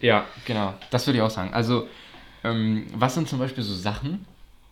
Ja, 0.00 0.26
genau. 0.44 0.74
Das 0.90 1.06
würde 1.06 1.18
ich 1.18 1.22
auch 1.22 1.30
sagen. 1.30 1.52
Also, 1.52 1.88
ähm, 2.44 2.86
was 2.94 3.14
sind 3.14 3.28
zum 3.28 3.38
Beispiel 3.38 3.64
so 3.64 3.74
Sachen, 3.74 4.24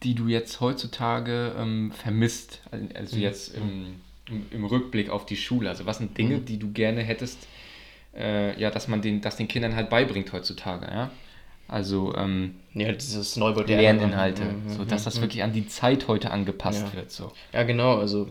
die 0.03 0.15
du 0.15 0.29
jetzt 0.29 0.61
heutzutage 0.61 1.55
ähm, 1.59 1.93
vermisst? 1.93 2.61
Also 2.95 3.17
jetzt 3.17 3.55
im, 3.55 3.97
im, 4.29 4.47
im, 4.51 4.65
Rückblick 4.65 5.11
auf 5.11 5.27
die 5.27 5.37
Schule. 5.37 5.69
Also 5.69 5.87
was 5.87 5.99
sind 5.99 6.17
Dinge, 6.17 6.39
mhm. 6.39 6.45
die 6.45 6.59
du 6.59 6.73
gerne 6.73 7.03
hättest, 7.03 7.47
äh, 8.17 8.59
ja, 8.61 8.71
dass 8.71 8.89
man 8.89 9.03
den, 9.03 9.21
dass 9.21 9.37
den 9.37 9.49
Kindern 9.49 9.75
halt 9.75 9.91
beibringt 9.91 10.33
heutzutage, 10.33 10.87
ja? 10.87 11.11
Also 11.67 12.15
ähm, 12.15 12.57
ja, 12.75 12.93
dieses 12.93 13.37
Neumoderne. 13.37 13.81
Lerninhalte, 13.81 14.45
mhm, 14.45 14.69
so 14.69 14.85
dass 14.85 15.05
das 15.05 15.17
mhm. 15.17 15.23
wirklich 15.23 15.43
an 15.43 15.55
die 15.55 15.67
Zeit 15.67 16.09
heute 16.09 16.31
angepasst 16.31 16.87
ja. 16.89 16.95
wird. 16.95 17.11
So. 17.11 17.33
Ja, 17.53 17.63
genau. 17.63 17.97
Also 17.97 18.29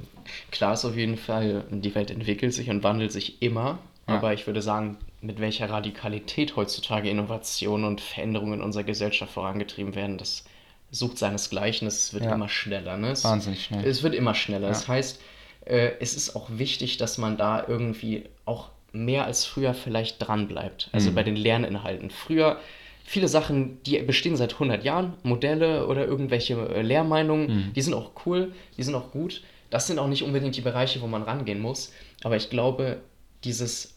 klar 0.52 0.74
ist 0.74 0.86
auf 0.86 0.96
jeden 0.96 1.18
Fall, 1.18 1.64
die 1.72 1.96
Welt 1.96 2.12
entwickelt 2.12 2.54
sich 2.54 2.70
und 2.70 2.84
wandelt 2.84 3.12
sich 3.12 3.42
immer. 3.42 3.80
Ja. 4.08 4.18
Aber 4.18 4.34
ich 4.34 4.46
würde 4.46 4.62
sagen, 4.62 4.98
mit 5.24 5.40
welcher 5.40 5.70
Radikalität 5.70 6.56
heutzutage 6.58 7.10
Innovation 7.10 7.86
und 7.86 8.02
Veränderungen 8.02 8.56
in 8.56 8.62
unserer 8.62 8.84
Gesellschaft 8.84 9.32
vorangetrieben 9.32 9.96
werden, 9.96 10.18
das 10.18 10.44
sucht 10.92 11.18
seinesgleichen. 11.18 11.88
Es 11.88 12.14
wird 12.14 12.26
ja. 12.26 12.36
immer 12.36 12.50
schneller. 12.50 12.98
Ne? 12.98 13.12
Es, 13.12 13.24
Wahnsinnig 13.24 13.64
schnell. 13.64 13.86
Es 13.86 14.04
wird 14.04 14.16
immer 14.16 14.36
schneller. 14.36 14.68
Das 14.68 14.88
heißt, 14.88 15.22
äh, 15.66 15.92
es 16.02 16.16
ist 16.16 16.36
auch 16.36 16.50
wichtig, 16.50 16.98
dass 16.98 17.18
man 17.18 17.38
da 17.38 17.66
irgendwie 17.66 18.26
auch 18.44 18.70
mehr 18.92 19.26
als 19.26 19.46
früher 19.46 19.74
vielleicht 19.74 20.28
dran 20.28 20.48
bleibt. 20.50 20.90
Also 20.92 21.12
mhm. 21.12 21.16
bei 21.16 21.24
den 21.24 21.38
Lerninhalten. 21.38 22.12
Früher 22.12 22.60
viele 23.06 23.30
Sachen, 23.30 23.82
die 23.84 23.98
bestehen 24.00 24.36
seit 24.36 24.54
100 24.54 24.84
Jahren, 24.84 25.14
Modelle 25.24 25.88
oder 25.88 26.06
irgendwelche 26.06 26.56
äh, 26.68 26.82
Lehrmeinungen, 26.82 27.48
mhm. 27.48 27.74
die 27.74 27.82
sind 27.82 27.94
auch 27.94 28.12
cool, 28.26 28.54
die 28.78 28.84
sind 28.84 28.96
auch 28.96 29.12
gut. 29.12 29.42
Das 29.70 29.88
sind 29.88 30.00
auch 30.00 30.08
nicht 30.08 30.24
unbedingt 30.24 30.58
die 30.58 30.62
Bereiche, 30.62 31.02
wo 31.02 31.08
man 31.08 31.24
rangehen 31.24 31.62
muss. 31.62 31.94
Aber 32.24 32.36
ich 32.36 32.50
glaube, 32.50 33.02
dieses 33.44 33.93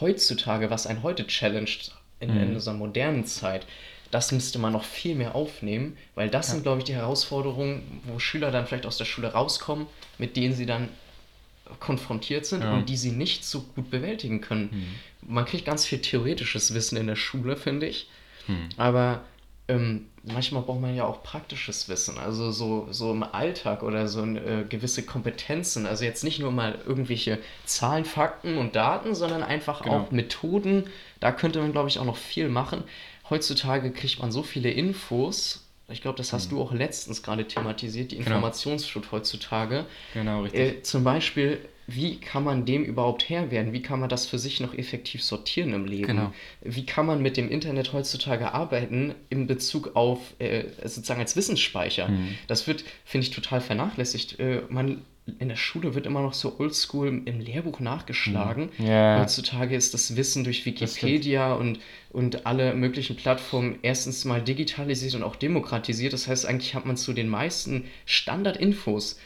heutzutage, 0.00 0.70
was 0.70 0.86
ein 0.86 1.02
heute 1.02 1.26
challenged 1.26 1.92
in, 2.20 2.34
mhm. 2.34 2.42
in 2.42 2.54
unserer 2.54 2.74
modernen 2.74 3.24
Zeit, 3.24 3.66
das 4.10 4.32
müsste 4.32 4.58
man 4.58 4.72
noch 4.72 4.84
viel 4.84 5.14
mehr 5.14 5.34
aufnehmen, 5.34 5.96
weil 6.14 6.30
das 6.30 6.48
ja. 6.48 6.54
sind, 6.54 6.62
glaube 6.62 6.78
ich, 6.78 6.84
die 6.84 6.94
Herausforderungen, 6.94 8.00
wo 8.04 8.18
Schüler 8.18 8.50
dann 8.50 8.66
vielleicht 8.66 8.86
aus 8.86 8.96
der 8.96 9.04
Schule 9.04 9.32
rauskommen, 9.32 9.86
mit 10.16 10.36
denen 10.36 10.54
sie 10.54 10.66
dann 10.66 10.88
konfrontiert 11.80 12.46
sind 12.46 12.62
ja. 12.62 12.72
und 12.72 12.88
die 12.88 12.96
sie 12.96 13.10
nicht 13.10 13.44
so 13.44 13.60
gut 13.60 13.90
bewältigen 13.90 14.40
können. 14.40 14.70
Mhm. 15.22 15.34
Man 15.34 15.44
kriegt 15.44 15.66
ganz 15.66 15.84
viel 15.84 16.00
theoretisches 16.00 16.72
Wissen 16.72 16.96
in 16.96 17.06
der 17.06 17.16
Schule, 17.16 17.56
finde 17.56 17.86
ich, 17.86 18.08
mhm. 18.46 18.68
aber 18.78 19.22
ähm, 19.68 20.06
manchmal 20.32 20.62
braucht 20.62 20.80
man 20.80 20.94
ja 20.94 21.04
auch 21.04 21.22
praktisches 21.22 21.88
Wissen, 21.88 22.18
also 22.18 22.50
so, 22.50 22.88
so 22.90 23.12
im 23.12 23.22
Alltag 23.22 23.82
oder 23.82 24.08
so 24.08 24.24
äh, 24.24 24.64
gewisse 24.68 25.04
Kompetenzen. 25.04 25.86
Also 25.86 26.04
jetzt 26.04 26.24
nicht 26.24 26.38
nur 26.38 26.52
mal 26.52 26.78
irgendwelche 26.86 27.38
Zahlen, 27.64 28.04
Fakten 28.04 28.58
und 28.58 28.76
Daten, 28.76 29.14
sondern 29.14 29.42
einfach 29.42 29.82
genau. 29.82 29.96
auch 29.96 30.10
Methoden. 30.10 30.84
Da 31.20 31.32
könnte 31.32 31.60
man, 31.60 31.72
glaube 31.72 31.88
ich, 31.88 31.98
auch 31.98 32.04
noch 32.04 32.16
viel 32.16 32.48
machen. 32.48 32.84
Heutzutage 33.30 33.90
kriegt 33.90 34.20
man 34.20 34.32
so 34.32 34.42
viele 34.42 34.70
Infos. 34.70 35.64
Ich 35.88 36.02
glaube, 36.02 36.18
das 36.18 36.32
hast 36.32 36.50
mhm. 36.50 36.56
du 36.56 36.62
auch 36.62 36.72
letztens 36.72 37.22
gerade 37.22 37.46
thematisiert, 37.46 38.10
die 38.10 38.16
genau. 38.16 38.28
Informationsflut 38.28 39.04
genau. 39.04 39.12
heutzutage. 39.12 39.86
Genau, 40.14 40.42
richtig. 40.42 40.60
Äh, 40.60 40.82
zum 40.82 41.04
Beispiel 41.04 41.60
wie 41.90 42.20
kann 42.20 42.44
man 42.44 42.66
dem 42.66 42.84
überhaupt 42.84 43.30
Herr 43.30 43.50
werden? 43.50 43.72
Wie 43.72 43.80
kann 43.80 43.98
man 43.98 44.10
das 44.10 44.26
für 44.26 44.38
sich 44.38 44.60
noch 44.60 44.74
effektiv 44.74 45.24
sortieren 45.24 45.72
im 45.72 45.86
Leben? 45.86 46.06
Genau. 46.06 46.34
Wie 46.60 46.84
kann 46.84 47.06
man 47.06 47.22
mit 47.22 47.38
dem 47.38 47.50
Internet 47.50 47.94
heutzutage 47.94 48.52
arbeiten 48.52 49.14
in 49.30 49.46
Bezug 49.46 49.96
auf 49.96 50.18
äh, 50.38 50.64
sozusagen 50.82 51.20
als 51.20 51.34
Wissensspeicher? 51.34 52.08
Mhm. 52.08 52.34
Das 52.46 52.66
wird, 52.66 52.84
finde 53.06 53.26
ich, 53.26 53.34
total 53.34 53.62
vernachlässigt. 53.62 54.38
Äh, 54.38 54.64
man 54.68 55.00
in 55.38 55.48
der 55.48 55.56
Schule 55.56 55.94
wird 55.94 56.04
immer 56.04 56.20
noch 56.20 56.34
so 56.34 56.58
oldschool 56.58 57.22
im 57.24 57.40
Lehrbuch 57.40 57.80
nachgeschlagen. 57.80 58.68
Mhm. 58.76 58.86
Yeah. 58.86 59.20
Heutzutage 59.20 59.74
ist 59.74 59.94
das 59.94 60.16
Wissen 60.16 60.44
durch 60.44 60.66
Wikipedia 60.66 61.54
und, 61.54 61.80
und 62.10 62.46
alle 62.46 62.74
möglichen 62.74 63.16
Plattformen 63.16 63.78
erstens 63.80 64.26
mal 64.26 64.42
digitalisiert 64.42 65.14
und 65.14 65.22
auch 65.22 65.36
demokratisiert. 65.36 66.12
Das 66.12 66.28
heißt, 66.28 66.44
eigentlich 66.44 66.74
hat 66.74 66.84
man 66.84 66.98
zu 66.98 67.14
den 67.14 67.28
meisten 67.28 67.84
Standardinfos 68.04 69.18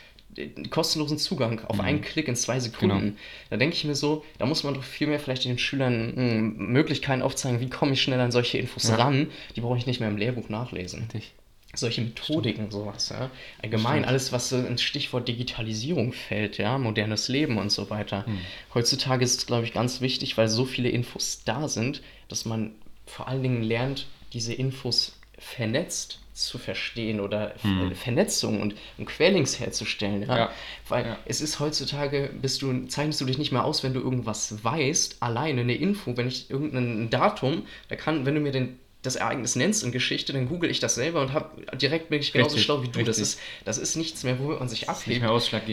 kostenlosen 0.71 1.19
Zugang 1.19 1.65
auf 1.67 1.77
mhm. 1.77 1.83
einen 1.83 2.01
Klick 2.01 2.29
in 2.29 2.37
zwei 2.37 2.59
Sekunden. 2.61 3.01
Genau. 3.01 3.17
Da 3.51 3.57
denke 3.57 3.77
ich 3.77 3.85
mir 3.85 3.95
so, 3.95 4.25
da 4.39 4.47
muss 4.47 4.65
man 4.65 4.75
doch 4.75 4.83
viel 4.83 5.07
mehr 5.07 5.21
vielleicht 5.21 5.45
den 5.45 5.59
Schülern 5.59 6.15
mh, 6.15 6.15
hm, 6.17 6.57
Möglichkeiten 6.73 7.23
aufzeigen, 7.23 7.61
wie 7.61 7.69
komme 7.69 7.93
ich 7.93 8.03
schnell 8.03 8.21
an 8.21 8.33
solche 8.33 8.59
Infos 8.59 8.89
ja. 8.89 8.97
ran. 8.97 9.29
Die 9.57 9.61
brauche 9.61 9.79
ich 9.79 9.87
nicht 9.87 10.01
mehr 10.01 10.09
im 10.09 10.17
Lehrbuch 10.17 10.49
nachlesen. 10.49 11.03
Richtig. 11.03 11.33
Solche 11.75 12.03
Methodiken, 12.03 12.67
Stimmt. 12.67 12.73
sowas, 12.73 13.09
ja. 13.09 13.31
Allgemein 13.63 13.95
Stimmt. 13.95 14.09
alles, 14.09 14.33
was 14.33 14.53
ins 14.53 14.83
Stichwort 14.83 15.27
Digitalisierung 15.27 16.13
fällt, 16.13 16.59
ja, 16.59 16.77
modernes 16.77 17.29
Leben 17.29 17.57
und 17.57 17.73
so 17.73 17.89
weiter. 17.89 18.25
Mhm. 18.27 18.41
Heutzutage 18.75 19.25
ist 19.25 19.39
es, 19.39 19.47
glaube 19.47 19.65
ich, 19.65 19.73
ganz 19.73 20.03
wichtig, 20.03 20.37
weil 20.37 20.49
so 20.49 20.67
viele 20.67 20.91
Infos 20.91 21.45
da 21.45 21.69
sind, 21.69 22.03
dass 22.29 22.45
man 22.45 22.73
vor 23.07 23.29
allen 23.29 23.43
Dingen 23.43 23.63
lernt, 23.63 24.07
diese 24.35 24.53
Infos 24.53 25.15
vernetzt 25.43 26.19
zu 26.35 26.57
verstehen 26.59 27.21
oder 27.21 27.55
hm. 27.61 27.95
Vernetzung 27.95 28.61
und, 28.61 28.75
und 28.97 29.07
Quellings 29.07 29.61
herzustellen. 29.61 30.23
Ja? 30.23 30.37
ja. 30.37 30.51
Weil 30.89 31.05
ja. 31.05 31.19
es 31.27 31.41
ist 31.41 31.61
heutzutage, 31.61 32.31
bist 32.41 32.63
du, 32.63 32.87
zeichnest 32.87 33.21
du 33.21 33.27
dich 33.27 33.37
nicht 33.37 33.53
mehr 33.53 33.65
aus, 33.65 33.83
wenn 33.83 33.93
du 33.93 34.01
irgendwas 34.01 34.65
weißt, 34.65 35.19
alleine 35.21 35.61
eine 35.61 35.75
Info, 35.75 36.17
wenn 36.17 36.29
ich 36.29 36.51
irgendein 36.51 37.11
Datum, 37.11 37.67
da 37.89 37.97
kann, 37.97 38.25
wenn 38.25 38.35
du 38.35 38.41
mir 38.41 38.53
den, 38.53 38.79
das 39.03 39.17
Ereignis 39.17 39.57
nennst 39.57 39.83
in 39.83 39.93
Geschichte, 39.93 40.33
dann 40.33 40.49
google 40.49 40.71
ich 40.71 40.79
das 40.79 40.95
selber 40.95 41.23
und 41.23 41.33
hab, 41.33 41.57
direkt 41.79 42.09
bin 42.09 42.21
ich 42.21 42.33
genauso 42.33 42.55
richtig, 42.55 42.65
schlau 42.65 42.83
wie 42.83 42.89
du. 42.89 43.03
Das 43.03 43.19
ist, 43.19 43.41
das 43.65 43.79
ist 43.79 43.97
nichts 43.97 44.23
mehr, 44.23 44.39
womit 44.39 44.61
man 44.61 44.69
sich 44.69 44.89
abhebt. 44.89 45.25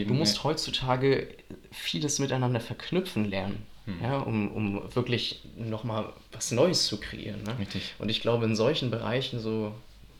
Du 0.09 0.13
musst 0.13 0.43
heutzutage 0.43 1.27
vieles 1.71 2.19
miteinander 2.19 2.59
verknüpfen 2.59 3.25
lernen. 3.25 3.65
Hm. 3.85 3.95
Ja, 4.01 4.17
um, 4.17 4.51
um 4.51 4.95
wirklich 4.95 5.41
nochmal 5.55 6.11
was 6.31 6.51
Neues 6.51 6.87
zu 6.87 6.99
kreieren. 6.99 7.43
Ne? 7.43 7.57
Richtig. 7.59 7.93
Und 7.99 8.09
ich 8.09 8.21
glaube, 8.21 8.45
in 8.45 8.55
solchen 8.55 8.89
Bereichen 8.89 9.39
so 9.39 9.73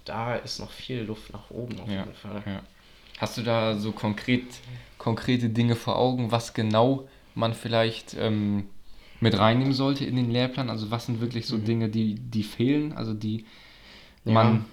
da 0.09 0.35
ist 0.35 0.59
noch 0.59 0.71
viel 0.71 1.01
Luft 1.01 1.31
nach 1.31 1.49
oben 1.49 1.79
auf 1.79 1.87
ja, 1.87 1.99
jeden 1.99 2.13
Fall. 2.15 2.43
Ja. 2.45 2.61
Hast 3.19 3.37
du 3.37 3.43
da 3.43 3.77
so 3.77 3.91
konkret, 3.91 4.45
konkrete 4.97 5.49
Dinge 5.49 5.75
vor 5.75 5.97
Augen, 5.97 6.31
was 6.31 6.53
genau 6.53 7.07
man 7.35 7.53
vielleicht 7.53 8.15
ähm, 8.17 8.67
mit 9.19 9.37
reinnehmen 9.37 9.73
sollte 9.73 10.05
in 10.05 10.15
den 10.15 10.31
Lehrplan? 10.31 10.69
Also 10.69 10.91
was 10.91 11.05
sind 11.05 11.21
wirklich 11.21 11.45
so 11.47 11.57
mhm. 11.57 11.65
Dinge, 11.65 11.89
die, 11.89 12.15
die 12.15 12.43
fehlen, 12.43 12.93
also 12.93 13.13
die 13.13 13.45
ja. 14.25 14.33
man 14.33 14.65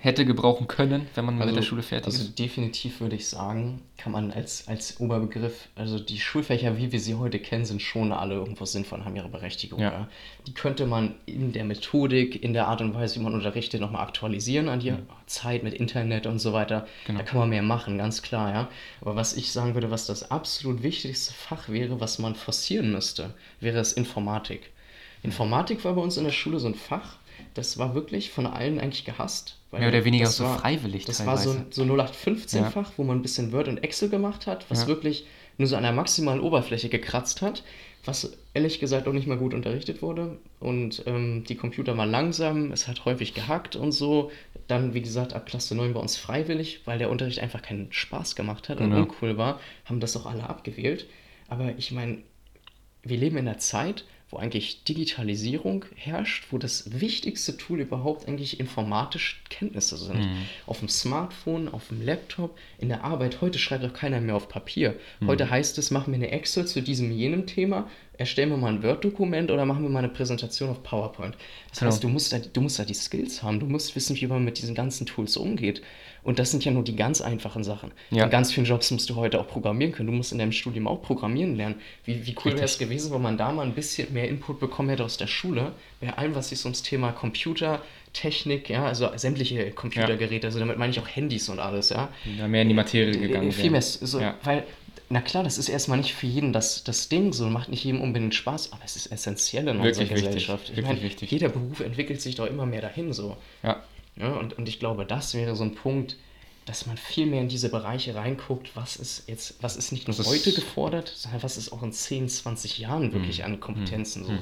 hätte 0.00 0.24
gebrauchen 0.24 0.68
können, 0.68 1.08
wenn 1.14 1.24
man 1.24 1.36
also, 1.36 1.46
mit 1.46 1.56
der 1.56 1.62
Schule 1.62 1.82
fertig 1.82 2.06
also 2.06 2.18
ist? 2.18 2.22
Also 2.22 2.34
definitiv 2.36 3.00
würde 3.00 3.16
ich 3.16 3.26
sagen, 3.26 3.82
kann 3.96 4.12
man 4.12 4.30
als, 4.30 4.68
als 4.68 5.00
Oberbegriff, 5.00 5.68
also 5.74 5.98
die 5.98 6.18
Schulfächer, 6.18 6.76
wie 6.78 6.92
wir 6.92 7.00
sie 7.00 7.16
heute 7.16 7.40
kennen, 7.40 7.64
sind 7.64 7.82
schon 7.82 8.12
alle 8.12 8.36
irgendwo 8.36 8.64
sinnvoll 8.64 9.00
und 9.00 9.04
haben 9.04 9.16
ihre 9.16 9.28
Berechtigung. 9.28 9.80
Ja. 9.80 9.92
Ja. 9.92 10.08
Die 10.46 10.54
könnte 10.54 10.86
man 10.86 11.14
in 11.26 11.52
der 11.52 11.64
Methodik, 11.64 12.42
in 12.42 12.52
der 12.52 12.68
Art 12.68 12.80
und 12.80 12.94
Weise, 12.94 13.18
wie 13.18 13.24
man 13.24 13.34
unterrichtet, 13.34 13.80
nochmal 13.80 14.02
aktualisieren 14.02 14.68
an 14.68 14.80
die 14.80 14.92
mhm. 14.92 15.06
Zeit 15.26 15.64
mit 15.64 15.74
Internet 15.74 16.26
und 16.26 16.38
so 16.38 16.52
weiter. 16.52 16.86
Genau. 17.06 17.18
Da 17.18 17.24
kann 17.24 17.38
man 17.38 17.48
mehr 17.48 17.62
machen, 17.62 17.98
ganz 17.98 18.22
klar, 18.22 18.54
ja. 18.54 18.68
Aber 19.00 19.16
was 19.16 19.34
ich 19.34 19.52
sagen 19.52 19.74
würde, 19.74 19.90
was 19.90 20.06
das 20.06 20.30
absolut 20.30 20.82
wichtigste 20.82 21.34
Fach 21.34 21.68
wäre, 21.68 22.00
was 22.00 22.18
man 22.18 22.36
forcieren 22.36 22.92
müsste, 22.92 23.34
wäre 23.60 23.78
es 23.78 23.92
Informatik. 23.92 24.70
Informatik 25.22 25.84
war 25.84 25.94
bei 25.94 26.02
uns 26.02 26.16
in 26.16 26.24
der 26.24 26.30
Schule 26.30 26.60
so 26.60 26.68
ein 26.68 26.74
Fach, 26.74 27.17
das 27.58 27.76
war 27.76 27.94
wirklich 27.94 28.30
von 28.30 28.46
allen 28.46 28.78
eigentlich 28.78 29.04
gehasst. 29.04 29.56
Mehr 29.72 29.88
oder 29.88 30.04
weniger 30.04 30.26
so 30.26 30.44
war, 30.44 30.60
freiwillig. 30.60 31.04
Das 31.04 31.18
teilweise. 31.18 31.48
war 31.48 31.66
so, 31.70 31.84
so 31.84 31.92
0815-Fach, 31.92 32.90
ja. 32.90 32.92
wo 32.96 33.02
man 33.02 33.18
ein 33.18 33.22
bisschen 33.22 33.52
Word 33.52 33.68
und 33.68 33.82
Excel 33.84 34.08
gemacht 34.08 34.46
hat, 34.46 34.64
was 34.70 34.82
ja. 34.82 34.86
wirklich 34.86 35.26
nur 35.58 35.66
so 35.66 35.76
an 35.76 35.82
der 35.82 35.92
maximalen 35.92 36.40
Oberfläche 36.40 36.88
gekratzt 36.88 37.42
hat, 37.42 37.64
was 38.04 38.32
ehrlich 38.54 38.78
gesagt 38.78 39.08
auch 39.08 39.12
nicht 39.12 39.26
mal 39.26 39.36
gut 39.36 39.54
unterrichtet 39.54 40.00
wurde. 40.00 40.38
Und 40.60 41.02
ähm, 41.06 41.44
die 41.48 41.56
Computer 41.56 41.96
waren 41.98 42.10
langsam, 42.10 42.70
es 42.70 42.86
hat 42.86 43.04
häufig 43.04 43.34
gehackt 43.34 43.74
und 43.74 43.90
so. 43.92 44.30
Dann, 44.68 44.94
wie 44.94 45.02
gesagt, 45.02 45.32
ab 45.32 45.46
Klasse 45.46 45.74
9 45.74 45.92
bei 45.92 46.00
uns 46.00 46.16
freiwillig, 46.16 46.82
weil 46.84 46.98
der 46.98 47.10
Unterricht 47.10 47.40
einfach 47.40 47.60
keinen 47.60 47.92
Spaß 47.92 48.36
gemacht 48.36 48.68
hat 48.68 48.80
und 48.80 48.90
genau. 48.90 49.02
uncool 49.02 49.36
war, 49.36 49.58
haben 49.84 49.98
das 49.98 50.16
auch 50.16 50.26
alle 50.26 50.48
abgewählt. 50.48 51.08
Aber 51.48 51.76
ich 51.76 51.90
meine, 51.90 52.18
wir 53.02 53.16
leben 53.16 53.36
in 53.36 53.48
einer 53.48 53.58
Zeit, 53.58 54.04
wo 54.30 54.36
eigentlich 54.36 54.84
Digitalisierung 54.84 55.86
herrscht, 55.94 56.48
wo 56.50 56.58
das 56.58 57.00
wichtigste 57.00 57.56
Tool 57.56 57.80
überhaupt 57.80 58.28
eigentlich 58.28 58.60
informatische 58.60 59.36
Kenntnisse 59.48 59.96
sind. 59.96 60.20
Mhm. 60.20 60.42
Auf 60.66 60.80
dem 60.80 60.88
Smartphone, 60.88 61.68
auf 61.68 61.88
dem 61.88 62.02
Laptop, 62.02 62.56
in 62.78 62.88
der 62.88 63.04
Arbeit. 63.04 63.40
Heute 63.40 63.58
schreibt 63.58 63.84
doch 63.84 63.94
keiner 63.94 64.20
mehr 64.20 64.36
auf 64.36 64.48
Papier. 64.48 64.96
Mhm. 65.20 65.28
Heute 65.28 65.48
heißt 65.50 65.78
es, 65.78 65.90
machen 65.90 66.12
wir 66.12 66.18
eine 66.18 66.30
Excel 66.30 66.66
zu 66.66 66.82
diesem 66.82 67.10
jenem 67.10 67.46
Thema, 67.46 67.88
erstellen 68.18 68.50
wir 68.50 68.56
mal 68.56 68.72
ein 68.72 68.82
Word-Dokument 68.82 69.50
oder 69.50 69.64
machen 69.64 69.82
wir 69.82 69.88
mal 69.88 70.00
eine 70.00 70.08
Präsentation 70.08 70.68
auf 70.68 70.82
PowerPoint. 70.82 71.36
Das 71.70 71.82
heißt, 71.82 72.04
du 72.04 72.08
musst, 72.08 72.32
da, 72.32 72.38
du 72.38 72.60
musst 72.60 72.78
da 72.78 72.84
die 72.84 72.94
Skills 72.94 73.42
haben, 73.42 73.60
du 73.60 73.66
musst 73.66 73.94
wissen, 73.96 74.20
wie 74.20 74.26
man 74.26 74.44
mit 74.44 74.58
diesen 74.58 74.74
ganzen 74.74 75.06
Tools 75.06 75.36
umgeht. 75.36 75.82
Und 76.24 76.40
das 76.40 76.50
sind 76.50 76.64
ja 76.64 76.72
nur 76.72 76.82
die 76.82 76.96
ganz 76.96 77.20
einfachen 77.20 77.62
Sachen. 77.62 77.92
Ja. 78.10 78.24
In 78.24 78.30
ganz 78.30 78.52
vielen 78.52 78.66
Jobs 78.66 78.90
musst 78.90 79.08
du 79.08 79.14
heute 79.14 79.40
auch 79.40 79.46
programmieren 79.46 79.92
können. 79.92 80.08
Du 80.08 80.12
musst 80.12 80.32
in 80.32 80.38
deinem 80.38 80.52
Studium 80.52 80.88
auch 80.88 81.00
programmieren 81.00 81.56
lernen. 81.56 81.76
Wie, 82.04 82.26
wie 82.26 82.34
cool 82.44 82.52
wäre 82.54 82.64
es 82.64 82.76
gewesen, 82.78 83.12
wenn 83.14 83.22
man 83.22 83.38
da 83.38 83.52
mal 83.52 83.64
ein 83.64 83.72
bisschen 83.72 84.12
mehr 84.12 84.28
Input 84.28 84.58
bekommen 84.58 84.90
hätte 84.90 85.04
aus 85.04 85.16
der 85.16 85.28
Schule, 85.28 85.72
bei 86.00 86.12
allem, 86.12 86.34
was 86.34 86.48
sich 86.48 86.58
so 86.58 86.66
ums 86.66 86.82
Thema 86.82 87.12
Computer, 87.12 87.80
Technik, 88.12 88.68
ja, 88.68 88.84
also 88.86 89.10
sämtliche 89.16 89.70
Computergeräte, 89.70 90.46
ja. 90.46 90.48
also 90.48 90.58
damit 90.58 90.76
meine 90.76 90.90
ich 90.90 90.98
auch 90.98 91.08
Handys 91.08 91.48
und 91.48 91.60
alles, 91.60 91.90
ja. 91.90 92.08
Da 92.38 92.48
mehr 92.48 92.62
in 92.62 92.68
die 92.68 92.74
Materie 92.74 93.16
gegangen 93.16 93.52
Viel 93.52 93.70
mehr, 93.70 93.82
so, 93.82 94.18
ja. 94.20 94.34
weil 94.42 94.64
na 95.10 95.20
klar, 95.20 95.42
das 95.44 95.58
ist 95.58 95.68
erstmal 95.68 95.98
nicht 95.98 96.14
für 96.14 96.26
jeden 96.26 96.52
das, 96.52 96.84
das 96.84 97.08
Ding, 97.08 97.32
so 97.32 97.46
macht 97.48 97.68
nicht 97.70 97.84
jedem 97.84 98.00
unbedingt 98.00 98.34
Spaß, 98.34 98.72
aber 98.72 98.82
es 98.84 98.96
ist 98.96 99.06
essentiell 99.10 99.66
in 99.68 99.82
Wirklich 99.82 99.98
unserer 100.00 100.16
wichtig, 100.16 100.24
Gesellschaft. 100.26 100.64
Ich 100.70 100.76
wirklich 100.76 100.86
meine, 100.86 101.02
wichtig. 101.02 101.30
jeder 101.30 101.48
Beruf 101.48 101.80
entwickelt 101.80 102.20
sich 102.20 102.34
doch 102.34 102.46
immer 102.46 102.66
mehr 102.66 102.82
dahin 102.82 103.12
so. 103.12 103.36
Ja, 103.62 103.82
Ja, 104.16 104.28
und, 104.34 104.58
und 104.58 104.68
ich 104.68 104.78
glaube, 104.78 105.06
das 105.06 105.34
wäre 105.34 105.56
so 105.56 105.64
ein 105.64 105.74
Punkt, 105.74 106.16
dass 106.66 106.84
man 106.86 106.98
viel 106.98 107.24
mehr 107.24 107.40
in 107.40 107.48
diese 107.48 107.70
Bereiche 107.70 108.14
reinguckt, 108.14 108.72
was 108.74 108.96
ist 108.96 109.26
jetzt, 109.28 109.54
was 109.62 109.76
ist 109.76 109.90
nicht 109.92 110.06
nur 110.08 110.18
ist- 110.18 110.26
heute 110.26 110.52
gefordert, 110.52 111.10
sondern 111.16 111.42
was 111.42 111.56
ist 111.56 111.72
auch 111.72 111.82
in 111.82 111.92
10, 111.92 112.28
20 112.28 112.76
Jahren 112.78 113.12
wirklich 113.14 113.44
an 113.44 113.58
Kompetenzen 113.60 114.24
so. 114.26 114.32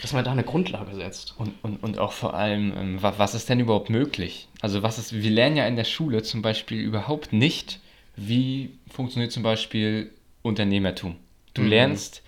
Dass 0.00 0.14
man 0.14 0.24
da 0.24 0.32
eine 0.32 0.44
Grundlage 0.44 0.94
setzt. 0.94 1.34
Und, 1.36 1.52
und, 1.62 1.82
und 1.82 1.98
auch 1.98 2.12
vor 2.12 2.32
allem, 2.32 2.72
ähm, 2.74 3.02
wa- 3.02 3.12
was 3.18 3.34
ist 3.34 3.50
denn 3.50 3.60
überhaupt 3.60 3.90
möglich? 3.90 4.48
Also 4.62 4.82
was 4.82 4.98
ist, 4.98 5.12
wir 5.12 5.30
lernen 5.30 5.58
ja 5.58 5.66
in 5.66 5.76
der 5.76 5.84
Schule 5.84 6.22
zum 6.22 6.40
Beispiel 6.40 6.80
überhaupt 6.80 7.34
nicht, 7.34 7.80
wie 8.16 8.78
funktioniert 8.88 9.32
zum 9.32 9.42
Beispiel 9.42 10.10
Unternehmertum. 10.42 11.16
Du 11.54 11.62
Mhm. 11.62 11.68
lernst, 11.68 12.22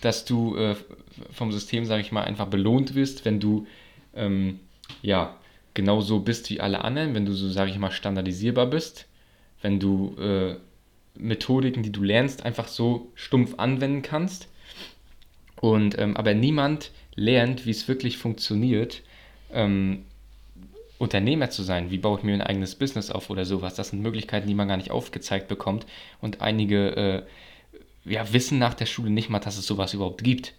dass 0.00 0.24
du 0.24 0.56
äh, 0.56 0.76
vom 1.32 1.52
System, 1.52 1.84
sage 1.84 2.02
ich 2.02 2.12
mal, 2.12 2.24
einfach 2.24 2.46
belohnt 2.46 2.94
wirst, 2.94 3.24
wenn 3.24 3.40
du 3.40 3.66
ähm, 4.14 4.60
ja 5.02 5.36
genauso 5.74 6.20
bist 6.20 6.50
wie 6.50 6.60
alle 6.60 6.84
anderen, 6.84 7.14
wenn 7.14 7.26
du 7.26 7.32
so, 7.32 7.48
sage 7.48 7.70
ich 7.70 7.78
mal, 7.78 7.90
standardisierbar 7.90 8.66
bist, 8.66 9.06
wenn 9.62 9.80
du 9.80 10.16
äh, 10.18 10.56
Methodiken, 11.16 11.82
die 11.82 11.92
du 11.92 12.02
lernst, 12.02 12.44
einfach 12.44 12.68
so 12.68 13.10
stumpf 13.14 13.54
anwenden 13.58 14.02
kannst. 14.02 14.48
Und 15.60 15.98
ähm, 15.98 16.16
aber 16.16 16.34
niemand 16.34 16.90
lernt, 17.14 17.64
wie 17.64 17.70
es 17.70 17.88
wirklich 17.88 18.18
funktioniert, 18.18 19.02
ähm, 19.52 20.04
Unternehmer 21.04 21.50
zu 21.50 21.62
sein. 21.62 21.90
Wie 21.90 21.98
baue 21.98 22.18
ich 22.18 22.24
mir 22.24 22.34
ein 22.34 22.42
eigenes 22.42 22.74
Business 22.74 23.10
auf 23.10 23.30
oder 23.30 23.44
sowas? 23.44 23.74
Das 23.74 23.90
sind 23.90 24.02
Möglichkeiten, 24.02 24.48
die 24.48 24.54
man 24.54 24.68
gar 24.68 24.76
nicht 24.76 24.90
aufgezeigt 24.90 25.48
bekommt. 25.48 25.86
Und 26.20 26.40
einige 26.40 26.96
äh, 26.96 28.10
ja, 28.10 28.32
wissen 28.32 28.58
nach 28.58 28.74
der 28.74 28.86
Schule 28.86 29.10
nicht 29.10 29.30
mal, 29.30 29.38
dass 29.38 29.56
es 29.56 29.66
sowas 29.66 29.94
überhaupt 29.94 30.24
gibt. 30.24 30.54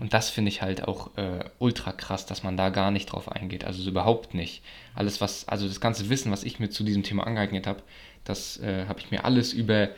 Und 0.00 0.12
das 0.12 0.28
finde 0.28 0.50
ich 0.50 0.60
halt 0.60 0.86
auch 0.86 1.16
äh, 1.16 1.44
ultra 1.58 1.92
krass, 1.92 2.26
dass 2.26 2.42
man 2.42 2.56
da 2.56 2.68
gar 2.68 2.90
nicht 2.90 3.06
drauf 3.06 3.30
eingeht. 3.30 3.64
Also 3.64 3.82
so 3.82 3.90
überhaupt 3.90 4.34
nicht. 4.34 4.62
Alles, 4.94 5.20
was, 5.20 5.48
also 5.48 5.66
das 5.66 5.80
ganze 5.80 6.10
Wissen, 6.10 6.30
was 6.30 6.44
ich 6.44 6.60
mir 6.60 6.68
zu 6.68 6.84
diesem 6.84 7.02
Thema 7.02 7.26
angeeignet 7.26 7.66
habe, 7.66 7.82
das 8.24 8.60
äh, 8.60 8.84
habe 8.86 9.00
ich 9.00 9.10
mir 9.10 9.24
alles 9.24 9.52
über 9.52 9.88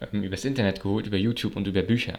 ähm, 0.00 0.22
übers 0.22 0.44
Internet 0.44 0.82
geholt, 0.82 1.06
über 1.06 1.18
YouTube 1.18 1.56
und 1.56 1.66
über 1.66 1.82
Bücher. 1.82 2.18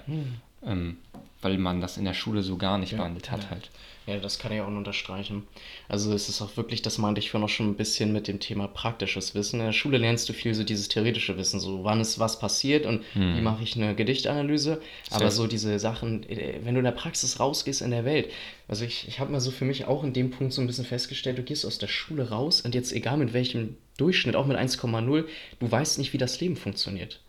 Ähm, 0.64 0.98
weil 1.42 1.58
man 1.58 1.82
das 1.82 1.98
in 1.98 2.06
der 2.06 2.14
Schule 2.14 2.44
so 2.44 2.58
gar 2.58 2.78
nicht 2.78 2.96
behandelt 2.96 3.32
hat 3.32 3.50
halt. 3.50 3.70
Ja, 4.08 4.18
das 4.18 4.40
kann 4.40 4.52
ich 4.52 4.60
auch 4.62 4.68
unterstreichen. 4.68 5.44
Also 5.88 6.12
es 6.14 6.28
ist 6.28 6.42
auch 6.42 6.58
wirklich, 6.58 6.82
das 6.82 6.98
meinte 6.98 7.20
ich 7.20 7.30
vorhin 7.30 7.46
auch 7.46 7.52
schon 7.52 7.70
ein 7.70 7.76
bisschen 7.76 8.12
mit 8.12 8.28
dem 8.28 8.40
Thema 8.40 8.68
praktisches 8.68 9.36
Wissen. 9.36 9.60
In 9.60 9.68
der 9.68 9.74
Schule 9.74 10.00
lernst 10.00 10.28
du 10.28 10.34
viel 10.34 10.56
so 10.56 10.64
dieses 10.64 10.88
theoretische 10.88 11.38
Wissen, 11.38 11.60
so 11.60 11.84
wann 11.84 12.02
ist 12.02 12.18
was 12.18 12.40
passiert 12.40 12.88
und 12.88 13.04
wie 13.14 13.42
mache 13.42 13.64
ich 13.64 13.76
eine 13.76 13.94
Gedichtanalyse. 13.94 14.82
Aber 15.12 15.30
so 15.30 15.46
diese 15.46 15.78
Sachen, 15.78 16.28
äh, 16.30 16.60
wenn 16.64 16.74
du 16.74 16.80
in 16.80 16.86
der 16.86 16.92
Praxis 16.92 17.40
rausgehst 17.40 17.82
in 17.84 17.92
der 17.92 18.04
Welt. 18.04 18.32
Also 18.68 18.86
ich, 18.86 19.08
ich 19.08 19.20
habe 19.20 19.32
mal 19.32 19.40
so 19.40 19.52
für 19.52 19.66
mich 19.66 19.86
auch 19.86 20.04
in 20.04 20.14
dem 20.14 20.32
Punkt 20.32 20.54
so 20.54 20.62
ein 20.62 20.68
bisschen 20.68 20.86
festgestellt, 20.86 21.38
du 21.38 21.44
gehst 21.44 21.66
aus 21.66 21.78
der 21.78 21.88
Schule 21.88 22.30
raus 22.30 22.62
und 22.62 22.74
jetzt 22.74 22.94
egal 22.94 23.18
mit 23.18 23.34
welchem 23.34 23.78
Durchschnitt, 23.98 24.36
auch 24.36 24.48
mit 24.48 24.58
1,0, 24.58 25.26
du 25.60 25.72
weißt 25.72 26.00
nicht, 26.00 26.12
wie 26.14 26.18
das 26.18 26.40
Leben 26.42 26.56
funktioniert. 26.56 27.20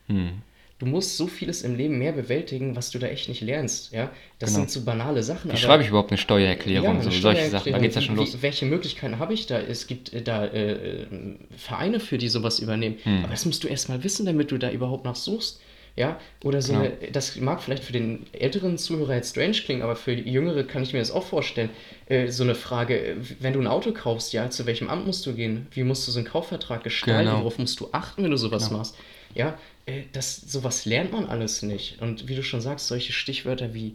Du 0.82 0.88
musst 0.88 1.16
so 1.16 1.28
vieles 1.28 1.62
im 1.62 1.76
Leben 1.76 1.96
mehr 1.98 2.10
bewältigen, 2.10 2.74
was 2.74 2.90
du 2.90 2.98
da 2.98 3.06
echt 3.06 3.28
nicht 3.28 3.40
lernst. 3.40 3.92
Ja? 3.92 4.10
Das 4.40 4.50
Genau. 4.50 4.62
sind 4.62 4.70
so 4.72 4.80
banale 4.84 5.22
Sachen. 5.22 5.52
Wie 5.52 5.56
schreibe 5.56 5.84
ich 5.84 5.90
überhaupt 5.90 6.10
eine 6.10 6.18
Steuererklärung? 6.18 6.96
eine 6.96 7.02
so, 7.04 7.10
solche 7.12 7.42
Sachen. 7.48 7.52
Da 7.52 7.60
Steuererklärung. 7.60 7.82
geht 7.82 7.90
es 7.90 7.94
ja 7.94 8.02
schon 8.02 8.16
los. 8.16 8.34
Wie, 8.36 8.42
welche 8.42 8.66
Möglichkeiten 8.66 9.20
habe 9.20 9.32
ich 9.32 9.46
da? 9.46 9.60
Es 9.60 9.86
gibt 9.86 10.12
äh, 10.12 10.22
da 10.22 10.44
äh, 10.46 10.72
äh, 10.72 11.06
Vereine 11.56 12.00
für, 12.00 12.18
die 12.18 12.28
sowas 12.28 12.58
übernehmen. 12.58 12.96
Hm. 13.04 13.18
Aber 13.22 13.30
das 13.30 13.46
musst 13.46 13.62
du 13.62 13.68
erst 13.68 13.90
mal 13.90 14.02
wissen, 14.02 14.26
damit 14.26 14.50
du 14.50 14.58
da 14.58 14.72
überhaupt 14.72 15.04
nach 15.04 15.14
suchst. 15.14 15.60
Ja, 15.94 16.18
oder 16.42 16.62
so 16.62 16.72
Genau. 16.72 16.86
eine, 16.86 17.12
das 17.12 17.36
mag 17.36 17.62
vielleicht 17.62 17.84
für 17.84 17.92
den 17.92 18.24
älteren 18.32 18.78
Zuhörer 18.78 19.14
jetzt 19.14 19.30
strange 19.32 19.52
klingen, 19.58 19.82
aber 19.82 19.94
für 19.94 20.12
Jüngere 20.12 20.64
kann 20.64 20.82
ich 20.82 20.94
mir 20.94 21.00
das 21.00 21.10
auch 21.10 21.22
vorstellen. 21.26 21.68
Äh, 22.06 22.28
so 22.28 22.42
eine 22.44 22.54
Frage, 22.54 22.98
äh, 22.98 23.16
wenn 23.40 23.52
du 23.52 23.60
ein 23.60 23.66
Auto 23.66 23.92
kaufst, 23.92 24.32
ja, 24.32 24.48
zu 24.50 24.64
welchem 24.66 24.88
Amt 24.88 25.06
musst 25.06 25.26
du 25.26 25.34
gehen? 25.34 25.66
Wie 25.70 25.84
musst 25.84 26.08
du 26.08 26.10
so 26.10 26.18
einen 26.18 26.26
Kaufvertrag 26.26 26.82
gestalten? 26.82 27.26
Genau. 27.26 27.40
Worauf 27.40 27.58
musst 27.58 27.78
du 27.78 27.88
achten, 27.92 28.24
wenn 28.24 28.30
du 28.32 28.38
sowas 28.38 28.70
machst? 28.70 28.96
Ja, 29.34 29.58
äh, 29.86 30.02
das, 30.12 30.36
sowas 30.36 30.84
lernt 30.84 31.12
man 31.12 31.26
alles 31.26 31.62
nicht. 31.62 32.00
Und 32.00 32.28
wie 32.28 32.34
du 32.34 32.42
schon 32.42 32.60
sagst, 32.60 32.88
solche 32.88 33.12
Stichwörter 33.12 33.74
wie 33.74 33.94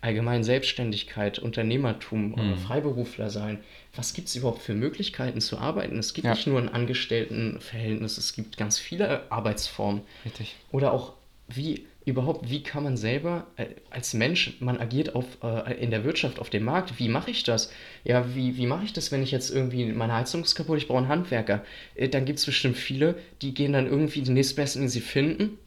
allgemein 0.00 0.44
Selbstständigkeit, 0.44 1.38
Unternehmertum, 1.38 2.38
äh, 2.38 2.56
Freiberufler 2.56 3.30
sein. 3.30 3.58
Was 3.94 4.12
gibt 4.12 4.28
es 4.28 4.36
überhaupt 4.36 4.62
für 4.62 4.74
Möglichkeiten 4.74 5.40
zu 5.40 5.58
arbeiten? 5.58 5.98
Es 5.98 6.14
gibt 6.14 6.26
Ja. 6.26 6.34
nicht 6.34 6.46
nur 6.46 6.60
ein 6.60 6.68
Angestelltenverhältnis, 6.68 8.18
es 8.18 8.34
gibt 8.34 8.56
ganz 8.56 8.78
viele 8.78 9.30
Arbeitsformen. 9.32 10.02
Richtig. 10.24 10.54
Oder 10.70 10.92
auch, 10.92 11.14
wie 11.48 11.86
überhaupt, 12.06 12.48
wie 12.48 12.62
kann 12.62 12.84
man 12.84 12.96
selber 12.96 13.48
äh, 13.56 13.66
als 13.90 14.14
Mensch, 14.14 14.56
man 14.60 14.78
agiert 14.78 15.14
auf, 15.16 15.24
äh, 15.42 15.74
in 15.74 15.90
der 15.90 16.04
Wirtschaft, 16.04 16.38
auf 16.38 16.50
dem 16.50 16.64
Markt, 16.64 16.98
wie 17.00 17.08
mache 17.08 17.32
ich 17.32 17.42
das? 17.42 17.72
Ja, 18.04 18.34
wie, 18.34 18.56
wie 18.56 18.66
mache 18.66 18.84
ich 18.84 18.92
das, 18.92 19.10
wenn 19.10 19.24
ich 19.24 19.32
jetzt 19.32 19.50
irgendwie, 19.50 19.84
meine 19.86 20.14
Heizung 20.14 20.42
ist 20.42 20.54
kaputt, 20.54 20.78
ich 20.78 20.86
brauche 20.86 20.98
einen 20.98 21.08
Handwerker? 21.08 21.64
Äh, 21.96 22.08
dann 22.08 22.24
gibt 22.24 22.38
es 22.38 22.46
bestimmt 22.46 22.76
viele, 22.76 23.16
die 23.42 23.54
gehen 23.54 23.72
dann 23.72 23.86
irgendwie 23.86 24.22
den 24.22 24.34
nächstbesten, 24.34 24.82
den 24.82 24.88
sie 24.88 25.00
finden. 25.00 25.58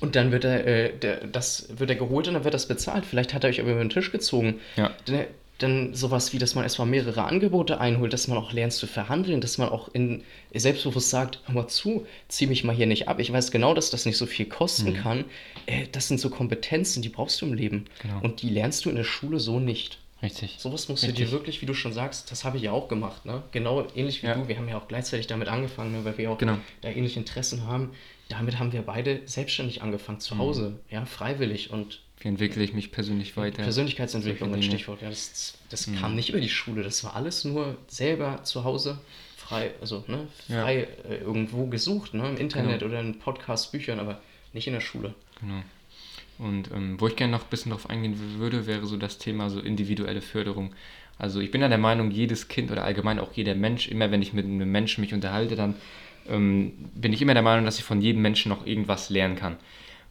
Und 0.00 0.14
dann 0.14 0.30
wird 0.30 0.44
er, 0.44 0.66
äh, 0.66 0.92
der, 0.92 1.26
das 1.26 1.78
wird 1.78 1.88
er 1.88 1.96
geholt 1.96 2.28
und 2.28 2.34
dann 2.34 2.44
wird 2.44 2.52
das 2.52 2.68
bezahlt. 2.68 3.06
Vielleicht 3.06 3.32
hat 3.32 3.44
er 3.44 3.50
euch 3.50 3.60
aber 3.60 3.70
über 3.70 3.80
den 3.80 3.88
Tisch 3.88 4.12
gezogen. 4.12 4.60
Ja. 4.76 4.90
Dann, 5.06 5.24
dann 5.58 5.92
sowas 5.94 6.32
wie, 6.32 6.38
dass 6.38 6.54
man 6.54 6.64
erstmal 6.64 6.86
mehrere 6.86 7.24
Angebote 7.24 7.80
einholt, 7.80 8.12
dass 8.12 8.28
man 8.28 8.38
auch 8.38 8.52
lernt 8.52 8.72
zu 8.72 8.86
verhandeln, 8.86 9.40
dass 9.40 9.58
man 9.58 9.68
auch 9.68 9.88
in 9.92 10.22
selbstbewusst 10.54 11.10
sagt, 11.10 11.40
hör 11.46 11.54
mal 11.54 11.68
zu, 11.68 12.06
zieh 12.28 12.46
mich 12.46 12.62
mal 12.64 12.74
hier 12.74 12.86
nicht 12.86 13.08
ab. 13.08 13.18
Ich 13.18 13.32
weiß 13.32 13.50
genau, 13.50 13.74
dass 13.74 13.90
das 13.90 14.06
nicht 14.06 14.16
so 14.16 14.26
viel 14.26 14.46
kosten 14.46 14.94
kann. 14.94 15.24
Äh, 15.66 15.86
das 15.90 16.08
sind 16.08 16.20
so 16.20 16.30
Kompetenzen, 16.30 17.02
die 17.02 17.08
brauchst 17.08 17.40
du 17.42 17.46
im 17.46 17.54
Leben. 17.54 17.86
Genau. 18.02 18.20
Und 18.22 18.42
die 18.42 18.50
lernst 18.50 18.84
du 18.84 18.90
in 18.90 18.96
der 18.96 19.04
Schule 19.04 19.40
so 19.40 19.58
nicht. 19.60 19.98
Richtig. 20.22 20.56
Sowas 20.58 20.88
musst 20.88 21.04
du 21.04 21.08
Richtig. 21.08 21.26
dir 21.26 21.32
wirklich, 21.32 21.62
wie 21.62 21.66
du 21.66 21.74
schon 21.74 21.92
sagst, 21.92 22.30
das 22.32 22.44
habe 22.44 22.56
ich 22.56 22.64
ja 22.64 22.72
auch 22.72 22.88
gemacht, 22.88 23.24
ne? 23.24 23.42
Genau 23.52 23.86
ähnlich 23.94 24.22
wie 24.22 24.26
Ja. 24.26 24.34
du. 24.34 24.48
Wir 24.48 24.56
haben 24.58 24.68
ja 24.68 24.76
auch 24.76 24.88
gleichzeitig 24.88 25.28
damit 25.28 25.46
angefangen, 25.48 25.92
ne? 25.92 26.04
weil 26.04 26.18
wir 26.18 26.30
auch 26.32 26.38
Genau. 26.38 26.58
da 26.80 26.88
ähnliche 26.88 27.20
Interessen 27.20 27.66
haben. 27.68 27.90
Damit 28.28 28.58
haben 28.58 28.72
wir 28.72 28.82
beide 28.82 29.20
selbstständig 29.26 29.80
angefangen, 29.82 30.18
Mhm. 30.18 30.22
zu 30.22 30.38
Hause, 30.38 30.80
ja, 30.90 31.04
freiwillig 31.04 31.70
und 31.70 32.00
Wie 32.20 32.28
entwickle 32.28 32.62
ich 32.64 32.72
mich 32.74 32.90
persönlich 32.90 33.36
weiter? 33.36 33.62
Persönlichkeitsentwicklung 33.62 34.52
ein. 34.54 34.62
Stichwort. 34.62 35.02
Ja, 35.02 35.08
das 35.10 35.54
das 35.70 35.88
kam 36.00 36.14
nicht 36.14 36.30
über 36.30 36.40
die 36.40 36.48
Schule, 36.48 36.82
das 36.82 37.04
war 37.04 37.14
alles 37.14 37.44
nur 37.44 37.76
selber 37.86 38.42
zu 38.44 38.64
Hause 38.64 38.98
frei, 39.36 39.70
also 39.80 40.04
ne, 40.08 40.26
Ja. 40.48 40.62
frei 40.62 40.88
äh, 41.08 41.16
irgendwo 41.18 41.66
gesucht, 41.66 42.14
ne, 42.14 42.28
im 42.28 42.36
Internet 42.36 42.80
Genau. 42.80 42.90
oder 42.90 43.00
in 43.00 43.18
Podcasts, 43.18 43.70
Büchern, 43.70 43.98
aber 44.00 44.20
nicht 44.52 44.66
in 44.66 44.72
der 44.74 44.80
Schule. 44.80 45.14
Genau. 45.40 45.62
Und 46.38 46.70
ähm, 46.72 47.00
wo 47.00 47.08
ich 47.08 47.16
gerne 47.16 47.32
noch 47.32 47.42
ein 47.44 47.50
bisschen 47.50 47.72
drauf 47.72 47.90
eingehen 47.90 48.16
würde, 48.38 48.66
wäre 48.66 48.86
so 48.86 48.96
das 48.96 49.18
Thema 49.18 49.50
so 49.50 49.60
individuelle 49.60 50.20
Förderung. 50.20 50.72
Also 51.18 51.40
ich 51.40 51.50
bin 51.50 51.60
ja 51.62 51.68
der 51.68 51.78
Meinung, 51.78 52.10
jedes 52.12 52.46
Kind 52.48 52.70
oder 52.70 52.84
allgemein 52.84 53.18
auch 53.18 53.32
jeder 53.34 53.54
Mensch, 53.56 53.88
immer 53.88 54.10
wenn 54.10 54.22
ich 54.22 54.32
mit 54.32 54.44
einem 54.44 54.70
Menschen 54.70 55.00
mich 55.00 55.12
unterhalte, 55.14 55.56
dann 55.56 55.74
ähm, 56.28 56.72
bin 56.94 57.12
ich 57.12 57.22
immer 57.22 57.34
der 57.34 57.42
Meinung, 57.42 57.64
dass 57.64 57.78
ich 57.78 57.84
von 57.84 58.00
jedem 58.00 58.22
Menschen 58.22 58.50
noch 58.50 58.66
irgendwas 58.66 59.10
lernen 59.10 59.34
kann. 59.36 59.56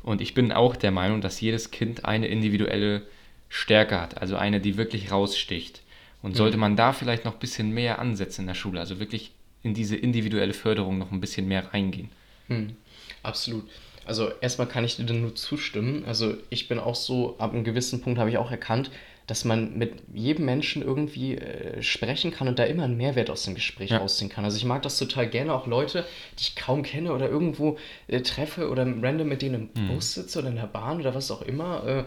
Und 0.07 0.21
ich 0.21 0.33
bin 0.33 0.53
auch 0.53 0.77
der 0.77 0.91
Meinung, 0.91 1.19
dass 1.19 1.41
jedes 1.41 1.69
Kind 1.69 2.05
eine 2.05 2.27
individuelle 2.27 3.01
Stärke 3.49 3.99
hat, 3.99 4.21
also 4.21 4.37
eine, 4.37 4.61
die 4.61 4.77
wirklich 4.77 5.11
raussticht. 5.11 5.81
Und 6.21 6.37
sollte 6.37 6.55
man 6.55 6.77
da 6.77 6.93
vielleicht 6.93 7.25
noch 7.25 7.33
ein 7.33 7.39
bisschen 7.39 7.71
mehr 7.71 7.99
ansetzen 7.99 8.41
in 8.41 8.47
der 8.47 8.53
Schule, 8.53 8.79
also 8.79 9.01
wirklich 9.01 9.31
in 9.63 9.73
diese 9.73 9.97
individuelle 9.97 10.53
Förderung 10.53 10.97
noch 10.97 11.11
ein 11.11 11.19
bisschen 11.19 11.49
mehr 11.49 11.73
reingehen. 11.73 12.09
Hm, 12.47 12.77
absolut. 13.21 13.65
Also 14.05 14.31
erstmal 14.39 14.67
kann 14.69 14.85
ich 14.85 14.95
dir 14.95 15.03
nur 15.13 15.35
zustimmen. 15.35 16.05
Also 16.05 16.37
ich 16.49 16.69
bin 16.69 16.79
auch 16.79 16.95
so, 16.95 17.37
ab 17.37 17.53
einem 17.53 17.65
gewissen 17.65 18.01
Punkt 18.01 18.17
habe 18.17 18.29
ich 18.29 18.37
auch 18.37 18.49
erkannt, 18.49 18.89
dass 19.27 19.43
man 19.45 19.77
mit 19.77 19.91
jedem 20.13 20.45
Menschen 20.45 20.81
irgendwie 20.81 21.35
äh, 21.35 21.83
sprechen 21.83 22.31
kann 22.31 22.47
und 22.47 22.57
da 22.59 22.63
immer 22.63 22.83
einen 22.83 22.95
Mehrwert 22.97 23.29
aus 23.29 23.43
dem 23.43 23.55
Gespräch 23.55 23.89
Ja. 23.91 23.97
rausziehen 23.97 24.29
kann. 24.29 24.45
Also 24.45 24.55
ich 24.57 24.63
mag 24.65 24.81
das 24.81 24.97
total 24.97 25.27
gerne, 25.27 25.53
auch 25.53 25.67
Leute, 25.67 26.05
die 26.39 26.43
ich 26.43 26.55
kaum 26.55 26.81
kenne 26.81 27.11
oder 27.13 27.29
irgendwo 27.29 27.77
äh, 28.07 28.21
treffe 28.21 28.69
oder 28.69 28.83
random 28.85 29.27
mit 29.27 29.41
denen 29.41 29.69
im 29.75 29.87
Bus 29.89 30.13
sitze 30.13 30.39
oder 30.39 30.47
in 30.47 30.55
der 30.55 30.67
Bahn 30.67 30.99
oder 31.01 31.13
was 31.13 31.29
auch 31.29 31.41
immer. 31.41 31.85
Äh, 31.85 32.03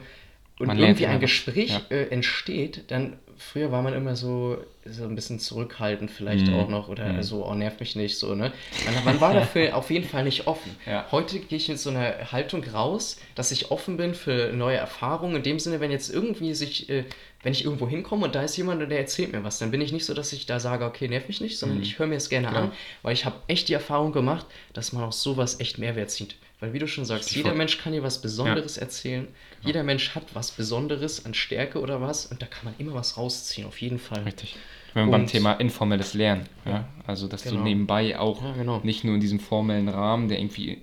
und 0.61 0.67
Man 0.67 0.79
irgendwie 0.79 1.07
ein. 1.07 1.21
Gespräch 1.21 1.71
Ja. 1.71 1.83
äh, 1.91 2.09
entsteht, 2.09 2.85
dann 2.89 3.15
früher 3.41 3.73
war 3.73 3.83
man 3.83 3.95
immer 3.95 4.15
so, 4.17 4.59
so 4.85 5.05
ein 5.05 5.15
bisschen 5.15 5.39
zurückhaltend 5.41 6.11
vielleicht 6.11 6.47
Mhm. 6.49 6.55
auch 6.55 6.69
noch 6.69 6.89
oder 6.89 7.23
so, 7.23 7.45
oh, 7.47 7.55
nerv 7.55 7.81
mich 7.81 7.97
nicht, 7.97 8.19
so, 8.19 8.35
ne? 8.35 8.53
Man, 8.85 9.05
man 9.05 9.21
war 9.21 9.35
dafür 9.35 9.75
auf 9.77 9.91
jeden 9.91 10.07
Fall 10.09 10.25
nicht 10.25 10.47
offen. 10.47 10.77
Ja. 10.87 11.07
Heute 11.11 11.39
gehe 11.41 11.57
ich 11.59 11.69
mit 11.69 11.79
so 11.79 11.91
einer 11.91 12.33
Haltung 12.33 12.63
raus, 12.65 13.17
dass 13.35 13.51
ich 13.53 13.71
offen 13.71 13.97
bin 13.97 14.15
für 14.15 14.53
neue 14.53 14.77
Erfahrungen. 14.77 15.37
In 15.37 15.43
dem 15.43 15.59
Sinne, 15.59 15.81
wenn 15.81 15.91
jetzt 15.91 16.09
irgendwie 16.13 16.55
sich, 16.55 16.89
äh, 16.89 17.05
wenn 17.43 17.53
ich 17.53 17.65
irgendwo 17.65 17.89
hinkomme 17.89 18.27
und 18.27 18.35
da 18.35 18.43
ist 18.43 18.57
jemand 18.57 18.83
und 18.83 18.91
der 18.91 18.99
erzählt 19.01 19.33
mir 19.33 19.43
was, 19.43 19.59
dann 19.59 19.71
bin 19.71 19.81
ich 19.81 19.93
nicht 19.93 20.05
so, 20.05 20.13
dass 20.15 20.33
ich 20.33 20.45
da 20.47 20.61
sage, 20.61 20.85
okay, 20.85 21.09
nerv 21.09 21.27
mich 21.27 21.41
nicht, 21.41 21.59
sondern 21.59 21.81
ich 21.83 21.99
höre 21.99 22.07
mir 22.07 22.17
es 22.17 22.29
gerne 22.29 22.49
Genau. 22.49 22.61
an, 22.61 22.73
weil 23.03 23.15
ich 23.15 23.25
habe 23.25 23.37
echt 23.49 23.69
die 23.69 23.73
Erfahrung 23.75 24.13
gemacht, 24.13 24.45
dass 24.75 24.93
man 24.93 25.05
aus 25.05 25.23
sowas 25.23 25.59
echt 25.61 25.79
Mehrwert 25.79 26.11
zieht. 26.11 26.35
Weil 26.61 26.73
wie 26.75 26.79
du 26.79 26.87
schon 26.87 27.05
sagst, 27.07 27.35
jeder 27.35 27.55
Mensch 27.55 27.79
kann 27.79 27.93
dir 27.93 28.03
was 28.03 28.21
Besonderes 28.21 28.77
erzählen. 28.77 29.25
Genau. 29.25 29.67
Jeder 29.67 29.83
Mensch 29.83 30.15
hat 30.15 30.35
was 30.35 30.51
Besonderes 30.51 31.25
an 31.25 31.33
Stärke 31.35 31.81
oder 31.81 32.01
was 32.03 32.27
und 32.27 32.43
da 32.43 32.47
kann 32.47 32.67
man 32.67 32.75
immer 32.79 32.95
was 32.95 33.17
rausziehen, 33.17 33.67
auf 33.67 33.81
jeden 33.81 33.99
Fall. 33.99 34.23
Richtig. 34.25 34.57
Wenn 34.93 35.07
wir 35.07 35.13
beim 35.13 35.27
Thema 35.27 35.53
informelles 35.55 36.15
Lernen, 36.15 36.47
ja, 36.67 36.89
also 37.07 37.29
dass 37.29 37.45
Genau. 37.45 37.57
du 37.59 37.63
nebenbei 37.63 38.19
auch 38.19 38.43
Ja, 38.43 38.53
genau. 38.53 38.81
nicht 38.83 39.05
nur 39.05 39.15
in 39.15 39.21
diesem 39.21 39.41
formellen 39.41 39.89
Rahmen, 39.89 40.29
der 40.29 40.39
irgendwie 40.41 40.83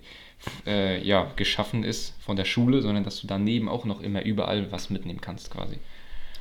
äh, 0.65 1.03
ja, 1.03 1.31
geschaffen 1.35 1.83
ist 1.83 2.13
von 2.21 2.35
der 2.37 2.45
Schule, 2.45 2.81
sondern 2.81 3.03
dass 3.03 3.19
du 3.21 3.27
daneben 3.27 3.67
auch 3.69 3.85
noch 3.85 4.01
immer 4.01 4.23
überall 4.23 4.71
was 4.71 4.89
mitnehmen 4.89 5.19
kannst 5.21 5.51
quasi. 5.51 5.77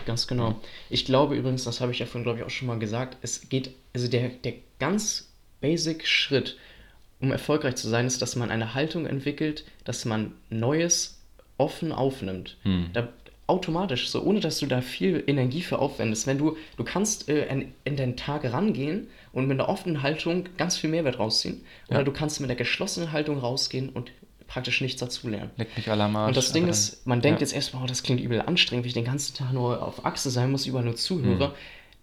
Ganz 0.05 0.27
genau. 0.29 0.61
Ich 0.91 1.05
glaube 1.05 1.35
übrigens, 1.37 1.65
das 1.65 1.81
habe 1.81 1.91
ich 1.93 1.99
ja 1.99 2.07
vorhin, 2.07 2.23
glaube 2.23 2.39
ich, 2.39 2.45
auch 2.45 2.51
schon 2.51 2.69
mal 2.69 2.79
gesagt, 2.79 3.17
es 3.23 3.49
geht, 3.49 3.71
also 3.93 4.07
der, 4.09 4.29
der 4.29 4.55
ganz 4.79 5.33
basic 5.61 6.07
Schritt, 6.07 6.57
um 7.21 7.33
erfolgreich 7.33 7.77
zu 7.77 7.89
sein, 7.89 8.07
ist, 8.07 8.21
dass 8.23 8.37
man 8.37 8.51
eine 8.51 8.75
Haltung 8.75 9.07
entwickelt, 9.07 9.65
dass 9.85 10.05
man 10.05 10.33
Neues 10.51 11.21
offen 11.59 11.93
aufnimmt. 11.93 12.57
Hm. 12.63 12.91
Da, 12.93 13.09
automatisch, 13.47 14.11
so 14.11 14.23
ohne 14.23 14.41
dass 14.41 14.59
du 14.59 14.67
da 14.67 14.81
viel 14.81 15.23
Energie 15.27 15.63
für 15.63 15.79
aufwendest. 15.79 16.27
Wenn 16.27 16.39
du, 16.39 16.57
du 16.77 16.85
kannst 16.85 17.29
äh, 17.29 17.47
in, 17.47 17.73
in 17.85 17.97
deinen 17.97 18.17
Tag 18.17 18.45
rangehen 18.53 19.07
und 19.33 19.47
mit 19.47 19.59
einer 19.59 19.69
offenen 19.69 20.03
Haltung 20.03 20.49
ganz 20.57 20.77
viel 20.77 20.91
Mehrwert 20.91 21.19
rausziehen. 21.19 21.63
Oder 21.89 21.99
Ja. 21.99 22.05
du 22.05 22.13
kannst 22.13 22.41
mit 22.41 22.51
einer 22.51 22.57
geschlossenen 22.57 23.13
Haltung 23.13 23.39
rausgehen 23.39 23.89
und 23.91 24.11
praktisch 24.49 24.81
nichts 24.81 25.01
dazulernen. 25.01 25.51
Leck 25.57 25.77
mich 25.77 25.91
aller 25.91 26.09
Marsch. 26.09 26.29
Und 26.29 26.37
das 26.37 26.53
Ding 26.53 26.69
ist, 26.69 27.07
man 27.07 27.21
denkt 27.21 27.41
ja. 27.41 27.47
jetzt 27.47 27.55
erstmal, 27.55 27.85
oh, 27.85 27.87
das 27.87 28.03
klingt 28.03 28.21
übel 28.21 28.41
anstrengend, 28.41 28.85
wenn 28.85 28.89
ich 28.89 28.95
den 28.95 29.05
ganzen 29.05 29.37
Tag 29.37 29.53
nur 29.53 29.83
auf 29.83 30.05
Achse 30.05 30.31
sein 30.31 30.51
muss, 30.51 30.67
überall 30.67 30.85
nur 30.85 30.97
zuhöre. 30.97 31.55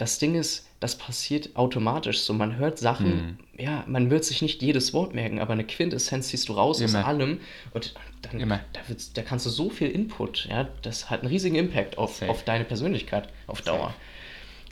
Das 0.03 0.19
Ding 0.19 0.35
ist, 0.35 0.67
das 0.81 0.97
passiert 0.97 1.55
automatisch 1.55 2.19
so. 2.23 2.33
Man 2.33 2.57
hört 2.57 2.77
Sachen, 2.77 3.39
ja, 3.57 3.85
man 3.87 4.09
wird 4.09 4.25
sich 4.25 4.41
nicht 4.41 4.61
jedes 4.61 4.91
Wort 4.93 5.15
merken, 5.15 5.39
aber 5.39 5.53
eine 5.53 5.63
Quintessenz 5.63 6.27
ziehst 6.27 6.49
du 6.49 6.53
raus 6.53 6.81
Immer. 6.81 6.99
aus 6.99 7.05
allem 7.05 7.39
und 7.73 7.93
dann 8.21 8.37
Immer. 8.41 8.59
Da, 8.73 8.81
da 9.13 9.21
kannst 9.21 9.45
du 9.45 9.49
so 9.49 9.69
viel 9.69 9.89
Input, 9.89 10.47
ja, 10.49 10.67
das 10.81 11.09
hat 11.09 11.21
einen 11.21 11.29
riesigen 11.29 11.55
Impact 11.55 11.97
auf, 11.97 12.17
Safe. 12.17 12.29
auf 12.29 12.43
deine 12.43 12.65
Persönlichkeit 12.65 13.29
auf 13.47 13.61
Dauer. 13.61 13.77
Safe. 13.77 13.93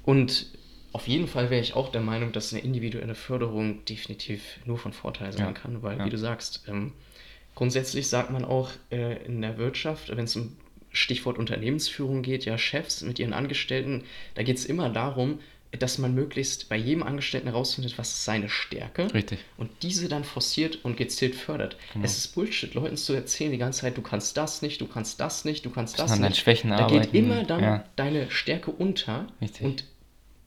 Und 0.04 0.48
auf 0.92 1.08
jeden 1.08 1.30
Fall 1.30 1.50
wäre 1.50 1.62
ich 1.62 1.76
auch 1.78 1.94
der 1.94 2.02
Meinung, 2.02 2.34
dass 2.34 2.52
eine 2.52 2.62
individuelle 2.62 3.16
Förderung 3.16 3.86
definitiv 3.86 4.60
nur 4.66 4.78
von 4.80 4.92
Vorteil 4.92 5.32
sein 5.32 5.46
Ja. 5.46 5.52
kann, 5.54 5.82
weil, 5.82 5.98
Ja. 5.98 6.04
wie 6.06 6.10
du 6.10 6.18
sagst, 6.18 6.64
ähm, 6.68 6.92
grundsätzlich 7.56 8.10
sagt 8.10 8.32
man 8.32 8.44
auch 8.44 8.70
äh, 8.92 9.24
in 9.26 9.42
der 9.42 9.58
Wirtschaft, 9.58 10.10
wenn 10.14 10.26
es 10.26 10.36
um 10.36 10.58
Stichwort 10.92 11.38
Unternehmensführung 11.38 12.22
geht, 12.22 12.46
ja, 12.46 12.58
Chefs 12.58 13.02
mit 13.02 13.20
ihren 13.20 13.34
Angestellten, 13.34 14.04
da 14.36 14.44
geht 14.44 14.58
es 14.58 14.66
immer 14.66 14.90
darum, 14.90 15.40
dass 15.80 15.98
man 15.98 16.14
möglichst 16.14 16.68
bei 16.68 16.76
jedem 16.76 17.04
Angestellten 17.04 17.48
herausfindet, 17.48 17.98
was 17.98 18.12
ist 18.12 18.26
seine 18.26 18.50
Stärke 18.50 19.14
Richtig. 19.14 19.40
und 19.58 19.70
diese 19.84 20.10
dann 20.10 20.24
forciert 20.24 20.84
und 20.84 20.98
gezielt 20.98 21.36
fördert. 21.36 21.78
Genau. 21.94 22.06
Es 22.06 22.18
ist 22.18 22.36
Bullshit, 22.36 22.74
Leuten 22.74 22.98
zu 22.98 23.14
erzählen 23.14 23.52
die 23.52 23.58
ganze 23.58 23.82
Zeit, 23.82 23.98
du 23.98 24.02
kannst 24.02 24.36
das 24.36 24.62
nicht, 24.62 24.82
du 24.82 24.88
kannst 24.88 25.20
das 25.20 25.46
nicht, 25.46 25.66
du 25.66 25.70
kannst 25.70 25.98
das 25.98 26.12
an 26.12 26.22
deinen 26.22 26.32
nicht. 26.32 26.42
Schwächen 26.42 26.72
da 26.72 26.88
geht 26.88 27.04
arbeiten, 27.04 27.16
immer 27.16 27.44
dann 27.44 27.64
ja. 27.64 27.86
deine 27.96 28.30
Stärke 28.30 28.72
unter 28.72 29.28
Richtig. 29.42 29.62
und 29.62 29.86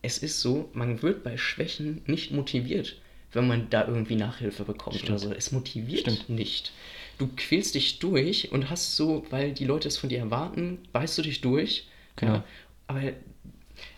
es 0.02 0.18
ist 0.18 0.40
so, 0.42 0.68
man 0.74 1.00
wird 1.00 1.24
bei 1.24 1.38
Schwächen 1.38 2.02
nicht 2.06 2.30
motiviert, 2.30 3.00
wenn 3.32 3.46
man 3.46 3.70
da 3.70 3.86
irgendwie 3.86 4.16
Nachhilfe 4.16 4.64
bekommt 4.64 5.02
oder 5.04 5.18
so. 5.18 5.32
Es 5.32 5.50
motiviert 5.50 6.02
Stimmt. 6.02 6.28
nicht. 6.28 6.72
Du 7.18 7.28
quälst 7.36 7.74
dich 7.74 7.98
durch 7.98 8.50
und 8.52 8.70
hast 8.70 8.96
so, 8.96 9.24
weil 9.30 9.52
die 9.52 9.64
Leute 9.64 9.88
es 9.88 9.96
von 9.96 10.08
dir 10.08 10.18
erwarten, 10.18 10.78
beißt 10.92 11.16
du 11.18 11.22
dich 11.22 11.40
durch. 11.40 11.86
Genau. 12.16 12.34
Ja, 12.34 12.44
aber 12.88 13.00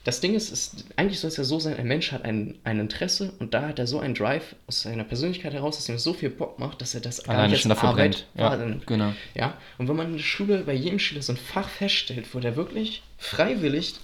das 0.04 0.20
Ding 0.20 0.34
ist, 0.34 0.50
ist, 0.50 0.84
eigentlich 0.96 1.20
soll 1.20 1.28
es 1.28 1.36
ja 1.36 1.44
so 1.44 1.58
sein, 1.58 1.76
ein 1.76 1.86
Mensch 1.86 2.12
hat 2.12 2.24
ein, 2.24 2.58
ein 2.64 2.78
Interesse 2.80 3.32
und 3.40 3.52
da 3.54 3.68
hat 3.68 3.78
er 3.78 3.86
so 3.86 3.98
einen 3.98 4.14
Drive 4.14 4.54
aus 4.66 4.82
seiner 4.82 5.04
Persönlichkeit 5.04 5.52
heraus, 5.52 5.76
dass 5.76 5.88
ihm 5.88 5.98
so 5.98 6.14
viel 6.14 6.30
Bock 6.30 6.58
macht, 6.58 6.80
dass 6.80 6.94
er 6.94 7.00
das 7.00 7.22
gar 7.24 7.34
Alleine 7.36 7.52
nicht 7.52 7.62
schon 7.62 7.68
dafür 7.70 7.90
Arbeit 7.90 8.26
brennt. 8.34 8.70
Ja, 8.70 8.76
genau. 8.86 9.12
Ja, 9.34 9.58
und 9.78 9.88
wenn 9.88 9.96
man 9.96 10.06
in 10.08 10.12
der 10.16 10.22
Schule 10.22 10.62
bei 10.64 10.72
jedem 10.74 10.98
Schüler 10.98 11.22
so 11.22 11.32
ein 11.32 11.36
Fach 11.36 11.68
feststellt, 11.68 12.32
wo 12.34 12.38
der 12.38 12.56
wirklich 12.56 13.02
freiwillig 13.18 13.94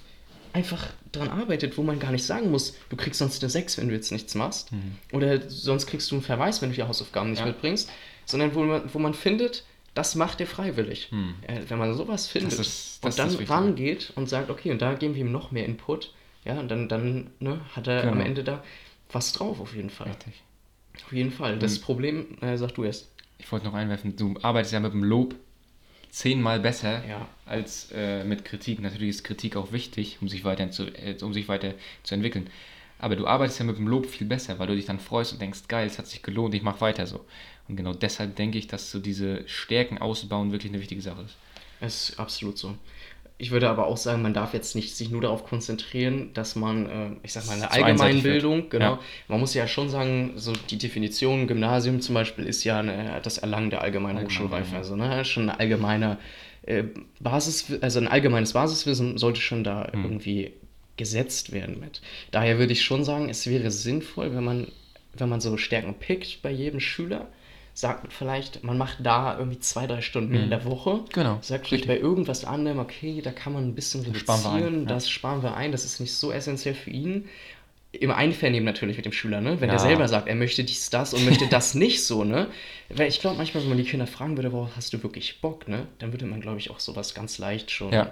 einfach 0.51 0.87
dran 1.11 1.29
arbeitet, 1.29 1.77
wo 1.77 1.81
man 1.83 1.97
gar 1.99 2.11
nicht 2.11 2.23
sagen 2.25 2.51
muss, 2.51 2.75
du 2.89 2.95
kriegst 2.95 3.17
sonst 3.19 3.41
eine 3.41 3.49
6, 3.49 3.77
wenn 3.79 3.87
du 3.87 3.95
jetzt 3.95 4.11
nichts 4.11 4.35
machst. 4.35 4.69
Oder 5.11 5.49
sonst 5.49 5.87
kriegst 5.87 6.11
du 6.11 6.15
einen 6.15 6.23
Verweis, 6.23 6.61
wenn 6.61 6.69
du 6.69 6.75
die 6.75 6.83
Hausaufgaben 6.83 7.31
nicht 7.31 7.39
Mhm. 7.39 7.47
Ja. 7.47 7.51
mitbringst. 7.53 7.89
Sondern 8.25 8.53
wo 8.55 8.61
man, 8.63 8.93
wo 8.93 8.99
man 8.99 9.13
findet, 9.13 9.65
das 9.93 10.15
macht 10.15 10.39
er 10.41 10.47
freiwillig. 10.47 11.11
Äh, 11.47 11.61
wenn 11.67 11.77
man 11.77 11.93
sowas 11.95 12.27
findet 12.27 12.53
Hm. 12.53 12.61
ist- 12.61 12.99
das 13.03 13.19
und 13.19 13.19
dann 13.19 13.37
das 13.37 13.49
rangeht 13.49 14.13
und 14.15 14.27
sagt, 14.29 14.49
okay, 14.49 14.71
und 14.71 14.81
da 14.81 14.93
geben 14.93 15.13
wir 15.15 15.21
ihm 15.21 15.31
noch 15.31 15.51
mehr 15.51 15.65
Input, 15.65 16.13
ja, 16.45 16.59
und 16.59 16.69
dann, 16.69 16.87
dann 16.89 17.31
ne, 17.39 17.61
hat 17.75 17.87
er 17.87 18.03
am 18.03 18.13
Genau. 18.13 18.25
Ende 18.25 18.43
da 18.43 18.63
was 19.11 19.31
drauf, 19.33 19.59
auf 19.59 19.75
jeden 19.75 19.89
Fall. 19.89 20.07
Richtig. 20.07 20.41
Auf 21.05 21.11
jeden 21.13 21.31
Fall. 21.31 21.59
Das 21.59 21.79
Problem, 21.79 22.37
äh, 22.41 22.57
sag 22.57 22.73
du 22.75 22.83
erst. 22.83 23.09
Ich 23.39 23.51
wollte 23.51 23.65
noch 23.65 23.73
einwerfen, 23.73 24.15
du 24.15 24.35
arbeitest 24.41 24.73
ja 24.73 24.79
mit 24.79 24.93
dem 24.93 25.03
Lob 25.03 25.35
zehnmal 26.09 26.59
besser 26.59 27.03
Ja. 27.07 27.27
als 27.45 27.91
äh, 27.91 28.23
mit 28.23 28.45
Kritik. 28.45 28.79
Natürlich 28.81 29.09
ist 29.09 29.23
Kritik 29.23 29.55
auch 29.55 29.71
wichtig, 29.71 30.19
um 30.21 30.29
sich 30.29 30.43
weiter 30.45 30.69
zu, 30.71 30.83
äh, 30.85 31.17
um 31.21 31.33
sich 31.33 31.47
weiter 31.47 31.73
zu 32.03 32.15
entwickeln. 32.15 32.49
Aber 32.99 33.15
du 33.15 33.27
arbeitest 33.27 33.59
ja 33.59 33.65
mit 33.65 33.77
dem 33.77 33.87
Lob 33.87 34.05
viel 34.05 34.27
besser, 34.27 34.59
weil 34.59 34.67
du 34.67 34.75
dich 34.75 34.85
dann 34.85 34.99
freust 34.99 35.33
und 35.33 35.41
denkst, 35.41 35.61
geil, 35.67 35.87
es 35.87 35.97
hat 35.97 36.07
sich 36.07 36.21
gelohnt, 36.21 36.53
ich 36.53 36.61
mache 36.61 36.79
weiter 36.81 37.05
so. 37.07 37.25
Und 37.69 37.77
genau 37.77 37.93
deshalb 37.93 38.35
denke 38.35 38.57
ich, 38.57 38.67
dass 38.67 38.91
so 38.91 38.99
diese 38.99 39.47
Stärken 39.47 39.97
ausbauen 39.97 40.51
wirklich 40.51 40.71
eine 40.71 40.81
wichtige 40.81 41.01
Sache 41.01 41.21
ist. 41.23 41.35
Es 41.79 42.09
ist 42.09 42.19
absolut 42.19 42.57
so. 42.57 42.75
Ich 43.39 43.51
würde 43.51 43.67
aber 43.69 43.87
auch 43.87 43.97
sagen, 43.97 44.21
man 44.21 44.33
darf 44.33 44.53
jetzt 44.53 44.75
nicht 44.75 44.95
sich 44.95 45.09
nur 45.09 45.21
darauf 45.21 45.43
konzentrieren, 45.43 46.33
dass 46.33 46.55
man, 46.55 46.85
äh, 46.89 47.09
ich 47.23 47.33
sag 47.33 47.45
mal, 47.47 47.53
eine 47.55 47.71
Allgemeinbildung, 47.71 48.69
genau. 48.69 48.93
Ja. 48.93 48.99
Man 49.27 49.39
muss 49.39 49.53
ja 49.53 49.67
schon 49.67 49.89
sagen, 49.89 50.33
so 50.35 50.53
die 50.69 50.77
Definition 50.77 51.47
Gymnasium 51.47 51.99
zum 51.99 52.15
Beispiel 52.15 52.45
ist 52.45 52.63
ja 52.63 52.79
eine, 52.79 53.19
das 53.23 53.39
Erlangen 53.39 53.69
der 53.69 53.81
allgemeinen 53.81 54.17
Allgemein, 54.19 54.25
Hochschulreife. 54.35 54.71
ja. 54.73 54.77
Also 54.77 54.95
ne, 54.95 55.25
schon 55.25 55.49
ein 55.49 55.57
allgemeiner 55.59 56.19
äh, 56.61 56.83
Basis, 57.19 57.73
also 57.81 57.99
ein 57.99 58.07
allgemeines 58.07 58.53
Basiswissen 58.53 59.17
sollte 59.17 59.41
schon 59.41 59.63
da 59.63 59.91
Hm. 59.91 60.03
irgendwie 60.05 60.51
gesetzt 60.95 61.51
werden 61.51 61.79
mit. 61.79 62.01
Daher 62.31 62.59
würde 62.59 62.71
ich 62.71 62.83
schon 62.83 63.03
sagen, 63.03 63.27
es 63.29 63.47
wäre 63.47 63.71
sinnvoll, 63.71 64.33
wenn 64.35 64.43
man, 64.43 64.67
wenn 65.15 65.27
man 65.27 65.41
so 65.41 65.57
Stärken 65.57 65.95
pickt 65.95 66.41
bei 66.43 66.51
jedem 66.51 66.79
Schüler, 66.79 67.27
sagt 67.75 68.03
man 68.03 68.11
vielleicht, 68.11 68.63
man 68.63 68.77
macht 68.77 68.97
da 68.99 69.37
irgendwie 69.37 69.59
zwei, 69.59 69.87
drei 69.87 70.01
Stunden 70.01 70.31
mehr 70.31 70.43
in 70.43 70.49
der 70.51 70.63
Woche. 70.65 71.01
Genau, 71.13 71.39
Sagt 71.41 71.67
vielleicht 71.67 71.87
bei 71.87 71.97
irgendwas 71.97 72.45
anderem, 72.45 72.79
okay, 72.79 73.21
da 73.23 73.31
kann 73.31 73.53
man 73.53 73.67
ein 73.67 73.75
bisschen 73.75 74.03
Das 74.05 74.17
sparen 74.19 74.45
ein, 74.45 74.53
reduzieren, 74.53 74.81
ja. 74.83 74.89
das 74.89 75.09
sparen 75.09 75.41
wir 75.43 75.55
ein, 75.55 75.71
das 75.71 75.83
ist 75.85 75.99
nicht 75.99 76.13
so 76.13 76.31
essentiell 76.31 76.75
für 76.75 76.91
ihn. 76.91 77.27
Im 77.91 78.09
Einvernehmen 78.11 78.65
natürlich 78.65 78.97
mit 78.97 79.05
dem 79.05 79.11
Schüler, 79.11 79.39
ne? 79.39 79.61
Wenn 79.61 79.69
Ja. 79.69 79.75
er 79.75 79.79
selber 79.79 80.07
sagt, 80.07 80.27
er 80.27 80.33
möchte 80.35 80.63
dies, 80.63 80.89
das 80.89 81.13
und 81.13 81.25
möchte 81.25 81.47
das 81.47 81.73
nicht 81.75 82.03
so, 82.03 82.23
ne? 82.23 82.47
Weil 82.89 83.07
ich 83.07 83.19
glaube, 83.19 83.37
manchmal, 83.37 83.61
wenn 83.63 83.69
man 83.69 83.77
die 83.77 83.83
Kinder 83.83 84.07
fragen 84.07 84.35
würde, 84.35 84.51
worauf 84.51 84.75
hast 84.75 84.93
du 84.93 85.03
wirklich 85.03 85.41
Bock, 85.41 85.67
ne? 85.67 85.85
Dann 85.99 86.11
würde 86.11 86.25
man, 86.25 86.41
glaube 86.41 86.57
ich, 86.59 86.71
auch 86.71 86.79
sowas 86.79 87.13
ganz 87.13 87.37
leicht 87.37 87.69
schon. 87.71 87.91
Ja. 87.93 88.11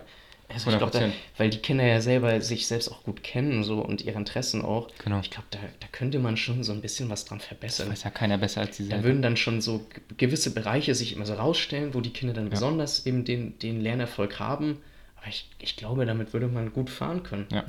Also 0.53 0.69
ich 0.71 0.77
glaube, 0.77 0.91
da, 0.91 0.99
100%. 0.99 1.11
weil 1.37 1.49
die 1.49 1.57
Kinder 1.59 1.85
ja 1.85 2.01
selber 2.01 2.41
sich 2.41 2.67
selbst 2.67 2.89
auch 2.91 3.03
gut 3.03 3.23
kennen 3.23 3.63
so 3.63 3.79
und 3.79 4.01
ihre 4.03 4.17
Interessen 4.17 4.61
auch. 4.63 4.87
Genau. 5.03 5.19
Ich 5.19 5.31
glaube, 5.31 5.47
da, 5.51 5.59
da 5.79 5.87
könnte 5.91 6.19
man 6.19 6.37
schon 6.37 6.63
so 6.63 6.71
ein 6.71 6.81
bisschen 6.81 7.09
was 7.09 7.25
dran 7.25 7.39
verbessern. 7.39 7.89
Weiß 7.89 8.03
ja 8.03 8.09
keiner 8.09 8.37
besser 8.37 8.61
als 8.61 8.77
die 8.77 8.83
Da 8.83 8.89
selber. 8.95 9.03
würden 9.05 9.21
dann 9.21 9.37
schon 9.37 9.61
so 9.61 9.79
ge- 9.79 10.01
gewisse 10.17 10.53
Bereiche 10.53 10.93
sich 10.95 11.13
immer 11.15 11.25
so 11.25 11.33
rausstellen, 11.33 11.93
wo 11.93 12.01
die 12.01 12.11
Kinder 12.11 12.33
dann 12.33 12.49
besonders 12.49 13.05
eben 13.05 13.25
den, 13.25 13.57
den 13.59 13.81
Lernerfolg 13.81 14.39
haben. 14.39 14.77
Aber 15.17 15.27
ich, 15.27 15.47
ich 15.59 15.75
glaube, 15.75 16.05
damit 16.05 16.33
würde 16.33 16.47
man 16.47 16.73
gut 16.73 16.89
fahren 16.89 17.23
können. 17.23 17.47
Ja, 17.51 17.63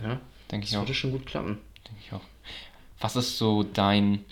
denke 0.51 0.65
ich 0.65 0.71
das 0.71 0.79
auch. 0.79 0.83
würde 0.83 0.95
schon 0.95 1.13
gut 1.13 1.27
klappen. 1.27 1.59
Denke 1.89 2.01
ich 2.07 2.13
auch. 2.13 2.21
Was 3.01 3.17
ist 3.17 3.37
so 3.39 3.63
dein. 3.63 4.25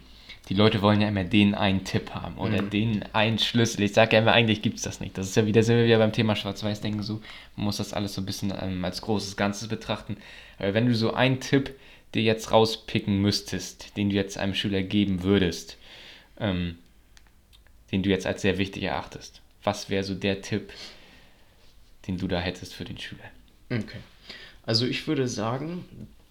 Die 0.50 0.54
Leute 0.54 0.83
wollen 0.83 1.00
ja 1.00 1.09
immer 1.09 1.23
den 1.25 1.54
einen 1.54 1.85
Tipp 1.85 2.11
haben 2.11 2.37
oder 2.37 2.61
Mhm. 2.61 2.71
den 2.71 3.04
einen 3.14 3.38
Schlüssel. 3.38 3.83
Ich 3.85 3.92
sage 3.95 4.16
ja 4.16 4.23
immer, 4.23 4.33
eigentlich 4.33 4.62
gibt 4.62 4.76
es 4.78 4.83
das 4.83 4.99
nicht. 5.00 5.16
Das 5.16 5.28
ist 5.28 5.37
ja 5.37 5.47
wieder, 5.47 5.62
sind 5.62 5.76
wir 5.76 5.85
wieder 5.85 5.99
beim 5.99 6.12
Thema 6.12 6.35
Schwarz-Weiß-Denken 6.37 7.02
so. 7.04 7.23
Man 7.57 7.66
muss 7.66 7.76
das 7.78 7.92
alles 7.92 8.14
so 8.14 8.21
ein 8.21 8.26
bisschen 8.26 8.52
ähm, 8.61 8.85
als 8.85 9.00
großes 9.00 9.37
Ganzes 9.37 9.69
betrachten. 9.69 10.16
Aber 10.59 10.75
wenn 10.75 10.87
du 10.87 10.95
so 10.95 11.14
einen 11.14 11.38
Tipp 11.40 11.78
dir 12.14 12.23
jetzt 12.23 12.50
rauspicken 12.50 13.23
müsstest, 13.23 13.97
den 13.97 14.11
du 14.11 14.16
jetzt 14.16 14.37
einem 14.38 14.54
Schüler 14.54 14.83
geben 14.83 15.23
würdest, 15.23 15.78
ähm, 16.40 16.78
den 17.92 18.02
du 18.02 18.11
jetzt 18.11 18.26
als 18.26 18.42
sehr 18.42 18.59
wichtig 18.59 18.83
erachtest, 18.83 19.40
was 19.62 19.88
wäre 19.88 20.02
so 20.02 20.14
der 20.14 20.42
Tipp, 20.42 20.73
den 22.09 22.19
du 22.19 22.26
da 22.26 22.40
hättest 22.40 22.75
für 22.75 22.85
den 22.85 22.99
Schüler? 22.99 23.23
Okay. 23.71 23.99
Also 24.66 24.85
ich 24.85 25.07
würde 25.07 25.28
sagen, 25.28 25.85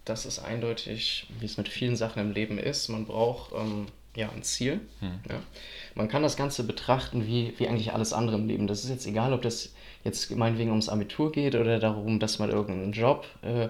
das 0.03 0.25
ist 0.25 0.39
eindeutig, 0.39 1.25
wie 1.39 1.45
es 1.45 1.55
mit 1.57 1.69
vielen 1.69 1.95
Sachen 1.95 2.21
im 2.21 2.31
Leben 2.33 2.57
ist. 2.57 2.89
Man 2.89 3.05
braucht 3.05 3.53
ähm, 3.53 3.85
ja 4.15 4.29
ein 4.29 4.43
Ziel. 4.43 4.81
Ja. 5.01 5.39
Man 5.95 6.07
kann 6.07 6.23
das 6.23 6.37
Ganze 6.37 6.63
betrachten 6.63 7.25
wie, 7.27 7.53
wie 7.57 7.67
eigentlich 7.67 7.93
alles 7.93 8.13
andere 8.13 8.37
im 8.37 8.47
Leben. 8.47 8.67
Das 8.67 8.83
ist 8.83 8.89
jetzt 8.89 9.07
egal, 9.07 9.33
ob 9.33 9.41
das 9.41 9.73
jetzt 10.03 10.31
meinetwegen 10.35 10.69
ums 10.69 10.89
Abitur 10.89 11.31
geht 11.31 11.55
oder 11.55 11.79
darum, 11.79 12.19
dass 12.19 12.39
man 12.39 12.49
irgendeinen 12.49 12.91
Job 12.91 13.27
äh, 13.41 13.69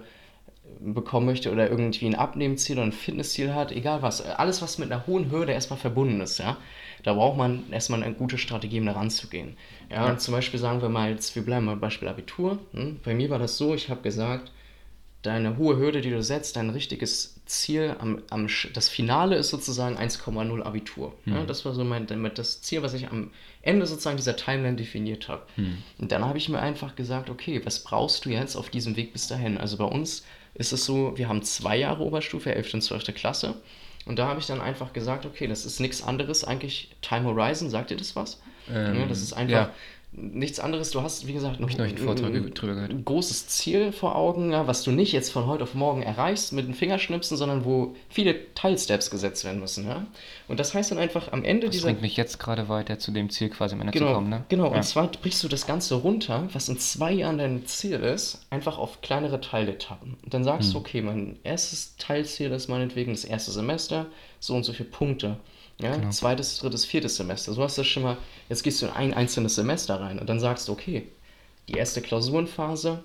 bekommen 0.79 1.25
möchte 1.25 1.51
oder 1.51 1.69
irgendwie 1.69 2.05
ein 2.05 2.15
Abnehmensziel 2.15 2.77
oder 2.77 2.85
ein 2.85 2.91
Fitnessziel 2.91 3.53
hat, 3.53 3.71
egal 3.71 4.01
was. 4.01 4.21
Alles, 4.21 4.61
was 4.61 4.77
mit 4.77 4.91
einer 4.91 5.07
hohen 5.07 5.31
Hürde 5.31 5.51
erstmal 5.51 5.79
verbunden 5.79 6.21
ist, 6.21 6.37
ja. 6.37 6.57
Da 7.03 7.13
braucht 7.13 7.37
man 7.37 7.71
erstmal 7.71 8.03
eine 8.03 8.13
gute 8.13 8.37
Strategie, 8.37 8.79
um 8.79 8.85
da 8.85 8.91
ranzugehen. 8.91 9.55
Ja, 9.89 10.09
und 10.09 10.21
zum 10.21 10.33
Beispiel 10.33 10.59
sagen 10.59 10.81
wir 10.81 10.89
mal, 10.89 11.09
jetzt, 11.09 11.35
wir 11.35 11.43
bleiben 11.43 11.65
mal 11.65 11.71
beim 11.71 11.81
Beispiel 11.81 12.07
Abitur. 12.07 12.59
Hm? 12.73 12.99
Bei 13.03 13.13
mir 13.13 13.29
war 13.29 13.39
das 13.39 13.57
so, 13.57 13.73
ich 13.73 13.89
habe 13.89 14.01
gesagt, 14.01 14.51
deine 15.21 15.57
hohe 15.57 15.77
Hürde, 15.77 16.01
die 16.01 16.09
du 16.09 16.21
setzt, 16.21 16.55
dein 16.55 16.69
richtiges 16.69 17.38
Ziel, 17.49 17.95
am, 17.99 18.21
am, 18.29 18.47
das 18.73 18.89
Finale 18.89 19.35
ist 19.35 19.49
sozusagen 19.49 19.97
1,0 19.97 20.63
Abitur. 20.63 21.15
Ja, 21.25 21.43
das 21.45 21.65
war 21.65 21.73
so 21.73 21.83
mein, 21.83 22.05
das 22.35 22.61
Ziel, 22.61 22.83
was 22.83 22.93
ich 22.93 23.07
am 23.09 23.31
Ende 23.63 23.87
sozusagen 23.87 24.17
dieser 24.17 24.35
Timeline 24.35 24.77
definiert 24.77 25.27
habe. 25.27 25.43
Und 25.97 26.11
dann 26.11 26.23
habe 26.23 26.37
ich 26.37 26.47
mir 26.47 26.59
einfach 26.59 26.95
gesagt, 26.95 27.29
okay, 27.29 27.59
was 27.65 27.83
brauchst 27.83 28.25
du 28.25 28.29
jetzt 28.29 28.55
auf 28.55 28.69
diesem 28.69 28.95
Weg 28.95 29.13
bis 29.13 29.27
dahin? 29.27 29.57
Also 29.57 29.77
bei 29.77 29.85
uns 29.85 30.23
ist 30.53 30.71
es 30.73 30.85
so, 30.85 31.17
wir 31.17 31.27
haben 31.27 31.41
zwei 31.41 31.77
Jahre 31.77 32.03
Oberstufe, 32.03 32.53
11. 32.53 32.75
und 32.75 32.81
12. 32.81 33.15
Klasse. 33.15 33.55
Und 34.05 34.19
da 34.19 34.27
habe 34.27 34.39
ich 34.39 34.45
dann 34.45 34.61
einfach 34.61 34.93
gesagt, 34.93 35.25
okay, 35.25 35.47
das 35.47 35.65
ist 35.65 35.79
nichts 35.79 36.03
anderes, 36.03 36.43
eigentlich 36.43 36.89
Time 37.01 37.25
Horizon, 37.25 37.69
sagt 37.69 37.91
ihr 37.91 37.97
das 37.97 38.15
was? 38.15 38.41
Ähm, 38.71 38.99
ja, 38.99 39.05
das 39.07 39.21
ist 39.21 39.33
einfach 39.33 39.67
ja. 39.67 39.73
Nichts 40.11 40.59
anderes. 40.59 40.91
Du 40.91 41.01
hast, 41.01 41.27
wie 41.27 41.33
gesagt, 41.33 41.59
noch 41.59 41.69
ein, 41.69 41.79
ein, 41.79 43.05
großes 43.05 43.47
Ziel 43.47 43.91
vor 43.91 44.15
Augen, 44.15 44.51
was 44.51 44.83
du 44.83 44.91
nicht 44.91 45.11
jetzt 45.11 45.31
von 45.31 45.45
heute 45.45 45.63
auf 45.63 45.75
morgen 45.75 46.01
erreichst 46.01 46.51
mit 46.51 46.67
den 46.67 46.73
Fingerschnipsen, 46.73 47.37
sondern 47.37 47.63
wo 47.63 47.95
viele 48.09 48.53
Teilsteps 48.55 49.11
gesetzt 49.11 49.45
werden 49.45 49.59
müssen. 49.59 49.87
Ja? 49.87 50.07
Und 50.47 50.59
das 50.59 50.73
heißt 50.73 50.91
dann 50.91 50.97
einfach 50.97 51.31
am 51.31 51.43
Ende 51.43 51.67
das 51.67 51.75
dieser. 51.75 51.87
Das 51.87 51.93
bringt 51.93 52.01
mich 52.01 52.17
jetzt 52.17 52.39
gerade 52.39 52.69
weiter 52.69 52.97
zu 52.97 53.11
dem 53.11 53.29
Ziel 53.29 53.49
quasi 53.49 53.75
am 53.75 53.81
Ende 53.81 53.93
genau, 53.93 54.07
zu 54.07 54.13
kommen. 54.13 54.29
Ne? 54.29 54.45
Genau, 54.49 54.71
ja. 54.71 54.77
und 54.77 54.83
zwar 54.83 55.07
brichst 55.07 55.43
du 55.43 55.47
das 55.47 55.67
Ganze 55.67 55.95
runter, 55.95 56.49
was 56.53 56.69
in 56.69 56.79
zwei 56.79 57.11
Jahren 57.11 57.37
dein 57.37 57.65
Ziel 57.67 57.99
ist, 57.99 58.45
einfach 58.49 58.79
auf 58.79 59.01
kleinere 59.01 59.39
Teiletappen. 59.39 60.17
Und 60.23 60.33
dann 60.33 60.43
sagst 60.43 60.69
hm. 60.69 60.73
du, 60.73 60.79
okay, 60.79 61.01
mein 61.01 61.37
erstes 61.43 61.97
Teilziel 61.97 62.51
ist 62.51 62.67
meinetwegen 62.67 63.11
das 63.11 63.25
erste 63.25 63.51
Semester, 63.51 64.07
so 64.39 64.55
und 64.55 64.63
so 64.63 64.73
viele 64.73 64.89
Punkte. 64.89 65.37
Ja, 65.81 65.95
genau. 65.95 66.09
zweites, 66.09 66.57
drittes, 66.59 66.85
viertes 66.85 67.15
Semester. 67.15 67.53
So 67.53 67.63
hast 67.63 67.77
du 67.77 67.83
schon 67.83 68.03
mal, 68.03 68.17
jetzt 68.49 68.63
gehst 68.63 68.81
du 68.81 68.87
in 68.87 68.91
ein 68.91 69.13
einzelnes 69.13 69.55
Semester 69.55 69.99
rein 69.99 70.19
und 70.19 70.29
dann 70.29 70.39
sagst 70.39 70.67
du, 70.67 70.73
okay, 70.73 71.07
die 71.69 71.73
erste 71.73 72.01
Klausurenphase, 72.01 73.03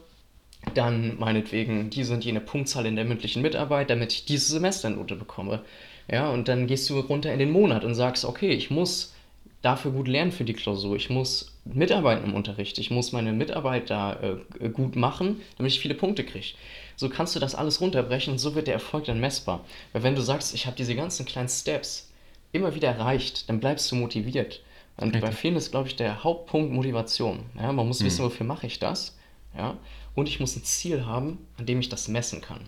dann 0.74 1.18
meinetwegen 1.18 1.90
diese 1.90 2.14
und 2.14 2.24
jene 2.24 2.40
Punktzahl 2.40 2.86
in 2.86 2.96
der 2.96 3.04
mündlichen 3.04 3.42
Mitarbeit, 3.42 3.90
damit 3.90 4.12
ich 4.12 4.24
diese 4.24 4.52
Semesternote 4.52 5.14
bekomme. 5.14 5.62
Ja, 6.10 6.30
und 6.30 6.48
dann 6.48 6.66
gehst 6.66 6.88
du 6.90 6.98
runter 7.00 7.32
in 7.32 7.38
den 7.38 7.52
Monat 7.52 7.84
und 7.84 7.94
sagst, 7.94 8.24
okay, 8.24 8.50
ich 8.50 8.70
muss 8.70 9.14
dafür 9.62 9.92
gut 9.92 10.08
lernen 10.08 10.32
für 10.32 10.44
die 10.44 10.52
Klausur, 10.52 10.96
ich 10.96 11.08
muss 11.08 11.52
mitarbeiten 11.64 12.24
im 12.24 12.34
Unterricht, 12.34 12.78
ich 12.78 12.90
muss 12.90 13.12
meine 13.12 13.32
Mitarbeit 13.32 13.88
da 13.88 14.18
äh, 14.60 14.68
gut 14.68 14.96
machen, 14.96 15.40
damit 15.56 15.72
ich 15.72 15.80
viele 15.80 15.94
Punkte 15.94 16.24
kriege. 16.24 16.54
So 16.96 17.08
kannst 17.08 17.34
du 17.34 17.40
das 17.40 17.54
alles 17.54 17.80
runterbrechen 17.80 18.32
und 18.32 18.38
so 18.38 18.54
wird 18.54 18.66
der 18.66 18.74
Erfolg 18.74 19.04
dann 19.06 19.20
messbar. 19.20 19.64
Weil 19.92 20.02
wenn 20.02 20.14
du 20.14 20.20
sagst, 20.20 20.54
ich 20.54 20.66
habe 20.66 20.76
diese 20.76 20.94
ganzen 20.94 21.24
kleinen 21.24 21.48
Steps, 21.48 22.10
immer 22.54 22.74
wieder 22.74 22.88
erreicht, 22.88 23.48
dann 23.48 23.60
bleibst 23.60 23.90
du 23.90 23.96
motiviert. 23.96 24.62
Und 24.96 25.08
Richtig. 25.08 25.22
bei 25.22 25.32
vielen 25.32 25.56
ist, 25.56 25.72
glaube 25.72 25.88
ich, 25.88 25.96
der 25.96 26.22
Hauptpunkt 26.22 26.72
Motivation. 26.72 27.40
Ja, 27.56 27.72
man 27.72 27.86
muss 27.86 28.00
mhm. 28.00 28.06
wissen, 28.06 28.24
wofür 28.24 28.46
mache 28.46 28.66
ich 28.66 28.78
das. 28.78 29.16
Ja? 29.56 29.76
Und 30.14 30.28
ich 30.28 30.38
muss 30.38 30.54
ein 30.56 30.64
Ziel 30.64 31.04
haben, 31.04 31.46
an 31.58 31.66
dem 31.66 31.80
ich 31.80 31.88
das 31.88 32.06
messen 32.08 32.40
kann. 32.40 32.60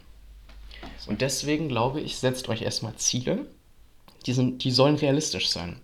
Und 1.07 1.21
deswegen 1.21 1.69
glaube 1.69 2.01
ich, 2.01 2.17
setzt 2.17 2.49
euch 2.49 2.63
erstmal 2.63 2.97
Ziele. 2.97 3.47
Die, 4.27 4.33
sind, 4.33 4.65
die 4.65 4.73
sollen 4.73 4.97
realistisch 4.97 5.49
sein. 5.51 5.81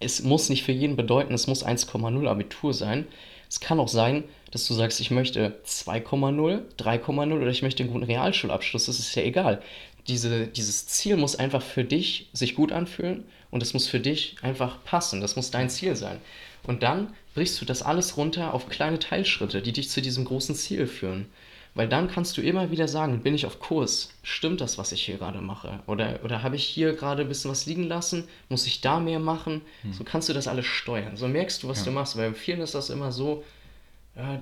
Es 0.00 0.22
muss 0.22 0.50
nicht 0.50 0.64
für 0.64 0.72
jeden 0.72 0.96
bedeuten, 0.96 1.32
es 1.32 1.46
muss 1.46 1.64
1,0 1.64 2.28
Abitur 2.28 2.74
sein. 2.74 3.06
Es 3.48 3.60
kann 3.60 3.80
auch 3.80 3.88
sein, 3.88 4.24
dass 4.50 4.66
du 4.66 4.74
sagst, 4.74 5.00
ich 5.00 5.10
möchte 5.10 5.60
2,0, 5.66 6.62
3,0 6.78 7.36
oder 7.36 7.46
ich 7.50 7.62
möchte 7.62 7.82
einen 7.82 7.92
guten 7.92 8.04
Realschulabschluss. 8.04 8.86
Das 8.86 8.98
ist 8.98 9.14
ja 9.14 9.22
egal 9.22 9.62
diese, 10.10 10.48
dieses 10.48 10.86
Ziel 10.88 11.16
muss 11.16 11.36
einfach 11.36 11.62
für 11.62 11.84
dich 11.84 12.28
sich 12.32 12.54
gut 12.56 12.72
anfühlen 12.72 13.24
und 13.50 13.62
es 13.62 13.74
muss 13.74 13.86
für 13.86 14.00
dich 14.00 14.36
einfach 14.42 14.82
passen. 14.84 15.20
Das 15.20 15.36
muss 15.36 15.50
dein 15.50 15.70
Ziel 15.70 15.94
sein. 15.94 16.18
Und 16.64 16.82
dann 16.82 17.14
brichst 17.34 17.60
du 17.60 17.64
das 17.64 17.82
alles 17.82 18.16
runter 18.16 18.52
auf 18.52 18.68
kleine 18.68 18.98
Teilschritte, 18.98 19.62
die 19.62 19.72
dich 19.72 19.88
zu 19.88 20.02
diesem 20.02 20.24
großen 20.24 20.54
Ziel 20.54 20.86
führen. 20.86 21.26
Weil 21.74 21.88
dann 21.88 22.08
kannst 22.08 22.36
du 22.36 22.42
immer 22.42 22.72
wieder 22.72 22.88
sagen, 22.88 23.22
bin 23.22 23.36
ich 23.36 23.46
auf 23.46 23.60
Kurs? 23.60 24.10
Stimmt 24.24 24.60
das, 24.60 24.76
was 24.76 24.90
ich 24.90 25.02
hier 25.02 25.18
gerade 25.18 25.40
mache? 25.40 25.78
Oder, 25.86 26.18
oder 26.24 26.42
habe 26.42 26.56
ich 26.56 26.64
hier 26.64 26.94
gerade 26.94 27.22
ein 27.22 27.28
bisschen 27.28 27.52
was 27.52 27.66
liegen 27.66 27.84
lassen? 27.84 28.24
Muss 28.48 28.66
ich 28.66 28.80
da 28.80 28.98
mehr 28.98 29.20
machen? 29.20 29.62
Hm. 29.82 29.92
So 29.92 30.02
kannst 30.02 30.28
du 30.28 30.32
das 30.32 30.48
alles 30.48 30.66
steuern. 30.66 31.16
So 31.16 31.28
merkst 31.28 31.62
du, 31.62 31.68
was 31.68 31.78
ja. 31.78 31.84
du 31.84 31.90
machst. 31.92 32.16
Weil 32.16 32.30
bei 32.30 32.36
vielen 32.36 32.60
ist 32.60 32.74
das 32.74 32.90
immer 32.90 33.12
so, 33.12 33.44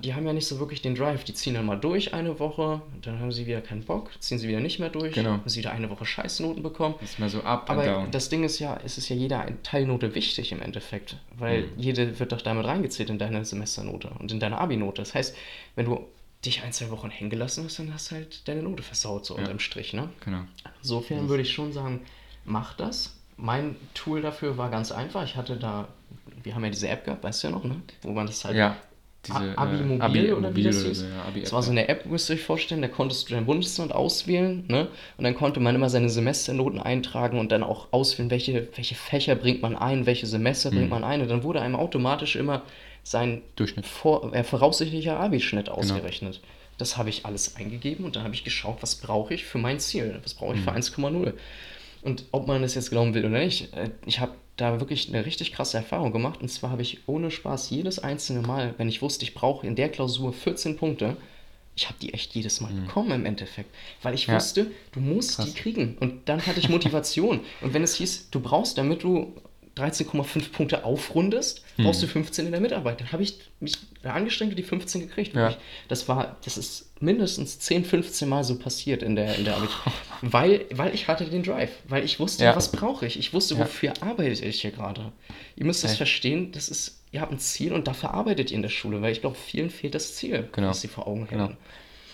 die 0.01 0.13
haben 0.13 0.25
ja 0.25 0.33
nicht 0.33 0.47
so 0.47 0.59
wirklich 0.59 0.81
den 0.81 0.95
Drive. 0.95 1.23
Die 1.23 1.33
ziehen 1.33 1.53
dann 1.53 1.65
mal 1.65 1.75
durch 1.75 2.13
eine 2.13 2.39
Woche, 2.39 2.81
dann 3.01 3.19
haben 3.19 3.31
sie 3.31 3.45
wieder 3.45 3.61
keinen 3.61 3.83
Bock, 3.83 4.09
ziehen 4.19 4.39
sie 4.39 4.47
wieder 4.47 4.59
nicht 4.59 4.79
mehr 4.79 4.89
durch, 4.89 5.13
genau. 5.13 5.31
haben 5.31 5.49
sie 5.49 5.59
wieder 5.59 5.71
eine 5.71 5.89
Woche 5.89 6.05
Scheißnoten 6.05 6.63
bekommen. 6.63 6.95
Das 6.99 7.11
ist 7.11 7.19
mal 7.19 7.29
so 7.29 7.41
ab 7.43 7.69
Aber 7.69 7.85
down. 7.85 8.11
das 8.11 8.29
Ding 8.29 8.43
ist 8.43 8.59
ja, 8.59 8.79
es 8.83 8.97
ist 8.97 9.09
ja 9.09 9.15
jeder 9.15 9.47
Teilnote 9.63 10.15
wichtig 10.15 10.51
im 10.51 10.61
Endeffekt, 10.61 11.17
weil 11.37 11.63
mhm. 11.63 11.67
jede 11.77 12.19
wird 12.19 12.31
doch 12.31 12.41
damit 12.41 12.65
reingezählt 12.65 13.09
in 13.09 13.19
deine 13.19 13.45
Semesternote 13.45 14.09
und 14.19 14.31
in 14.31 14.39
deine 14.39 14.57
Abi-Note. 14.57 15.01
Das 15.01 15.13
heißt, 15.13 15.35
wenn 15.75 15.85
du 15.85 16.07
dich 16.45 16.63
ein, 16.63 16.73
zwei 16.73 16.89
Wochen 16.89 17.09
hängen 17.09 17.29
gelassen 17.29 17.65
hast, 17.65 17.79
dann 17.79 17.93
hast 17.93 18.11
du 18.11 18.15
halt 18.15 18.47
deine 18.47 18.63
Note 18.63 18.81
versaut, 18.81 19.25
so 19.25 19.35
ja. 19.35 19.41
unterm 19.41 19.59
Strich, 19.59 19.93
ne? 19.93 20.09
Genau. 20.23 20.41
Insofern 20.81 21.29
würde 21.29 21.43
ich 21.43 21.51
schon 21.51 21.73
sagen, 21.73 22.01
mach 22.45 22.75
das. 22.75 23.17
Mein 23.35 23.75
Tool 23.93 24.21
dafür 24.21 24.57
war 24.57 24.69
ganz 24.69 24.91
einfach. 24.91 25.23
Ich 25.23 25.35
hatte 25.35 25.57
da, 25.57 25.87
wir 26.43 26.55
haben 26.55 26.63
ja 26.63 26.69
diese 26.69 26.89
App 26.89 27.05
gehabt, 27.05 27.23
weißt 27.23 27.43
du 27.43 27.47
ja 27.47 27.53
noch, 27.53 27.63
ne? 27.63 27.81
Wo 28.01 28.11
man 28.11 28.25
das 28.25 28.43
halt 28.45 28.55
ja 28.55 28.77
diese 29.25 29.57
Abi 29.57 29.77
äh, 29.77 29.81
Mobil 29.81 30.01
Abi 30.01 30.33
oder 30.33 30.55
wie 30.55 30.63
das 30.63 30.83
hieß. 30.83 31.03
Ja, 31.03 31.41
das 31.41 31.51
war 31.51 31.61
so 31.61 31.71
eine 31.71 31.89
App, 31.89 32.05
müsst 32.05 32.29
ihr 32.29 32.35
euch 32.35 32.43
vorstellen, 32.43 32.81
da 32.81 32.87
konntest 32.87 33.29
du 33.29 33.33
dein 33.33 33.45
Bundesland 33.45 33.93
auswählen, 33.93 34.65
ne? 34.67 34.87
Und 35.17 35.23
dann 35.23 35.35
konnte 35.35 35.59
man 35.59 35.75
immer 35.75 35.89
seine 35.89 36.09
Semesternoten 36.09 36.79
eintragen 36.79 37.37
und 37.37 37.51
dann 37.51 37.63
auch 37.63 37.87
auswählen, 37.91 38.31
welche, 38.31 38.69
welche 38.75 38.95
Fächer 38.95 39.35
bringt 39.35 39.61
man 39.61 39.75
ein, 39.75 40.05
welche 40.05 40.25
Semester 40.25 40.71
mhm. 40.71 40.75
bringt 40.75 40.89
man 40.89 41.03
ein. 41.03 41.21
Und 41.21 41.29
dann 41.29 41.43
wurde 41.43 41.61
einem 41.61 41.75
automatisch 41.75 42.37
immer 42.37 42.63
sein 43.03 43.41
Durchschnitt. 43.55 43.85
Vor, 43.85 44.33
äh, 44.33 44.43
voraussichtlicher 44.43 45.19
Abi-Schnitt 45.19 45.65
genau. 45.65 45.77
ausgerechnet. 45.77 46.35
Genau. 46.35 46.53
Das 46.77 46.95
habe 46.95 47.09
ich 47.09 47.25
alles 47.25 47.57
eingegeben 47.57 48.05
und 48.05 48.15
dann 48.15 48.23
habe 48.23 48.33
ich 48.33 48.45
geschaut, 48.45 48.77
was 48.79 48.95
brauche 48.95 49.33
ich 49.33 49.43
für 49.43 49.57
mein 49.57 49.79
Ziel, 49.79 50.19
was 50.23 50.33
brauche 50.33 50.53
ich 50.53 50.61
mhm. 50.61 50.63
für 50.63 50.71
1,0. 50.71 51.33
Und 52.01 52.25
ob 52.31 52.47
man 52.47 52.61
das 52.61 52.75
jetzt 52.75 52.89
glauben 52.89 53.13
will 53.13 53.25
oder 53.25 53.39
nicht, 53.39 53.73
äh, 53.73 53.89
ich 54.05 54.21
habe 54.21 54.31
da 54.59 54.79
wirklich 54.79 55.09
eine 55.09 55.25
richtig 55.25 55.53
krasse 55.53 55.77
Erfahrung 55.77 56.11
gemacht. 56.11 56.41
Und 56.41 56.49
zwar 56.49 56.71
habe 56.71 56.81
ich 56.81 56.99
ohne 57.07 57.31
Spaß 57.31 57.69
jedes 57.69 57.99
einzelne 57.99 58.41
Mal, 58.41 58.73
wenn 58.77 58.89
ich 58.89 59.01
wusste, 59.01 59.23
ich 59.23 59.33
brauche 59.33 59.65
in 59.65 59.75
der 59.75 59.89
Klausur 59.89 60.33
14 60.33 60.77
Punkte, 60.77 61.17
ich 61.75 61.87
habe 61.87 61.97
die 62.01 62.13
echt 62.13 62.35
jedes 62.35 62.59
Mal 62.59 62.71
mhm. 62.73 62.85
bekommen 62.85 63.11
im 63.11 63.25
Endeffekt. 63.25 63.73
Weil 64.01 64.13
ich 64.13 64.27
ja. 64.27 64.35
wusste, 64.35 64.69
du 64.91 64.99
musst 64.99 65.37
Krass. 65.37 65.45
die 65.45 65.53
kriegen. 65.53 65.97
Und 65.99 66.27
dann 66.27 66.45
hatte 66.45 66.59
ich 66.59 66.69
Motivation. 66.69 67.39
und 67.61 67.73
wenn 67.73 67.83
es 67.83 67.95
hieß, 67.95 68.29
du 68.31 68.39
brauchst, 68.41 68.77
damit 68.77 69.03
du 69.03 69.33
13,5 69.79 70.51
Punkte 70.51 70.83
aufrundest, 70.83 71.63
brauchst 71.77 72.01
hm. 72.01 72.07
du 72.07 72.13
15 72.13 72.45
in 72.45 72.51
der 72.51 72.61
Mitarbeit. 72.61 72.99
Dann 73.01 73.11
habe 73.11 73.23
ich 73.23 73.35
mich 73.59 73.77
angestrengt 74.03 74.51
und 74.51 74.57
die 74.57 74.63
15 74.63 75.01
gekriegt. 75.01 75.35
Ja. 75.35 75.55
Das 75.87 76.07
war, 76.07 76.37
das 76.43 76.57
ist 76.57 76.91
mindestens 77.01 77.59
10, 77.59 77.85
15 77.85 78.27
Mal 78.27 78.43
so 78.43 78.57
passiert 78.57 79.03
in 79.03 79.15
der, 79.15 79.35
in 79.35 79.45
der 79.45 79.55
Arbeit. 79.55 79.69
weil, 80.21 80.65
weil 80.71 80.93
ich 80.93 81.07
hatte 81.07 81.25
den 81.25 81.43
Drive, 81.43 81.71
weil 81.87 82.03
ich 82.03 82.19
wusste, 82.19 82.43
ja. 82.43 82.55
was 82.55 82.71
brauche 82.71 83.05
ich. 83.05 83.17
Ich 83.17 83.33
wusste, 83.33 83.57
wofür 83.57 83.93
ja. 83.93 84.07
arbeite 84.07 84.45
ich 84.45 84.61
hier 84.61 84.71
gerade. 84.71 85.11
Ihr 85.55 85.65
müsst 85.65 85.83
das 85.83 85.95
verstehen, 85.95 86.51
das 86.51 86.69
ist, 86.69 87.01
ihr 87.11 87.21
habt 87.21 87.31
ein 87.31 87.39
Ziel 87.39 87.73
und 87.73 87.87
dafür 87.87 88.13
arbeitet 88.13 88.51
ihr 88.51 88.55
in 88.55 88.61
der 88.61 88.69
Schule, 88.69 89.01
weil 89.01 89.11
ich 89.11 89.21
glaube, 89.21 89.35
vielen 89.35 89.69
fehlt 89.69 89.95
das 89.95 90.15
Ziel, 90.15 90.49
genau. 90.51 90.69
was 90.69 90.81
sie 90.81 90.87
vor 90.87 91.07
Augen 91.07 91.27
genau. 91.27 91.43
haben. 91.43 91.57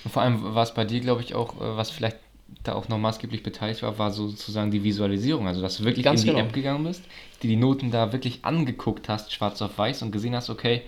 Und 0.04 0.12
vor 0.12 0.22
allem 0.22 0.56
war 0.56 0.64
es 0.64 0.74
bei 0.74 0.86
dir, 0.86 1.00
glaube 1.00 1.22
ich, 1.22 1.34
auch, 1.34 1.56
äh, 1.56 1.78
was 1.78 1.90
vielleicht 1.90 2.18
da 2.64 2.74
auch 2.74 2.88
noch 2.90 2.98
maßgeblich 2.98 3.44
beteiligt 3.44 3.82
war, 3.84 3.98
war 3.98 4.12
sozusagen 4.12 4.72
die 4.72 4.84
Visualisierung. 4.84 5.48
Also, 5.48 5.62
dass 5.62 5.78
du 5.78 5.84
wirklich 5.84 6.06
Ganz 6.06 6.22
in 6.22 6.28
die 6.28 6.34
genau. 6.34 6.46
App 6.46 6.54
gegangen 6.54 6.84
bist, 6.84 7.04
die 7.42 7.48
die 7.48 7.56
Noten 7.56 7.92
da 7.92 8.12
wirklich 8.12 8.44
angeguckt 8.44 9.10
hast, 9.10 9.34
schwarz 9.34 9.62
auf 9.62 9.78
weiß, 9.78 10.02
und 10.04 10.12
gesehen 10.12 10.36
hast, 10.36 10.50
okay, 10.50 10.82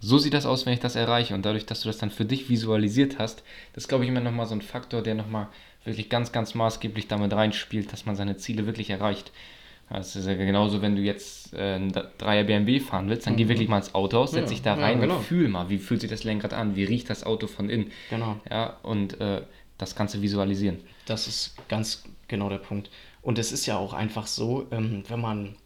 so 0.00 0.18
sieht 0.18 0.34
das 0.34 0.46
aus, 0.46 0.66
wenn 0.66 0.74
ich 0.74 0.80
das 0.80 0.96
erreiche. 0.96 1.34
Und 1.34 1.44
dadurch, 1.44 1.66
dass 1.66 1.80
du 1.80 1.88
das 1.88 1.98
dann 1.98 2.10
für 2.10 2.24
dich 2.24 2.48
visualisiert 2.48 3.18
hast, 3.18 3.42
das 3.72 3.84
ist, 3.84 3.88
glaube 3.88 4.04
ich, 4.04 4.10
immer 4.10 4.20
nochmal 4.20 4.46
so 4.46 4.54
ein 4.54 4.62
Faktor, 4.62 5.02
der 5.02 5.14
nochmal 5.14 5.48
wirklich 5.84 6.08
ganz, 6.08 6.32
ganz 6.32 6.54
maßgeblich 6.54 7.08
damit 7.08 7.32
reinspielt, 7.32 7.92
dass 7.92 8.06
man 8.06 8.16
seine 8.16 8.36
Ziele 8.36 8.66
wirklich 8.66 8.90
erreicht. 8.90 9.32
Das 9.88 10.16
ist 10.16 10.26
ja 10.26 10.34
genauso, 10.34 10.82
wenn 10.82 10.96
du 10.96 11.02
jetzt 11.02 11.54
äh, 11.54 11.76
ein 11.76 11.92
Dreier 12.18 12.42
BMW 12.42 12.80
fahren 12.80 13.08
willst, 13.08 13.26
dann 13.26 13.34
mhm. 13.34 13.38
geh 13.38 13.48
wirklich 13.48 13.68
mal 13.68 13.78
ins 13.78 13.94
Auto 13.94 14.18
aus, 14.18 14.32
setz 14.32 14.44
ja, 14.44 14.48
dich 14.48 14.62
da 14.62 14.74
rein 14.74 14.98
ja, 14.98 15.02
genau. 15.02 15.18
und 15.18 15.24
fühl 15.24 15.46
mal, 15.48 15.68
wie 15.70 15.78
fühlt 15.78 16.00
sich 16.00 16.10
das 16.10 16.24
Lenkrad 16.24 16.52
an, 16.54 16.74
wie 16.74 16.82
riecht 16.82 17.08
das 17.08 17.24
Auto 17.24 17.46
von 17.46 17.70
innen. 17.70 17.92
Genau. 18.10 18.40
Ja, 18.50 18.78
und 18.82 19.20
äh, 19.20 19.42
das 19.78 19.94
Ganze 19.94 20.22
visualisieren. 20.22 20.80
Das 21.06 21.26
ist 21.26 21.54
ganz 21.68 22.04
genau 22.28 22.48
der 22.48 22.58
Punkt. 22.58 22.90
Und 23.22 23.38
es 23.38 23.52
ist 23.52 23.66
ja 23.66 23.76
auch 23.76 23.92
einfach 23.92 24.26
so, 24.26 24.66
ähm, 24.70 25.02
wenn 25.08 25.20
man 25.20 25.56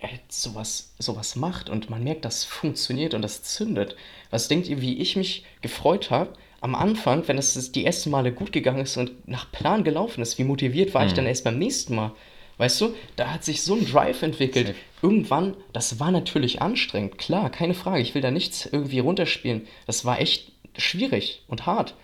äh, 0.00 0.08
sowas, 0.28 0.94
sowas 0.98 1.36
macht 1.36 1.68
und 1.68 1.90
man 1.90 2.04
merkt, 2.04 2.24
das 2.24 2.44
funktioniert 2.44 3.14
und 3.14 3.22
das 3.22 3.42
zündet. 3.42 3.96
Was 4.30 4.48
denkt 4.48 4.68
ihr, 4.68 4.80
wie 4.80 4.98
ich 4.98 5.16
mich 5.16 5.44
gefreut 5.60 6.10
habe 6.10 6.34
am 6.60 6.74
Anfang, 6.74 7.26
wenn 7.26 7.38
es 7.38 7.72
die 7.72 7.84
ersten 7.84 8.10
Male 8.10 8.32
gut 8.32 8.52
gegangen 8.52 8.82
ist 8.82 8.96
und 8.96 9.28
nach 9.28 9.50
Plan 9.50 9.84
gelaufen 9.84 10.22
ist? 10.22 10.38
Wie 10.38 10.44
motiviert 10.44 10.94
war 10.94 11.02
mhm. 11.02 11.08
ich 11.08 11.14
dann 11.14 11.26
erst 11.26 11.44
beim 11.44 11.58
nächsten 11.58 11.94
Mal? 11.94 12.12
Weißt 12.58 12.80
du, 12.80 12.94
da 13.16 13.32
hat 13.32 13.44
sich 13.44 13.62
so 13.62 13.74
ein 13.74 13.86
Drive 13.86 14.22
entwickelt. 14.22 14.68
Safe. 14.68 14.78
Irgendwann, 15.02 15.56
das 15.72 15.98
war 15.98 16.10
natürlich 16.10 16.62
anstrengend, 16.62 17.18
klar, 17.18 17.50
keine 17.50 17.74
Frage. 17.74 18.02
Ich 18.02 18.14
will 18.14 18.22
da 18.22 18.30
nichts 18.30 18.66
irgendwie 18.66 19.00
runterspielen. 19.00 19.66
Das 19.86 20.04
war 20.04 20.20
echt 20.20 20.52
schwierig 20.76 21.42
und 21.48 21.66
hart. 21.66 21.94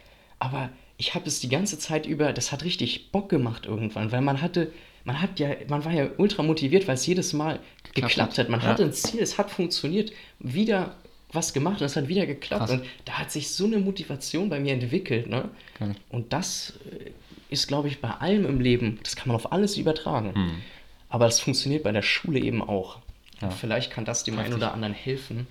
Aber 0.41 0.71
ich 0.99 1.15
habe 1.15 1.27
es 1.27 1.41
die 1.41 1.49
ganze 1.49 1.79
Zeit 1.79 2.07
über, 2.07 2.33
das 2.33 2.53
hat 2.53 2.65
richtig 2.65 3.13
Bock 3.13 3.29
gemacht 3.29 3.67
irgendwann, 3.67 4.11
weil 4.13 4.21
man 4.21 4.43
hatte, 4.43 4.73
man 5.05 5.23
hat 5.23 5.39
ja, 5.39 5.51
man 5.69 5.85
war 5.85 5.93
ja 5.93 6.09
ultra 6.19 6.43
motiviert, 6.43 6.89
weil 6.89 6.97
es 6.97 7.07
jedes 7.07 7.33
Mal 7.33 7.61
geklappt, 7.85 8.11
geklappt 8.11 8.39
hat. 8.39 8.49
Man 8.49 8.61
ja. 8.61 8.67
hatte 8.67 8.83
ein 8.83 8.93
Ziel, 8.93 9.21
es 9.21 9.39
hat 9.39 9.51
funktioniert, 9.51 10.13
wieder 10.41 10.97
was 11.33 11.53
gemacht 11.53 11.81
und 11.81 11.87
es 11.87 11.95
hat 11.95 12.09
wieder 12.09 12.27
geklappt. 12.27 12.67
Krass. 12.67 12.71
Und 12.73 12.85
da 13.05 13.13
hat 13.13 13.31
sich 13.31 13.51
so 13.51 13.67
eine 13.67 13.79
Motivation 13.79 14.49
bei 14.49 14.59
mir 14.59 14.73
entwickelt. 14.73 15.29
Ne? 15.29 15.49
Okay. 15.77 15.93
Und 16.11 16.33
das 16.33 16.75
äh, 16.91 17.11
ist, 17.49 17.69
glaube 17.69 17.87
ich, 17.89 18.01
bei 18.01 18.11
allem 18.11 18.45
im 18.45 18.61
Leben, 18.61 18.99
das 19.05 19.15
kann 19.15 19.29
man 19.29 19.37
auf 19.37 19.53
alles 19.53 19.77
übertragen. 19.77 20.35
Hm. 20.35 20.63
Aber 21.11 21.27
das 21.27 21.39
funktioniert 21.39 21.85
bei 21.85 21.93
der 21.93 22.03
Schule 22.03 22.41
eben 22.41 22.63
auch. 22.63 22.99
Ja. 23.41 23.51
vielleicht 23.51 23.93
kann 23.93 24.05
das 24.05 24.25
dem 24.25 24.37
einen 24.37 24.53
oder 24.53 24.73
anderen 24.73 24.95
helfen. 24.95 25.47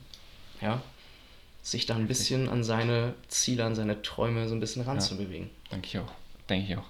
Ja, 0.60 0.82
sich 1.62 1.86
da 1.86 1.96
ein 1.96 2.08
bisschen 2.08 2.48
an 2.50 2.64
seine 2.64 3.14
Ziele, 3.28 3.66
an 3.66 3.76
seine 3.76 4.02
Träume 4.02 4.48
so 4.48 4.56
ein 4.56 4.60
bisschen 4.60 4.84
ranzubewegen. 4.84 5.50
Ja, 5.66 5.72
denke 5.72 5.88
ich 5.88 5.98
auch. 6.00 6.12
Denke 6.50 6.72
ich 6.72 6.78
auch. 6.78 6.86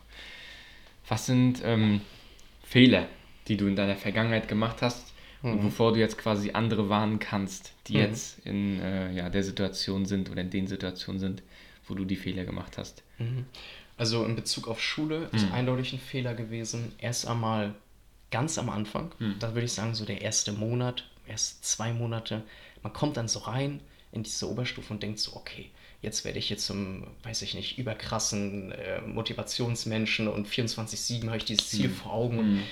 Was 1.08 1.26
sind 1.26 1.62
ähm, 1.64 2.02
Fehler, 2.64 3.08
die 3.48 3.58
du 3.58 3.68
in 3.68 3.76
deiner 3.76 3.96
Vergangenheit 3.96 4.48
gemacht 4.48 4.82
hast 4.82 5.14
und 5.44 5.64
wovor 5.64 5.94
du 5.94 6.00
jetzt 6.00 6.18
quasi 6.18 6.52
andere 6.52 6.90
warnen 6.90 7.20
kannst, 7.20 7.72
die 7.88 7.94
Mhm. 7.94 8.00
jetzt 8.00 8.40
in 8.46 8.82
äh, 8.82 9.14
ja, 9.14 9.30
der 9.30 9.44
Situation 9.44 10.06
sind 10.06 10.30
oder 10.30 10.42
in 10.42 10.50
den 10.50 10.68
Situationen 10.68 11.20
sind, 11.20 11.44
wo 11.88 11.94
du 11.94 12.04
die 12.06 12.18
Fehler 12.18 12.44
gemacht 12.44 12.78
hast. 12.78 13.04
Also 13.98 14.26
in 14.26 14.36
Bezug 14.36 14.68
auf 14.68 14.82
Schule 14.82 15.30
ist 15.32 15.52
eindeutig 15.54 15.94
ein 15.94 16.00
Fehler 16.00 16.34
gewesen. 16.34 16.92
Erst 16.98 17.28
einmal 17.28 17.74
ganz 18.30 18.58
am 18.58 18.70
Anfang, 18.70 19.12
da 19.40 19.54
würde 19.54 19.66
ich 19.66 19.72
sagen, 19.74 19.96
so 19.96 20.04
der 20.04 20.22
erste 20.22 20.52
Monat, 20.52 21.06
erst 21.28 21.64
zwei 21.64 21.94
Monate, 21.94 22.44
man 22.84 22.92
kommt 22.92 23.16
dann 23.16 23.28
so 23.30 23.40
rein 23.40 23.80
in 24.18 24.24
diese 24.24 24.50
Oberstufe 24.50 24.94
und 24.94 25.02
denkt 25.04 25.20
so, 25.20 25.36
okay, 25.36 25.70
jetzt 26.02 26.26
werde 26.26 26.40
ich 26.40 26.50
jetzt 26.50 26.66
zum, 26.66 27.08
weiß 27.24 27.42
ich 27.42 27.54
nicht, 27.54 27.78
überkrassen 27.78 28.72
äh, 28.72 29.02
Motivationsmenschen 29.02 30.28
und 30.28 30.48
24-7 30.48 31.28
habe 31.28 31.38
ich 31.38 31.46
dieses 31.46 31.70
Ziel 31.70 31.90
vor 31.90 32.14
Augen. 32.14 32.40
Und 32.40 32.64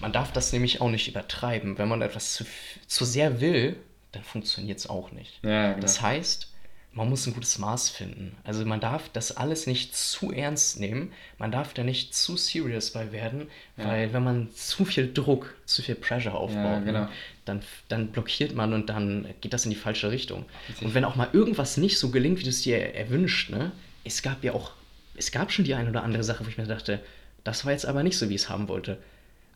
man 0.00 0.12
darf 0.12 0.32
das 0.32 0.52
nämlich 0.52 0.80
auch 0.80 0.90
nicht 0.90 1.08
übertreiben. 1.08 1.78
Wenn 1.78 1.88
man 1.88 2.02
etwas 2.02 2.34
zu, 2.34 2.44
zu 2.86 3.04
sehr 3.04 3.40
will, 3.40 3.76
dann 4.12 4.22
funktioniert 4.22 4.78
es 4.78 4.88
auch 4.88 5.10
nicht. 5.12 5.40
Ja, 5.42 5.70
genau. 5.70 5.80
Das 5.80 6.00
heißt, 6.00 6.52
man 6.96 7.10
muss 7.10 7.26
ein 7.26 7.34
gutes 7.34 7.58
Maß 7.58 7.90
finden. 7.90 8.34
Also 8.42 8.64
man 8.64 8.80
darf 8.80 9.10
das 9.10 9.36
alles 9.36 9.66
nicht 9.66 9.94
zu 9.94 10.32
ernst 10.32 10.80
nehmen. 10.80 11.12
Man 11.38 11.52
darf 11.52 11.74
da 11.74 11.84
nicht 11.84 12.14
zu 12.14 12.36
serious 12.38 12.90
bei 12.90 13.12
werden, 13.12 13.48
weil 13.76 14.12
wenn 14.14 14.24
man 14.24 14.48
zu 14.54 14.84
viel 14.86 15.12
Druck, 15.12 15.54
zu 15.66 15.82
viel 15.82 15.94
Pressure 15.94 16.34
aufbaut, 16.34 16.56
Ja, 16.56 16.78
genau. 16.80 17.00
ne, 17.02 17.08
dann, 17.44 17.60
dann 17.88 18.08
blockiert 18.08 18.54
man 18.54 18.72
und 18.72 18.88
dann 18.88 19.26
geht 19.42 19.52
das 19.52 19.64
in 19.66 19.70
die 19.70 19.76
falsche 19.76 20.10
Richtung. 20.10 20.46
Und 20.80 20.94
wenn 20.94 21.04
auch 21.04 21.16
mal 21.16 21.28
irgendwas 21.32 21.76
nicht 21.76 21.98
so 21.98 22.08
gelingt, 22.10 22.38
wie 22.40 22.44
du 22.44 22.48
es 22.50 22.62
dir 22.62 22.78
erwünscht, 22.94 23.50
ne, 23.50 23.72
es 24.04 24.22
gab 24.22 24.42
ja 24.42 24.52
auch, 24.54 24.72
es 25.16 25.30
gab 25.30 25.52
schon 25.52 25.66
die 25.66 25.74
eine 25.74 25.90
oder 25.90 26.02
andere 26.02 26.24
Sache, 26.24 26.44
wo 26.44 26.48
ich 26.48 26.56
mir 26.58 26.66
dachte, 26.66 27.00
das 27.44 27.64
war 27.66 27.72
jetzt 27.72 27.84
aber 27.86 28.02
nicht 28.02 28.16
so, 28.16 28.28
wie 28.30 28.34
ich 28.34 28.42
es 28.42 28.48
haben 28.48 28.68
wollte. 28.68 28.98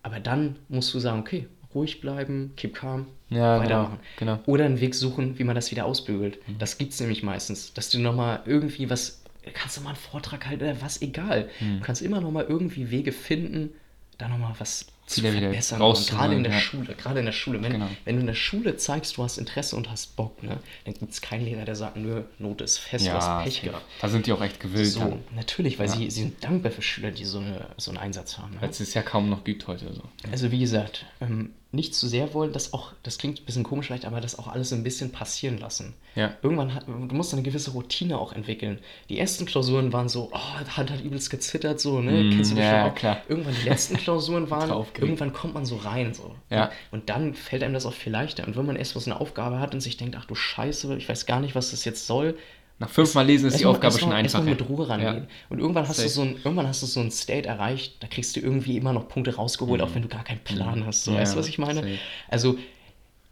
Aber 0.03 0.21
dann 0.21 0.57
musst 0.69 0.93
du 0.93 0.99
sagen, 1.01 1.21
okay, 1.21 1.47
ruhig 1.75 2.01
bleiben, 2.01 2.53
keep 2.57 2.75
calm, 2.75 3.07
Ja, 3.29 3.61
weitermachen. 3.61 3.99
genau, 4.19 4.37
genau. 4.37 4.45
Oder 4.53 4.65
einen 4.67 4.81
Weg 4.81 4.95
suchen, 4.95 5.39
wie 5.39 5.45
man 5.45 5.55
das 5.55 5.71
wieder 5.71 5.85
ausbügelt. 5.87 6.39
Das 6.59 6.79
gibt 6.79 6.93
es 6.93 7.01
nämlich 7.01 7.23
meistens. 7.23 7.73
Dass 7.75 7.91
du 7.91 7.99
nochmal 7.99 8.41
irgendwie 8.47 8.91
was, 8.91 9.23
kannst 9.55 9.77
du 9.77 9.81
mal 9.83 9.91
einen 9.91 9.97
Vortrag 9.99 10.47
halten 10.47 10.65
oder 10.65 10.81
was, 10.83 11.01
egal. 11.03 11.49
Hm. 11.59 11.79
Du 11.81 11.85
kannst 11.87 12.03
immer 12.03 12.21
nochmal 12.21 12.47
irgendwie 12.49 12.91
Wege 12.91 13.13
finden, 13.13 13.71
da 14.19 14.29
nochmal 14.29 14.53
was 14.59 14.87
zu 15.07 15.23
verbessern. 15.23 15.81
gerade 15.81 16.35
in 16.37 16.45
der 16.45 16.53
ja. 16.53 16.61
Schule, 16.61 16.95
gerade 16.95 17.19
in 17.19 17.25
der 17.27 17.33
Schule. 17.33 17.61
Wenn, 17.63 17.73
Genau. 17.73 17.89
wenn 18.05 18.15
du 18.17 18.21
in 18.21 18.27
der 18.29 18.35
Schule 18.35 18.77
zeigst, 18.77 19.17
du 19.17 19.25
hast 19.25 19.39
Interesse 19.39 19.75
und 19.75 19.91
hast 19.91 20.15
Bock, 20.15 20.41
ne, 20.43 20.59
dann 20.85 20.95
gibt 20.95 21.11
es 21.11 21.21
keinen 21.21 21.45
Lehrer, 21.47 21.65
der 21.65 21.75
sagt, 21.75 21.97
nö, 21.97 22.23
Note 22.39 22.63
ist 22.63 22.79
fest, 22.79 23.07
du 23.09 23.13
hast 23.13 23.45
Pech 23.45 23.63
gehabt. 23.63 23.85
da 24.01 24.09
sind 24.09 24.27
die 24.27 24.33
auch 24.33 24.41
echt 24.43 24.61
gewillt. 24.61 24.87
So, 24.87 25.01
dann. 25.01 25.19
natürlich, 25.35 25.79
weil 25.81 25.89
sie, 25.89 26.11
sie 26.11 26.21
sind 26.21 26.45
dankbar 26.45 26.71
für 26.71 26.83
Schüler, 26.83 27.11
die 27.11 27.25
so, 27.25 27.39
eine, 27.41 27.67
so 27.77 27.91
einen 27.91 27.99
Einsatz 27.99 28.39
haben. 28.39 28.53
Ne? 28.55 28.61
Weil 28.63 28.71
es 28.71 28.79
es 28.79 28.95
ja 28.95 29.03
kaum 29.03 29.31
noch 29.31 29.43
gibt 29.43 29.67
heute. 29.67 29.93
So. 29.93 30.03
Also 30.31 30.53
wie 30.53 30.61
gesagt, 30.61 31.07
ähm, 31.21 31.51
nicht 31.73 31.95
zu 31.95 32.09
sehr 32.09 32.35
wollen, 32.35 32.53
das 32.53 32.73
auch, 32.73 32.93
das 33.05 33.19
klingt 33.19 33.41
ein 33.41 33.45
bisschen 33.45 33.63
komisch 33.63 33.87
vielleicht, 33.87 34.05
aber 34.05 34.21
das 34.21 34.39
auch 34.39 34.49
alles 34.49 34.71
so 34.71 34.75
ein 34.75 34.83
bisschen 34.83 35.13
passieren 35.13 35.59
lassen. 35.59 35.95
Ja. 36.17 36.35
Irgendwann 36.43 36.75
hat, 36.75 36.89
du 36.89 36.93
musst 37.15 37.33
eine 37.33 37.43
gewisse 37.43 37.71
Routine 37.71 38.19
auch 38.19 38.33
entwickeln. 38.33 38.81
Die 39.09 39.19
ersten 39.19 39.47
Klausuren 39.47 39.93
waren 39.93 40.09
so, 40.09 40.31
oh, 40.33 40.77
Hand 40.77 40.91
hat 40.91 41.05
übelst 41.05 41.31
gezittert, 41.31 41.81
so, 41.81 42.01
ne? 42.01 42.25
Mm, 42.25 42.31
Kennst 42.31 42.51
du 42.51 42.57
das 42.57 42.65
ja, 42.65 42.87
schon 42.87 42.95
klar. 42.97 43.23
Irgendwann 43.29 43.55
die 43.55 43.69
letzten 43.69 43.97
Klausuren 43.99 44.51
waren, 44.51 44.71
irgendwann 44.99 45.33
kommt 45.33 45.55
man 45.55 45.65
so 45.65 45.77
rein, 45.77 46.13
so. 46.13 46.35
Ja. 46.51 46.73
Und 46.91 47.09
dann 47.09 47.35
fällt 47.35 47.63
einem 47.63 47.75
das 47.75 47.87
auch 47.87 47.95
viel 47.95 48.13
leichter. 48.13 48.47
Und 48.47 48.57
wenn 48.57 48.67
man 48.67 48.75
erst 48.75 48.97
was 48.97 49.07
eine 49.07 49.21
Aufgabe 49.21 49.61
hat 49.61 49.73
und 49.73 49.81
sich 49.81 49.97
denkt, 49.97 50.17
ach 50.19 50.25
du 50.25 50.35
Scheiße, 50.35 50.97
ich 50.97 51.09
weiß 51.09 51.27
gar 51.27 51.39
nicht, 51.39 51.55
was 51.55 51.71
das 51.71 51.85
jetzt 51.85 52.07
soll, 52.09 52.37
Nach 52.81 52.89
fünfmal 52.89 53.27
lesen 53.27 53.47
ist 53.47 53.53
die 53.53 53.63
Erstmal- 53.65 53.75
Aufgabe 53.75 53.99
schon 53.99 54.13
einfacher. 54.13 54.43
Mit 54.43 54.69
Ruhe 54.69 54.89
rangehen. 54.89 55.29
Und 55.51 55.59
irgendwann 55.61 55.87
hast, 55.87 55.99
du 55.99 56.03
Safe. 56.03 56.15
so 56.15 56.23
ein, 56.23 56.37
irgendwann 56.43 56.67
hast 56.67 56.83
du 56.83 56.87
so 56.87 56.99
ein 57.01 57.11
State 57.13 57.47
erreicht, 57.47 58.03
da 58.03 58.09
kriegst 58.09 58.35
du 58.35 58.41
irgendwie 58.41 58.77
immer 58.77 58.93
noch 58.93 59.07
Punkte 59.09 59.37
rausgeholt, 59.37 59.81
auch 59.83 59.95
wenn 59.95 60.03
du 60.03 60.09
gar 60.09 60.25
keinen 60.25 60.41
Plan 60.41 60.85
hast. 60.87 61.05
So, 61.05 61.11
Mhm. 61.13 61.17
Ja, 61.19 61.23
weißt 61.23 61.35
du, 61.35 61.39
was 61.39 61.47
ich 61.49 61.59
meine? 61.59 61.83
safe. 61.83 61.99
Also, 62.29 62.59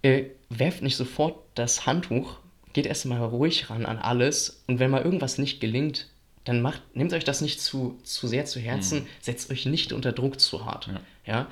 äh, 0.02 0.24
werft 0.50 0.82
nicht 0.82 0.96
sofort 0.96 1.36
das 1.54 1.86
Handtuch, 1.86 2.36
geht 2.74 2.86
erstmal 2.86 3.20
ruhig 3.24 3.70
ran 3.70 3.86
an 3.86 3.98
alles. 3.98 4.62
Und 4.68 4.78
wenn 4.78 4.90
mal 4.90 5.02
irgendwas 5.02 5.38
nicht 5.38 5.60
gelingt, 5.60 6.08
dann 6.44 6.60
macht, 6.62 6.82
nehmt 6.94 7.12
euch 7.12 7.24
das 7.24 7.40
nicht 7.40 7.60
zu, 7.60 7.98
zu 8.04 8.26
sehr 8.26 8.44
zu 8.44 8.60
Herzen, 8.60 9.06
setzt 9.20 9.50
euch 9.50 9.66
nicht 9.66 9.92
unter 9.92 10.12
Druck 10.12 10.40
zu 10.40 10.64
hart. 10.64 10.88
Ja. 11.26 11.46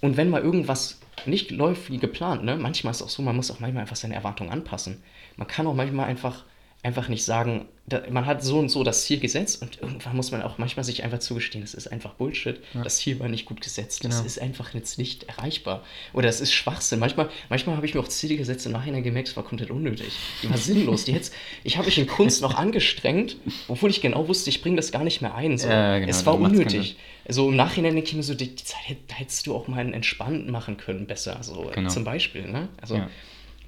Und 0.00 0.16
wenn 0.16 0.28
mal 0.30 0.42
irgendwas 0.42 1.00
nicht 1.26 1.50
läuft 1.50 1.90
wie 1.90 1.98
geplant, 1.98 2.44
ne, 2.44 2.56
manchmal 2.56 2.90
ist 2.90 2.96
es 3.00 3.02
auch 3.06 3.08
so, 3.10 3.22
man 3.22 3.36
muss 3.36 3.50
auch 3.50 3.60
manchmal 3.60 3.82
einfach 3.82 3.96
seine 3.96 4.14
Erwartungen 4.14 4.50
anpassen. 4.50 5.02
Man 5.36 5.46
kann 5.46 5.66
auch 5.66 5.74
manchmal 5.74 6.06
einfach, 6.06 6.44
einfach 6.84 7.08
nicht 7.08 7.24
sagen, 7.24 7.66
da, 7.86 8.02
man 8.10 8.26
hat 8.26 8.42
so 8.42 8.58
und 8.58 8.68
so 8.68 8.82
das 8.82 9.04
Ziel 9.04 9.20
gesetzt 9.20 9.62
und 9.62 9.80
irgendwann 9.80 10.16
muss 10.16 10.32
man 10.32 10.42
auch 10.42 10.58
manchmal 10.58 10.82
sich 10.84 11.04
einfach 11.04 11.20
zugestehen, 11.20 11.62
das 11.62 11.74
ist 11.74 11.86
einfach 11.86 12.14
Bullshit. 12.14 12.58
Das 12.82 12.96
Ziel 12.98 13.20
war 13.20 13.28
nicht 13.28 13.44
gut 13.44 13.60
gesetzt. 13.60 14.04
Das 14.04 14.16
Genau. 14.16 14.26
ist 14.26 14.40
einfach 14.40 14.74
jetzt 14.74 14.98
nicht 14.98 15.24
erreichbar. 15.24 15.84
Oder 16.12 16.28
es 16.28 16.40
ist 16.40 16.52
Schwachsinn. 16.52 16.98
Manchmal, 16.98 17.28
manchmal 17.48 17.76
habe 17.76 17.86
ich 17.86 17.94
mir 17.94 18.00
auch 18.00 18.08
Ziele 18.08 18.36
gesetzt 18.36 18.66
im 18.66 18.72
Nachhinein 18.72 19.04
gemerkt, 19.04 19.28
es 19.28 19.36
war 19.36 19.44
komplett 19.44 19.70
unnötig. 19.70 20.12
Die 20.42 20.50
war 20.50 20.56
sinnlos. 20.56 21.04
Die 21.04 21.12
jetzt, 21.12 21.32
ich 21.62 21.76
habe 21.76 21.86
mich 21.86 21.98
in 21.98 22.06
Kunst 22.08 22.42
noch 22.42 22.56
angestrengt, 22.56 23.36
obwohl 23.68 23.90
ich 23.90 24.00
genau 24.00 24.26
wusste, 24.26 24.50
ich 24.50 24.60
bringe 24.60 24.76
das 24.76 24.90
gar 24.90 25.04
nicht 25.04 25.22
mehr 25.22 25.34
ein. 25.36 25.58
So. 25.58 25.68
Ja, 25.68 25.98
genau, 26.00 26.10
es 26.10 26.26
war 26.26 26.34
unnötig. 26.34 26.96
Also 27.28 27.48
im 27.48 27.54
Nachhinein 27.56 27.94
denke 27.94 28.10
ich 28.10 28.16
mir 28.16 28.24
so, 28.24 28.34
die, 28.34 28.48
die 28.56 28.64
Zeit 28.64 28.96
da 29.06 29.14
hättest 29.14 29.46
du 29.46 29.54
auch 29.54 29.68
mal 29.68 29.78
einen 29.78 29.92
entspannt 29.92 30.48
machen 30.48 30.76
können, 30.78 31.06
besser. 31.06 31.38
So 31.42 31.70
Genau. 31.72 31.88
zum 31.90 32.02
Beispiel. 32.02 32.48
Ne? 32.50 32.68
Also 32.80 32.96
Ja. 32.96 33.08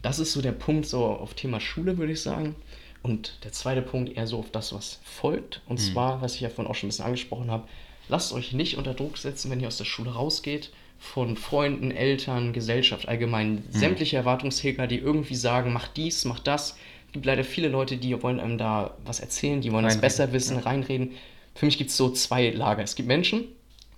das 0.03 0.19
ist 0.19 0.33
so 0.33 0.43
der 0.43 0.51
Punkt 0.53 0.87
so 0.87 1.05
auf 1.07 1.35
Thema 1.35 1.61
Schule, 1.61 1.97
würde 1.99 2.13
ich 2.13 2.21
sagen. 2.23 2.57
Und 3.05 3.45
der 3.45 3.53
zweite 3.53 3.83
Punkt 3.83 4.17
eher 4.17 4.27
so 4.27 4.39
auf 4.39 4.51
das, 4.51 4.73
was 4.73 4.99
folgt. 5.05 5.61
Und 5.69 5.79
Mhm. 5.79 5.93
zwar, 5.93 6.23
was 6.23 6.35
ich 6.35 6.41
ja 6.41 6.49
vorhin 6.49 6.71
auch 6.71 6.75
schon 6.75 6.89
ein 6.89 6.91
bisschen 6.91 7.05
angesprochen 7.05 7.51
habe, 7.51 7.69
lasst 8.09 8.33
euch 8.33 8.53
nicht 8.53 8.77
unter 8.79 8.95
Druck 8.95 9.19
setzen, 9.19 9.51
wenn 9.51 9.61
ihr 9.61 9.69
aus 9.69 9.77
der 9.77 9.85
Schule 9.85 10.11
rausgeht, 10.15 10.71
von 10.99 11.37
Freunden, 11.37 11.91
Eltern, 11.91 12.55
Gesellschaft 12.55 13.07
allgemein. 13.07 13.57
Mhm. 13.57 13.63
Sämtliche 13.71 14.17
Erwartungshegner, 14.17 14.87
die 14.87 14.97
irgendwie 14.99 15.35
sagen, 15.35 15.73
mach 15.73 15.87
dies, 15.89 16.25
mach 16.25 16.41
das. 16.41 16.77
Es 17.09 17.13
gibt 17.13 17.27
leider 17.27 17.45
viele 17.45 17.69
Leute, 17.69 17.99
die 17.99 18.21
wollen 18.23 18.41
einem 18.41 18.57
da 18.59 18.97
was 19.05 19.21
erzählen, 19.21 19.61
die 19.61 19.71
wollen 19.71 19.85
es 19.85 20.01
besser 20.01 20.33
wissen, 20.33 20.57
reinreden. 20.57 21.13
Für 21.55 21.67
mich 21.67 21.77
gibt 21.79 21.91
es 21.91 21.97
so 21.97 22.11
zwei 22.11 22.49
Lager. 22.51 22.83
Es 22.83 22.97
gibt 22.97 23.07
Menschen, 23.07 23.45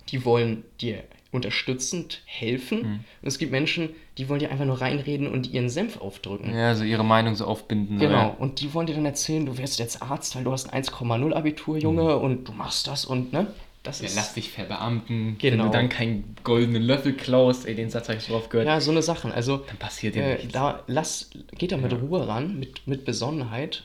die 0.09 0.25
wollen 0.25 0.63
dir 0.81 1.01
unterstützend 1.37 2.21
helfen. 2.25 2.77
Mhm. 2.79 2.93
Und 3.21 3.27
es 3.27 3.37
gibt 3.39 3.51
Menschen, 3.51 3.89
die 4.17 4.27
wollen 4.29 4.39
dir 4.39 4.51
einfach 4.51 4.65
nur 4.65 4.81
reinreden 4.81 5.27
und 5.27 5.51
ihren 5.53 5.69
Senf 5.69 5.97
aufdrücken. 6.01 6.53
Ja, 6.53 6.75
so 6.75 6.83
ihre 6.83 7.05
Meinung 7.05 7.35
so 7.35 7.45
aufbinden. 7.45 7.97
Genau, 7.99 8.17
ja. 8.17 8.35
und 8.39 8.59
die 8.61 8.73
wollen 8.73 8.87
dir 8.87 8.95
dann 8.95 9.05
erzählen, 9.05 9.45
du 9.45 9.57
wirst 9.57 9.79
jetzt 9.79 10.01
Arzt, 10.01 10.35
weil 10.35 10.43
du 10.43 10.51
hast 10.51 10.73
ein 10.73 10.83
1,0 10.83 11.33
Abitur, 11.33 11.77
Junge, 11.77 12.17
und 12.17 12.47
du 12.47 12.51
machst 12.51 12.87
das 12.87 13.05
und 13.05 13.31
ne? 13.31 13.47
Das 13.83 13.99
Mhm. 14.01 14.05
Ja, 14.05 14.09
ist 14.09 14.15
lass 14.17 14.33
dich 14.33 14.49
verbeamten. 14.51 15.37
Genau. 15.39 15.63
Wenn 15.63 15.71
du 15.71 15.77
dann 15.77 15.87
keinen 15.89 16.35
goldenen 16.43 16.81
Löffel 16.83 17.13
klaust, 17.13 17.65
ey, 17.65 17.75
den 17.75 17.89
Satz 17.89 18.09
habe 18.09 18.17
ich 18.17 18.25
so 18.25 18.33
oft 18.35 18.49
gehört. 18.49 18.67
ja 18.67 18.81
so 18.81 18.91
eine 18.91 19.01
Sache. 19.01 19.33
Also 19.33 19.57
Dann 19.57 19.77
passiert 19.77 20.15
dir 20.15 20.23
äh, 20.23 20.35
nichts. 20.35 20.51
da 20.51 20.83
lass, 20.87 21.29
geht 21.57 21.71
da 21.71 21.77
mit 21.77 21.93
Ruhe 21.93 22.27
ran, 22.27 22.59
mit, 22.59 22.85
mit 22.87 23.05
Besonnenheit. 23.05 23.83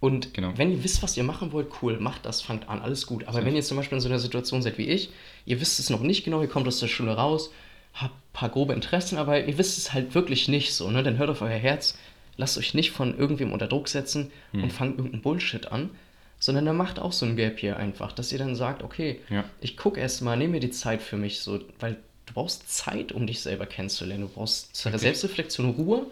Und 0.00 0.32
Genau. 0.34 0.52
wenn 0.56 0.70
ihr 0.70 0.84
wisst, 0.84 1.02
was 1.02 1.16
ihr 1.16 1.24
machen 1.24 1.50
wollt, 1.52 1.68
cool, 1.82 1.98
macht 1.98 2.24
das, 2.24 2.40
fangt 2.40 2.68
an, 2.68 2.80
alles 2.80 3.06
gut. 3.06 3.26
Aber 3.26 3.44
wenn 3.44 3.56
ihr 3.56 3.62
zum 3.62 3.76
Beispiel 3.76 3.96
in 3.96 4.02
so 4.02 4.08
einer 4.08 4.20
Situation 4.20 4.62
seid 4.62 4.78
wie 4.78 4.86
ich, 4.88 5.10
ihr 5.44 5.60
wisst 5.60 5.80
es 5.80 5.90
noch 5.90 6.00
nicht 6.00 6.24
genau, 6.24 6.40
ihr 6.40 6.46
kommt 6.48 6.68
aus 6.68 6.78
der 6.78 6.86
Schule 6.86 7.12
raus, 7.16 7.50
habt 7.94 8.14
ein 8.14 8.32
paar 8.32 8.48
grobe 8.48 8.74
Interessen, 8.74 9.18
aber 9.18 9.44
ihr 9.44 9.58
wisst 9.58 9.76
es 9.76 9.92
halt 9.92 10.14
wirklich 10.14 10.46
nicht 10.46 10.72
so, 10.72 10.88
ne? 10.90 11.02
Dann 11.02 11.18
hört 11.18 11.30
auf 11.30 11.42
euer 11.42 11.48
Herz, 11.50 11.98
lasst 12.36 12.56
euch 12.58 12.74
nicht 12.74 12.92
von 12.92 13.18
irgendwem 13.18 13.52
unter 13.52 13.66
Druck 13.66 13.88
setzen 13.88 14.30
Hm. 14.52 14.62
und 14.64 14.72
fangt 14.72 14.96
irgendeinen 14.98 15.22
Bullshit 15.22 15.66
an, 15.72 15.90
sondern 16.38 16.66
dann 16.66 16.76
macht 16.76 17.00
auch 17.00 17.10
so 17.12 17.26
ein 17.26 17.34
Gap 17.34 17.58
hier 17.58 17.76
einfach, 17.76 18.12
dass 18.12 18.30
ihr 18.30 18.38
dann 18.38 18.54
sagt, 18.54 18.84
okay, 18.84 19.18
Ja. 19.30 19.42
ich 19.60 19.76
gucke 19.76 19.98
erstmal, 19.98 20.36
nehme 20.36 20.52
mir 20.52 20.60
die 20.60 20.70
Zeit 20.70 21.02
für 21.02 21.16
mich 21.16 21.40
so, 21.40 21.58
weil 21.80 21.96
du 22.26 22.34
brauchst 22.34 22.72
Zeit, 22.72 23.10
um 23.10 23.26
dich 23.26 23.40
selber 23.40 23.66
kennenzulernen. 23.66 24.22
Du 24.22 24.28
brauchst 24.28 24.70
Richtig. 24.86 25.00
Selbstreflexion 25.00 25.70
Ruhe, 25.70 26.06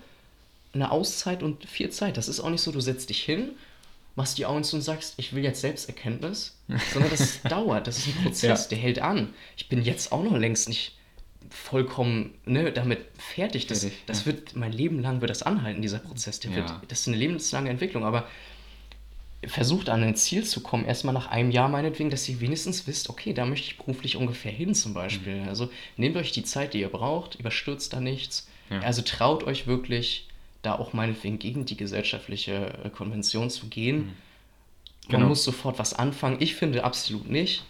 eine 0.75 0.91
Auszeit 0.91 1.45
und 1.45 1.65
viel 1.67 1.91
Zeit. 1.91 2.17
Das 2.17 2.27
ist 2.27 2.41
auch 2.41 2.51
nicht 2.51 2.63
so, 2.63 2.73
du 2.73 2.81
setzt 2.81 3.11
dich 3.11 3.23
hin, 3.23 3.51
machst 4.17 4.39
die 4.39 4.47
Augen 4.47 4.65
zu 4.65 4.77
und 4.77 4.83
sagst, 4.83 5.15
ich 5.19 5.35
will 5.35 5.45
jetzt 5.45 5.61
Selbsterkenntnis, 5.61 6.57
sondern 6.93 7.11
das 7.11 7.41
dauert, 7.49 7.87
das 7.87 7.99
ist 7.99 8.09
ein 8.09 8.23
Prozess, 8.25 8.63
Ja. 8.65 8.69
der 8.71 8.79
hält 8.79 8.99
an. 9.01 9.35
Ich 9.57 9.69
bin 9.69 9.83
jetzt 9.83 10.11
auch 10.11 10.23
noch 10.25 10.37
längst 10.37 10.69
nicht 10.69 10.97
vollkommen 11.51 12.35
ne, 12.45 12.73
damit 12.73 13.01
fertig. 13.19 13.67
Das, 13.67 13.81
Fertig, 13.81 13.99
das 14.07 14.21
ja. 14.21 14.27
wird 14.27 14.57
mein 14.57 14.73
Leben 14.73 15.01
lang 15.01 15.21
wird 15.21 15.31
das 15.31 15.43
anhalten, 15.43 15.81
dieser 15.83 15.99
Prozess. 15.99 16.41
Der 16.41 16.51
Ja. 16.51 16.57
wird, 16.57 16.73
das 16.89 17.01
ist 17.01 17.09
eine 17.09 17.17
lebenslange 17.17 17.71
Entwicklung, 17.71 18.05
aber 18.05 18.27
versucht 19.47 19.91
an 19.91 20.03
ein 20.03 20.17
Ziel 20.17 20.45
zu 20.45 20.61
kommen, 20.61 20.87
erstmal 20.87 21.15
nach 21.15 21.29
einem 21.29 21.51
Jahr 21.51 21.69
meinetwegen, 21.69 22.11
dass 22.11 22.29
ihr 22.29 22.41
wenigstens 22.41 22.87
wisst, 22.87 23.11
okay, 23.11 23.33
da 23.33 23.45
möchte 23.45 23.69
ich 23.69 23.77
beruflich 23.77 24.17
ungefähr 24.17 24.51
hin 24.51 24.75
zum 24.75 24.93
Beispiel. 24.95 25.43
Mhm. 25.43 25.49
Also 25.49 25.71
nehmt 25.97 26.17
euch 26.17 26.33
die 26.33 26.43
Zeit, 26.43 26.75
die 26.75 26.81
ihr 26.81 26.89
braucht, 26.89 27.37
überstürzt 27.37 27.93
da 27.93 28.01
nichts. 28.01 28.49
Also 28.83 29.03
traut 29.03 29.45
euch 29.45 29.69
wirklich, 29.69 30.27
da 30.67 30.79
auch 30.79 30.93
meinetwegen 30.93 31.39
gegen 31.39 31.65
die 31.65 31.77
gesellschaftliche 31.77 32.73
äh, 32.85 32.91
Konvention 32.91 33.49
zu 33.51 33.67
gehen. 33.69 34.15
Man 35.09 35.19
Genau. 35.21 35.29
muss 35.29 35.45
sofort 35.45 35.79
was 35.79 35.95
anfangen. 35.95 36.37
Ich 36.41 36.57
finde 36.57 36.83
absolut 36.85 37.31
nicht. 37.31 37.63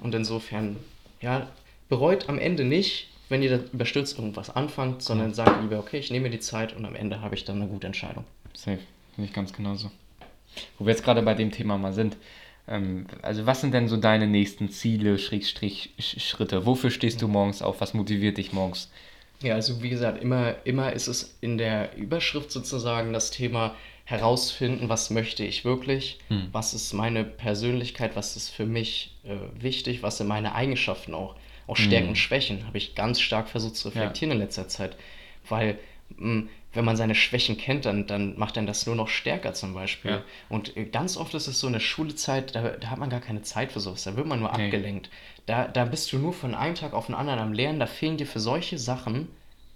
Und 0.00 0.14
insofern, 0.14 0.76
ja, 1.20 1.48
bereut 1.88 2.28
am 2.28 2.38
Ende 2.38 2.64
nicht, 2.64 3.08
wenn 3.28 3.42
ihr 3.42 3.56
da 3.58 3.64
überstürzt 3.72 4.18
irgendwas 4.18 4.50
anfangt, 4.50 5.00
sondern 5.02 5.32
sagt 5.32 5.62
lieber, 5.62 5.78
okay, 5.78 5.98
ich 5.98 6.10
nehme 6.10 6.24
mir 6.24 6.30
die 6.30 6.40
Zeit 6.40 6.74
und 6.76 6.84
am 6.84 6.96
Ende 6.96 7.20
habe 7.20 7.34
ich 7.36 7.44
dann 7.44 7.56
eine 7.56 7.68
gute 7.68 7.86
Entscheidung. 7.86 8.24
Safe, 8.52 8.80
finde 9.14 9.28
ich 9.28 9.32
ganz 9.32 9.52
genauso. 9.52 9.90
Wo 10.78 10.84
wir 10.84 10.90
jetzt 10.92 11.04
gerade 11.04 11.22
bei 11.22 11.34
dem 11.34 11.50
Thema 11.52 11.78
mal 11.78 11.92
sind. 11.92 12.16
Ähm, 12.68 13.06
also 13.22 13.46
was 13.46 13.60
sind 13.60 13.72
denn 13.74 13.86
so 13.88 13.96
deine 13.96 14.26
nächsten 14.26 14.68
Ziele, 14.68 15.18
Schrägstrich, 15.18 15.90
Sch- 16.00 16.18
Schritte? 16.20 16.66
Wofür 16.66 16.90
stehst 16.90 17.22
du 17.22 17.28
morgens 17.28 17.62
auf? 17.62 17.80
Was 17.80 17.94
motiviert 17.94 18.38
dich 18.38 18.52
morgens? 18.52 18.90
Ja, 19.42 19.54
also 19.54 19.82
wie 19.82 19.90
gesagt, 19.90 20.22
immer, 20.22 20.54
immer 20.64 20.92
ist 20.92 21.08
es 21.08 21.36
in 21.40 21.58
der 21.58 21.96
Überschrift 21.96 22.50
sozusagen 22.50 23.12
das 23.12 23.30
Thema 23.30 23.74
herausfinden, 24.04 24.88
was 24.88 25.10
möchte 25.10 25.44
ich 25.44 25.64
wirklich, 25.64 26.18
Hm. 26.28 26.48
was 26.52 26.74
ist 26.74 26.92
meine 26.92 27.24
Persönlichkeit, 27.24 28.16
was 28.16 28.36
ist 28.36 28.50
für 28.50 28.66
mich 28.66 29.16
äh, 29.24 29.36
wichtig, 29.62 30.02
was 30.02 30.18
sind 30.18 30.26
meine 30.28 30.54
Eigenschaften 30.54 31.14
auch, 31.14 31.36
auch 31.66 31.76
Stärken 31.76 32.04
Hm. 32.06 32.10
und 32.10 32.16
Schwächen, 32.16 32.66
habe 32.66 32.78
ich 32.78 32.94
ganz 32.94 33.20
stark 33.20 33.48
versucht 33.48 33.76
zu 33.76 33.88
Ja. 33.88 33.94
reflektieren 33.94 34.32
in 34.32 34.38
letzter 34.38 34.68
Zeit, 34.68 34.96
weil 35.48 35.78
mh, 36.16 36.44
wenn 36.74 36.84
man 36.84 36.96
seine 36.96 37.14
Schwächen 37.14 37.56
kennt, 37.58 37.84
dann, 37.84 38.06
dann 38.06 38.38
macht 38.38 38.56
dann 38.56 38.66
das 38.66 38.86
nur 38.86 38.94
noch 38.96 39.08
stärker 39.08 39.52
zum 39.54 39.74
Beispiel. 39.74 40.10
Ja. 40.12 40.22
Und 40.48 40.76
äh, 40.76 40.84
ganz 40.84 41.16
oft 41.16 41.34
ist 41.34 41.46
es 41.46 41.60
so 41.60 41.66
in 41.66 41.72
der 41.74 41.80
Schulzeit, 41.80 42.54
da, 42.54 42.62
da 42.70 42.88
hat 42.90 42.98
man 42.98 43.10
gar 43.10 43.20
keine 43.20 43.42
Zeit 43.42 43.72
für 43.72 43.80
sowas, 43.80 44.04
da 44.04 44.16
wird 44.16 44.26
man 44.26 44.40
nur 44.40 44.50
Nee. 44.56 44.64
abgelenkt. 44.66 45.10
Da, 45.46 45.66
da 45.68 45.84
bist 45.84 46.12
du 46.12 46.18
nur 46.18 46.32
von 46.32 46.54
einem 46.54 46.74
Tag 46.74 46.92
auf 46.94 47.06
den 47.06 47.14
anderen 47.14 47.40
am 47.40 47.52
Lernen, 47.52 47.78
da 47.80 47.86
fehlen 47.86 48.16
dir 48.16 48.26
für 48.26 48.40
solche 48.40 48.78
Sachen, 48.78 49.28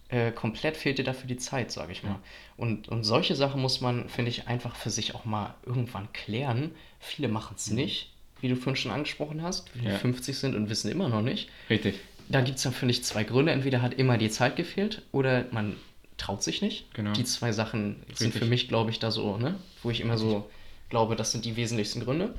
äh, 0.08 0.30
komplett 0.30 0.76
fehlt 0.76 0.98
dir 0.98 1.04
dafür 1.04 1.26
die 1.26 1.36
Zeit, 1.36 1.72
sage 1.72 1.90
ich 1.92 2.02
mal. 2.04 2.16
Und, 2.56 2.88
und 2.88 3.02
solche 3.02 3.34
Sachen 3.34 3.60
muss 3.60 3.80
man, 3.80 4.08
finde 4.08 4.30
ich, 4.30 4.46
einfach 4.46 4.76
für 4.76 4.90
sich 4.90 5.14
auch 5.16 5.24
mal 5.24 5.54
irgendwann 5.66 6.12
klären. 6.12 6.70
Viele 7.00 7.26
machen 7.28 7.56
es 7.58 7.70
nicht, 7.70 8.12
wie 8.40 8.48
du 8.48 8.54
vorhin 8.54 8.76
schon 8.76 8.92
angesprochen 8.92 9.42
hast, 9.42 9.74
wie 9.74 9.80
die 9.80 9.86
Mhm. 9.86 9.92
Ja. 9.92 9.98
50 9.98 10.38
sind 10.38 10.54
und 10.54 10.70
wissen 10.70 10.90
immer 10.92 11.08
noch 11.08 11.22
nicht. 11.22 11.48
Richtig. 11.68 11.96
Da 12.28 12.40
gibt 12.40 12.58
es 12.58 12.62
dann, 12.62 12.72
finde 12.72 12.92
ich, 12.92 13.02
zwei 13.04 13.24
Gründe. 13.24 13.50
Entweder 13.52 13.82
hat 13.82 13.94
immer 13.94 14.16
die 14.16 14.30
Zeit 14.30 14.54
gefehlt 14.56 15.02
oder 15.12 15.46
man 15.50 15.74
traut 16.16 16.42
sich 16.42 16.62
nicht. 16.62 16.92
Genau. 16.94 17.12
Die 17.12 17.24
zwei 17.24 17.52
Sachen 17.52 17.96
sind 18.14 18.28
Richtig. 18.28 18.42
für 18.42 18.46
mich, 18.46 18.68
glaube 18.68 18.90
ich, 18.90 18.98
da 18.98 19.10
so, 19.10 19.36
ne? 19.36 19.56
wo 19.82 19.90
ich 19.90 20.00
immer 20.00 20.18
so 20.18 20.48
glaube, 20.88 21.16
das 21.16 21.32
sind 21.32 21.44
die 21.44 21.56
wesentlichsten 21.56 22.00
Gründe. 22.00 22.34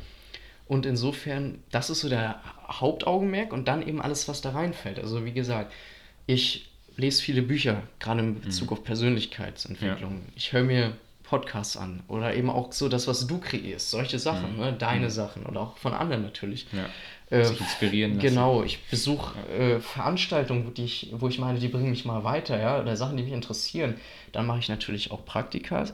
Und 0.67 0.85
insofern, 0.85 1.63
das 1.71 1.89
ist 1.89 2.01
so 2.01 2.09
der 2.09 2.41
Hauptaugenmerk 2.67 3.53
und 3.53 3.67
dann 3.67 3.87
eben 3.87 4.01
alles, 4.01 4.27
was 4.27 4.41
da 4.41 4.51
reinfällt. 4.51 4.99
Also 4.99 5.25
wie 5.25 5.31
gesagt, 5.31 5.71
ich 6.25 6.69
lese 6.97 7.21
viele 7.21 7.41
Bücher, 7.41 7.83
gerade 7.99 8.19
in 8.19 8.41
Bezug 8.41 8.71
auf 8.71 8.83
Persönlichkeitsentwicklung. 8.83 10.23
Ich 10.35 10.51
höre 10.51 10.63
mir 10.63 10.97
Podcasts 11.23 11.77
an 11.77 12.01
oder 12.07 12.35
eben 12.35 12.49
auch 12.49 12.71
so 12.71 12.89
das, 12.89 13.07
was 13.07 13.27
du 13.27 13.39
kreierst, 13.39 13.91
solche 13.91 14.17
Sachen, 14.17 14.57
ne? 14.57 14.73
deine 14.73 15.11
Sachen 15.11 15.45
oder 15.45 15.61
auch 15.61 15.77
von 15.77 15.93
anderen 15.93 16.23
natürlich. 16.23 16.67
Ja. 16.71 16.89
Äh, 17.29 17.43
Sich 17.43 17.59
inspirieren 17.59 18.15
lassen. 18.15 18.27
Genau, 18.27 18.63
ich 18.63 18.79
besuche 18.89 19.37
äh, 19.49 19.79
Veranstaltungen, 19.79 20.73
die 20.73 20.85
ich, 20.85 21.09
wo 21.11 21.27
ich 21.27 21.39
meine, 21.39 21.59
die 21.59 21.67
bringen 21.67 21.89
mich 21.89 22.05
mal 22.05 22.23
weiter, 22.23 22.57
ja, 22.59 22.79
oder 22.81 22.95
Sachen, 22.95 23.17
die 23.17 23.23
mich 23.23 23.33
interessieren. 23.33 23.95
Dann 24.31 24.45
mache 24.45 24.59
ich 24.59 24.69
natürlich 24.69 25.11
auch 25.11 25.25
Praktika 25.25 25.85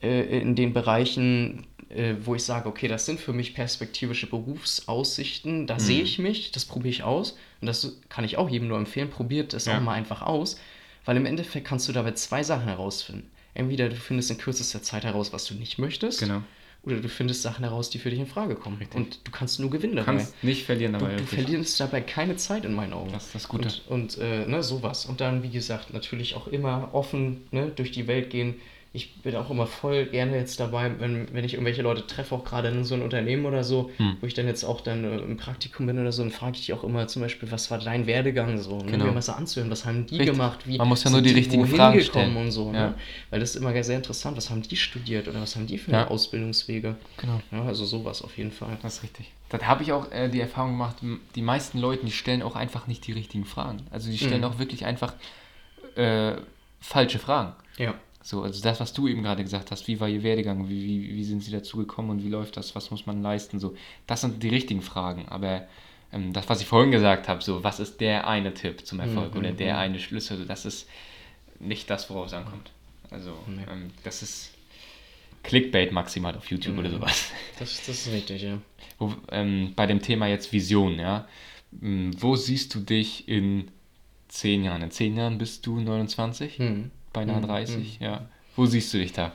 äh, 0.00 0.40
in 0.40 0.54
den 0.54 0.72
Bereichen, 0.72 1.66
äh, 1.88 2.14
wo 2.22 2.36
ich 2.36 2.44
sage, 2.44 2.68
okay, 2.68 2.86
das 2.86 3.06
sind 3.06 3.18
für 3.18 3.32
mich 3.32 3.54
perspektivische 3.54 4.28
Berufsaussichten, 4.28 5.66
da 5.66 5.78
sehe 5.80 6.02
ich 6.02 6.18
mich, 6.18 6.52
das 6.52 6.64
probiere 6.64 6.90
ich 6.90 7.02
aus. 7.02 7.36
Und 7.60 7.66
das 7.66 7.96
kann 8.08 8.24
ich 8.24 8.36
auch 8.36 8.48
jedem 8.48 8.68
nur 8.68 8.78
empfehlen, 8.78 9.10
probiert 9.10 9.54
es 9.54 9.66
Ja. 9.66 9.78
auch 9.78 9.82
mal 9.82 9.94
einfach 9.94 10.22
aus, 10.22 10.60
weil 11.04 11.16
im 11.16 11.26
Endeffekt 11.26 11.66
kannst 11.66 11.88
du 11.88 11.92
dabei 11.92 12.12
zwei 12.12 12.42
Sachen 12.42 12.66
herausfinden. 12.66 13.28
Entweder 13.54 13.88
du 13.88 13.96
findest 13.96 14.30
in 14.30 14.38
kürzester 14.38 14.82
Zeit 14.82 15.04
heraus, 15.04 15.32
was 15.32 15.46
du 15.46 15.54
nicht 15.54 15.78
möchtest, 15.78 16.20
Genau. 16.20 16.42
Oder 16.82 16.96
du 17.00 17.08
findest 17.08 17.42
Sachen 17.42 17.64
heraus, 17.64 17.90
die 17.90 17.98
für 17.98 18.08
dich 18.10 18.18
in 18.18 18.26
Frage 18.26 18.54
kommen. 18.54 18.78
Und 18.94 19.20
du 19.26 19.30
kannst 19.30 19.60
nur 19.60 19.68
gewinnen 19.70 19.92
Du 19.96 20.02
dabei. 20.02 20.12
kannst 20.16 20.42
nicht 20.42 20.64
verlieren 20.64 20.92
Du, 20.94 21.00
dabei. 21.00 21.12
du 21.16 21.20
wirklich. 21.22 21.40
verlierst 21.44 21.80
dabei 21.80 22.00
keine 22.00 22.36
Zeit 22.36 22.64
in 22.64 22.72
meinen 22.74 22.92
Augen. 22.92 23.12
Das 23.12 23.26
ist 23.26 23.34
das 23.34 23.48
Gute. 23.48 23.68
Und, 23.88 24.16
und 24.16 24.18
äh, 24.18 24.46
ne, 24.46 24.62
sowas. 24.62 25.04
Und 25.06 25.20
dann, 25.20 25.42
wie 25.42 25.50
gesagt, 25.50 25.92
natürlich 25.92 26.34
auch 26.34 26.46
immer 26.46 26.90
offen 26.92 27.46
ne, 27.50 27.68
durch 27.74 27.90
die 27.92 28.06
Welt 28.06 28.30
gehen. 28.30 28.54
Ich 28.94 29.20
bin 29.22 29.36
auch 29.36 29.50
immer 29.50 29.66
voll 29.66 30.06
gerne 30.06 30.36
jetzt 30.38 30.58
dabei, 30.60 30.90
wenn, 30.98 31.32
wenn 31.34 31.44
ich 31.44 31.52
irgendwelche 31.52 31.82
Leute 31.82 32.06
treffe, 32.06 32.34
auch 32.34 32.44
gerade 32.44 32.68
in 32.68 32.84
so 32.84 32.94
einem 32.94 33.04
Unternehmen 33.04 33.44
oder 33.44 33.62
so, 33.62 33.90
Hm. 33.98 34.16
wo 34.20 34.26
ich 34.26 34.32
dann 34.32 34.46
jetzt 34.46 34.64
auch 34.64 34.80
dann 34.80 35.04
äh, 35.04 35.18
im 35.18 35.36
Praktikum 35.36 35.86
bin 35.86 35.98
oder 35.98 36.10
so, 36.10 36.22
dann 36.22 36.32
frage 36.32 36.56
ich 36.56 36.64
die 36.66 36.72
auch 36.72 36.82
immer 36.84 37.06
zum 37.06 37.20
Beispiel, 37.20 37.50
was 37.52 37.70
war 37.70 37.78
dein 37.78 38.06
Werdegang 38.06 38.56
so? 38.58 38.78
Ne? 38.78 38.92
Genau. 38.92 39.04
Mir 39.04 39.12
mal 39.12 39.20
so 39.22 39.32
anzuhören, 39.32 39.70
was 39.70 39.84
haben 39.84 40.06
die 40.06 40.16
Richtig. 40.16 40.32
gemacht? 40.34 40.60
Wie 40.66 40.78
Man 40.78 40.88
muss 40.88 41.04
ja 41.04 41.10
nur 41.10 41.20
die 41.20 41.30
richtigen 41.32 41.66
Fragen 41.66 42.00
stellen. 42.00 42.34
und 42.36 42.50
so. 42.50 42.66
Ja. 42.72 42.88
Ne? 42.88 42.94
Weil 43.28 43.40
das 43.40 43.50
ist 43.50 43.56
immer 43.56 43.82
sehr 43.84 43.96
interessant, 43.96 44.36
was 44.38 44.48
haben 44.48 44.62
die 44.62 44.76
studiert 44.76 45.28
oder 45.28 45.42
was 45.42 45.54
haben 45.54 45.66
die 45.66 45.76
für 45.76 45.92
Ja. 45.92 46.08
Ausbildungswege? 46.08 46.96
Genau. 47.18 47.42
Ja, 47.52 47.64
also 47.66 47.84
sowas 47.84 48.22
auf 48.22 48.38
jeden 48.38 48.52
Fall. 48.52 48.78
Das 48.82 48.96
ist 48.96 49.02
richtig. 49.02 49.30
Das 49.50 49.62
habe 49.66 49.82
ich 49.82 49.92
auch 49.92 50.10
äh, 50.12 50.28
die 50.30 50.40
Erfahrung 50.40 50.72
gemacht, 50.72 50.96
die 51.34 51.42
meisten 51.42 51.78
Leute, 51.78 52.06
die 52.06 52.12
stellen 52.12 52.40
auch 52.42 52.56
einfach 52.56 52.86
nicht 52.86 53.06
die 53.06 53.12
richtigen 53.12 53.44
Fragen. 53.44 53.80
Also 53.90 54.10
die 54.10 54.16
stellen 54.18 54.38
Mhm. 54.40 54.44
auch 54.44 54.58
wirklich 54.58 54.86
einfach 54.86 55.12
äh, 55.96 56.32
falsche 56.80 57.18
Fragen. 57.18 57.52
Ja. 57.76 57.94
So, 58.22 58.42
also 58.42 58.60
das, 58.62 58.80
was 58.80 58.92
du 58.92 59.08
eben 59.08 59.22
gerade 59.22 59.42
gesagt 59.42 59.70
hast, 59.70 59.86
wie 59.88 60.00
war 60.00 60.08
ihr 60.08 60.22
Werdegang, 60.22 60.68
wie, 60.68 60.82
wie, 60.84 61.14
wie 61.14 61.24
sind 61.24 61.42
sie 61.42 61.52
dazu 61.52 61.76
gekommen 61.78 62.10
und 62.10 62.24
wie 62.24 62.28
läuft 62.28 62.56
das, 62.56 62.74
was 62.74 62.90
muss 62.90 63.06
man 63.06 63.22
leisten, 63.22 63.58
so, 63.60 63.74
das 64.06 64.20
sind 64.22 64.42
die 64.42 64.48
richtigen 64.48 64.82
Fragen. 64.82 65.28
Aber 65.28 65.66
ähm, 66.12 66.32
das, 66.32 66.48
was 66.48 66.60
ich 66.60 66.66
vorhin 66.66 66.90
gesagt 66.90 67.28
habe, 67.28 67.42
so, 67.42 67.62
was 67.64 67.80
ist 67.80 68.00
der 68.00 68.26
eine 68.26 68.52
Tipp 68.54 68.84
zum 68.86 69.00
Erfolg 69.00 69.32
Mhm, 69.34 69.40
oder 69.40 69.52
der 69.52 69.74
mhm. 69.74 69.80
eine 69.80 69.98
Schlüssel, 70.00 70.44
das 70.46 70.66
ist 70.66 70.88
nicht 71.60 71.88
das, 71.90 72.10
worauf 72.10 72.26
es 72.26 72.32
ankommt. 72.34 72.70
Also, 73.10 73.32
Nee. 73.46 73.62
ähm, 73.70 73.90
das 74.04 74.22
ist 74.22 74.50
Clickbait 75.44 75.92
maximal 75.92 76.36
auf 76.36 76.50
YouTube 76.50 76.74
Mhm. 76.74 76.78
oder 76.80 76.90
sowas. 76.90 77.30
Das, 77.58 77.76
das 77.86 78.06
ist 78.06 78.12
richtig, 78.12 78.42
ja. 78.42 78.58
Wo, 78.98 79.14
ähm, 79.30 79.72
bei 79.76 79.86
dem 79.86 80.02
Thema 80.02 80.26
jetzt 80.26 80.52
Vision, 80.52 80.98
ja, 80.98 81.26
ähm, 81.82 82.10
wo 82.20 82.34
siehst 82.36 82.74
du 82.74 82.80
dich 82.80 83.28
in 83.28 83.70
zehn 84.28 84.64
Jahren? 84.64 84.82
In 84.82 84.90
zehn 84.90 85.16
Jahren 85.16 85.38
bist 85.38 85.64
du 85.66 85.78
29, 85.80 86.58
Hm. 86.58 86.90
Beinahe 87.12 87.36
Hm, 87.40 87.46
30, 87.48 87.98
ja. 88.00 88.26
Wo 88.56 88.66
siehst 88.66 88.92
du 88.94 88.98
dich 88.98 89.12
da? 89.12 89.32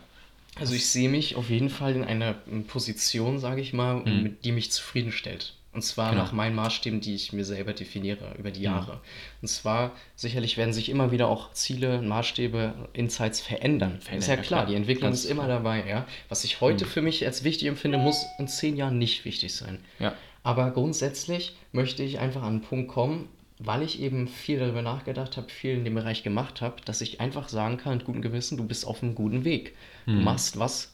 Also 0.59 0.73
ich 0.75 0.88
sehe 0.88 1.09
mich 1.09 1.36
auf 1.36 1.49
jeden 1.49 1.69
Fall 1.69 1.95
in 1.95 2.03
einer 2.03 2.36
ähm, 2.51 2.65
Position, 2.65 3.39
sage 3.39 3.62
ich 3.62 3.73
mal, 3.73 3.95
Mhm. 4.01 4.23
mit, 4.23 4.45
die 4.45 4.51
mich 4.51 4.71
zufriedenstellt. 4.71 5.53
Und 5.71 5.81
zwar 5.81 6.12
Genau. 6.12 6.21
nach 6.23 6.31
meinen 6.33 6.55
Maßstäben, 6.55 7.01
die 7.01 7.15
ich 7.15 7.33
mir 7.33 7.45
selber 7.45 7.73
definiere 7.73 8.36
über 8.38 8.51
die 8.51 8.59
Mhm. 8.59 8.65
Jahre. 8.65 9.01
Und 9.41 9.47
zwar, 9.47 9.91
sicherlich 10.15 10.55
werden 10.57 10.71
sich 10.71 10.89
immer 10.89 11.12
wieder 11.12 11.27
auch 11.27 11.51
Ziele, 11.53 11.99
Maßstäbe, 12.03 12.73
Insights 12.93 13.39
verändern. 13.41 13.95
ist 13.97 14.03
ja 14.03 14.09
Verändern, 14.12 14.36
klar, 14.36 14.43
klar. 14.45 14.65
die 14.67 14.75
Entwicklung 14.75 15.09
Ganz 15.09 15.23
ist 15.23 15.31
immer 15.31 15.45
klar. 15.45 15.57
dabei. 15.57 15.83
Ja? 15.89 16.05
Was 16.29 16.43
ich 16.43 16.62
heute 16.62 16.86
Mhm. 16.86 16.89
für 16.89 17.01
mich 17.01 17.25
als 17.25 17.43
wichtig 17.43 17.67
empfinde, 17.67 17.97
muss 17.97 18.23
in 18.38 18.47
zehn 18.47 18.77
Jahren 18.77 18.99
nicht 18.99 19.25
wichtig 19.25 19.55
sein. 19.55 19.79
Ja, 19.97 20.13
Aber 20.43 20.69
grundsätzlich 20.71 21.55
möchte 21.71 22.03
ich 22.03 22.19
einfach 22.19 22.41
an 22.43 22.49
einen 22.49 22.62
Punkt 22.62 22.89
kommen, 22.89 23.29
weil 23.65 23.82
ich 23.82 24.02
eben 24.02 24.28
viel 24.28 24.60
darüber 24.60 24.82
nachgedacht 24.82 25.38
habe, 25.38 25.49
viel 25.49 25.73
in 25.73 25.84
dem 25.86 25.95
Bereich 25.95 26.23
gemacht 26.23 26.62
habe, 26.62 26.82
dass 26.86 27.02
ich 27.02 27.19
einfach 27.21 27.49
sagen 27.49 27.78
kann, 27.78 27.97
mit 27.97 28.06
gutem 28.06 28.21
Gewissen, 28.21 28.58
du 28.58 28.65
bist 28.65 28.86
auf 28.86 29.02
einem 29.04 29.15
guten 29.15 29.43
Weg. 29.45 29.76
Du 30.06 30.13
Mhm. 30.13 30.23
machst, 30.23 30.60
was 30.60 30.93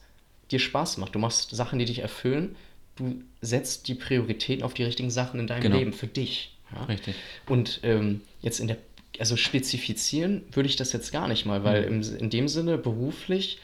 dir 0.52 0.60
Spaß 0.60 0.98
macht. 0.98 1.16
Du 1.16 1.20
machst 1.20 1.52
Sachen, 1.52 1.80
die 1.80 1.86
dich 1.86 2.00
erfüllen. 2.00 2.56
Du 2.96 3.22
setzt 3.42 3.88
die 3.88 3.96
Prioritäten 3.96 4.64
auf 4.64 4.74
die 4.74 4.84
richtigen 4.84 5.10
Sachen 5.10 5.40
in 5.40 5.48
deinem 5.48 5.62
Genau. 5.62 5.78
Leben 5.78 5.94
für 5.94 6.08
dich. 6.08 6.56
Ja? 6.76 6.84
richtig. 6.86 7.16
Und 7.48 7.80
ähm, 7.84 8.22
jetzt 8.42 8.60
in 8.60 8.68
der, 8.68 8.78
also 9.20 9.36
spezifizieren 9.38 10.44
würde 10.52 10.68
ich 10.70 10.76
das 10.76 10.92
jetzt 10.94 11.12
gar 11.12 11.28
nicht 11.28 11.46
mal, 11.46 11.64
weil 11.64 11.90
Mhm. 11.90 12.02
im, 12.02 12.18
in 12.18 12.30
dem 12.30 12.48
Sinne 12.48 12.78
beruflich, 12.78 13.60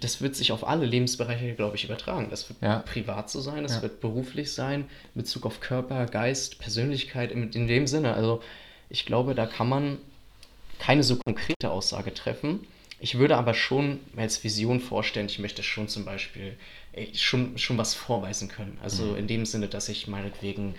das 0.00 0.22
wird 0.22 0.34
sich 0.34 0.50
auf 0.52 0.66
alle 0.66 0.86
Lebensbereiche, 0.86 1.54
glaube 1.54 1.76
ich, 1.76 1.84
übertragen. 1.84 2.28
Das 2.30 2.48
wird 2.48 2.62
Ja. 2.62 2.78
privat 2.80 3.30
so 3.30 3.40
sein, 3.40 3.62
das 3.62 3.76
Ja. 3.76 3.82
wird 3.82 4.00
beruflich 4.00 4.52
sein, 4.52 4.82
in 5.14 5.20
Bezug 5.22 5.44
auf 5.44 5.60
Körper, 5.60 6.06
Geist, 6.06 6.58
Persönlichkeit, 6.58 7.30
in, 7.32 7.50
in 7.52 7.66
dem 7.66 7.86
Sinne. 7.86 8.14
Also 8.14 8.42
ich 8.88 9.04
glaube, 9.04 9.34
da 9.34 9.44
kann 9.46 9.68
man 9.68 9.98
keine 10.78 11.02
so 11.02 11.16
konkrete 11.16 11.70
Aussage 11.70 12.14
treffen. 12.14 12.66
Ich 12.98 13.18
würde 13.18 13.36
aber 13.36 13.52
schon 13.52 14.00
als 14.16 14.42
Vision 14.42 14.80
vorstellen, 14.80 15.26
ich 15.26 15.38
möchte 15.38 15.62
schon 15.62 15.88
zum 15.88 16.06
Beispiel 16.06 16.56
äh, 16.92 17.06
schon, 17.14 17.58
schon 17.58 17.76
was 17.76 17.94
vorweisen 17.94 18.48
können. 18.48 18.78
Also 18.82 19.16
in 19.16 19.26
dem 19.26 19.44
Sinne, 19.44 19.68
dass 19.68 19.90
ich 19.90 20.06
meinetwegen 20.06 20.70
äh, 20.70 20.76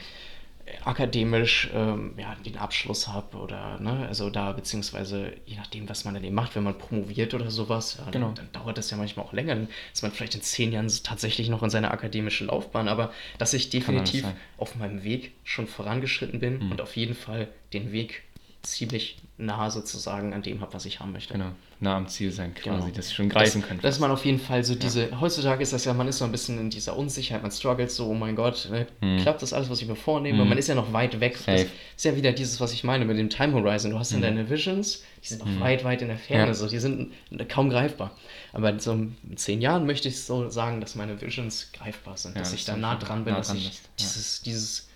akademisch 0.84 1.69
ähm, 1.73 2.13
ja, 2.17 2.36
den 2.45 2.58
Abschluss 2.58 3.08
habe 3.08 3.38
oder 3.38 3.80
ne, 3.80 4.06
also 4.08 4.30
da 4.30 4.51
beziehungsweise 4.51 5.34
je 5.45 5.56
nachdem, 5.56 5.88
was 5.89 6.06
man 6.06 6.13
dann 6.13 6.23
eben 6.23 6.36
macht, 6.36 6.56
wenn 6.56 6.63
man 6.63 6.77
promoviert 6.77 7.34
oder 7.34 7.49
sowas, 7.51 7.97
ja, 8.03 8.10
Genau. 8.12 8.27
dann, 8.27 8.36
dann 8.51 8.51
dauert 8.63 8.77
das 8.77 8.89
ja 8.91 8.97
manchmal 8.97 9.25
auch 9.25 9.34
länger, 9.34 9.56
dann 9.56 9.67
ist 9.93 10.01
man 10.03 10.12
vielleicht 10.12 10.36
in 10.36 10.41
zehn 10.41 10.71
Jahren 10.71 10.88
tatsächlich 11.03 11.49
noch 11.49 11.63
in 11.63 11.69
seiner 11.69 11.91
akademischen 11.91 12.47
Laufbahn, 12.47 12.88
aber 12.88 13.12
dass 13.38 13.53
ich 13.53 13.69
definitiv 13.69 14.25
auf 14.58 14.75
meinem 14.75 15.03
Weg 15.03 15.34
schon 15.43 15.67
vorangeschritten 15.67 16.39
bin 16.39 16.60
Mhm. 16.60 16.71
und 16.71 16.82
auf 16.82 16.95
jeden 16.95 17.15
Fall 17.15 17.47
den 17.73 17.91
Weg 17.91 18.23
ziemlich 18.71 19.17
nah 19.39 19.69
sozusagen 19.69 20.34
an 20.34 20.41
dem 20.41 20.62
habe, 20.62 20.73
was 20.73 20.86
ich 20.86 20.99
haben 20.99 21.12
möchte. 21.12 21.34
Genau. 21.34 21.51
Nah 21.80 21.95
am 21.95 22.08
Ziel 22.08 22.32
sein 22.32 22.56
quasi, 22.56 22.69
Genau. 22.88 22.95
dass 22.95 23.13
schon 23.13 23.30
greifen 23.30 23.62
das, 23.62 23.67
können. 23.69 23.82
Dass 23.82 23.99
man 23.99 24.10
auf 24.10 24.25
jeden 24.25 24.39
Fall 24.39 24.63
so 24.63 24.73
diese, 24.73 25.21
heutzutage 25.21 25.62
ist 25.62 25.73
das 25.73 25.86
ja, 25.86 25.93
man 25.93 26.08
ist 26.08 26.17
so 26.17 26.25
ein 26.25 26.32
bisschen 26.32 26.60
in 26.60 26.71
dieser 26.71 26.97
Unsicherheit, 26.97 27.43
man 27.43 27.51
struggelt 27.51 27.91
so, 27.91 28.08
oh 28.08 28.15
mein 28.15 28.36
Gott, 28.36 28.67
ne, 28.71 28.88
Mhm. 29.01 29.19
klappt 29.21 29.43
das 29.43 29.53
alles, 29.53 29.69
was 29.69 29.80
ich 29.80 29.88
mir 29.88 29.95
vornehme? 29.95 30.41
Mhm. 30.43 30.49
Man 30.49 30.58
ist 30.58 30.67
ja 30.69 30.73
noch 30.75 30.91
weit 30.91 31.19
weg. 31.19 31.34
Das 31.34 31.45
Safe. 31.62 31.67
ist 31.95 32.06
ja 32.06 32.15
wieder 32.15 32.32
dieses, 32.32 32.60
was 32.60 32.73
ich 32.73 32.84
meine 32.84 33.06
mit 33.06 33.17
dem 33.19 33.30
Time 33.30 33.53
Horizon. 33.53 33.91
Du 33.91 33.99
hast 33.99 34.12
dann 34.12 34.19
Mhm. 34.21 34.23
deine 34.23 34.49
Visions, 34.49 35.03
die 35.23 35.27
sind 35.27 35.39
noch 35.39 35.45
Mhm. 35.51 35.60
weit, 35.60 35.84
weit 35.84 36.01
in 36.01 36.08
der 36.08 36.17
Ferne, 36.17 36.47
Ja. 36.47 36.53
so, 36.56 36.67
die 36.67 36.80
sind 36.80 37.12
kaum 37.47 37.69
greifbar. 37.69 38.17
Aber 38.53 38.71
in 38.71 38.80
so 38.80 38.93
in 38.93 39.15
zehn 39.36 39.62
Jahren 39.62 39.86
möchte 39.86 40.08
ich 40.08 40.23
so 40.23 40.49
sagen, 40.49 40.82
dass 40.82 40.95
meine 40.95 41.21
Visions 41.21 41.71
greifbar 41.73 42.17
sind, 42.17 42.34
Ja, 42.36 42.39
dass 42.39 42.49
das 42.51 42.60
ich 42.60 42.65
da 42.65 42.75
nah 42.75 42.95
dran 42.95 43.23
bin, 43.23 43.34
nah 43.34 43.39
dass 43.39 43.49
dran 43.49 43.58
ich 43.58 43.65
ja. 43.65 43.71
dieses, 43.99 44.41
dieses 44.41 44.88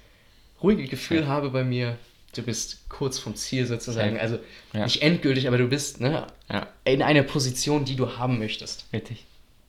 ruhige 0.64 0.86
Gefühl 0.88 1.28
habe 1.28 1.52
bei 1.52 1.64
mir, 1.64 1.98
du 2.34 2.41
bist 2.41 2.89
kurz 2.89 3.20
vom 3.20 3.36
Ziel 3.36 3.65
sozusagen. 3.65 4.17
Also 4.20 4.39
Ja. 4.74 4.84
nicht 4.84 5.02
endgültig, 5.02 5.48
aber 5.48 5.58
du 5.58 5.67
bist 5.67 6.00
ne, 6.00 6.28
Ja, 6.50 6.67
in 6.86 7.02
einer 7.02 7.24
Position, 7.24 7.86
die 7.86 7.96
du 7.96 8.17
haben 8.17 8.39
möchtest. 8.39 8.86
richtig. 8.94 9.26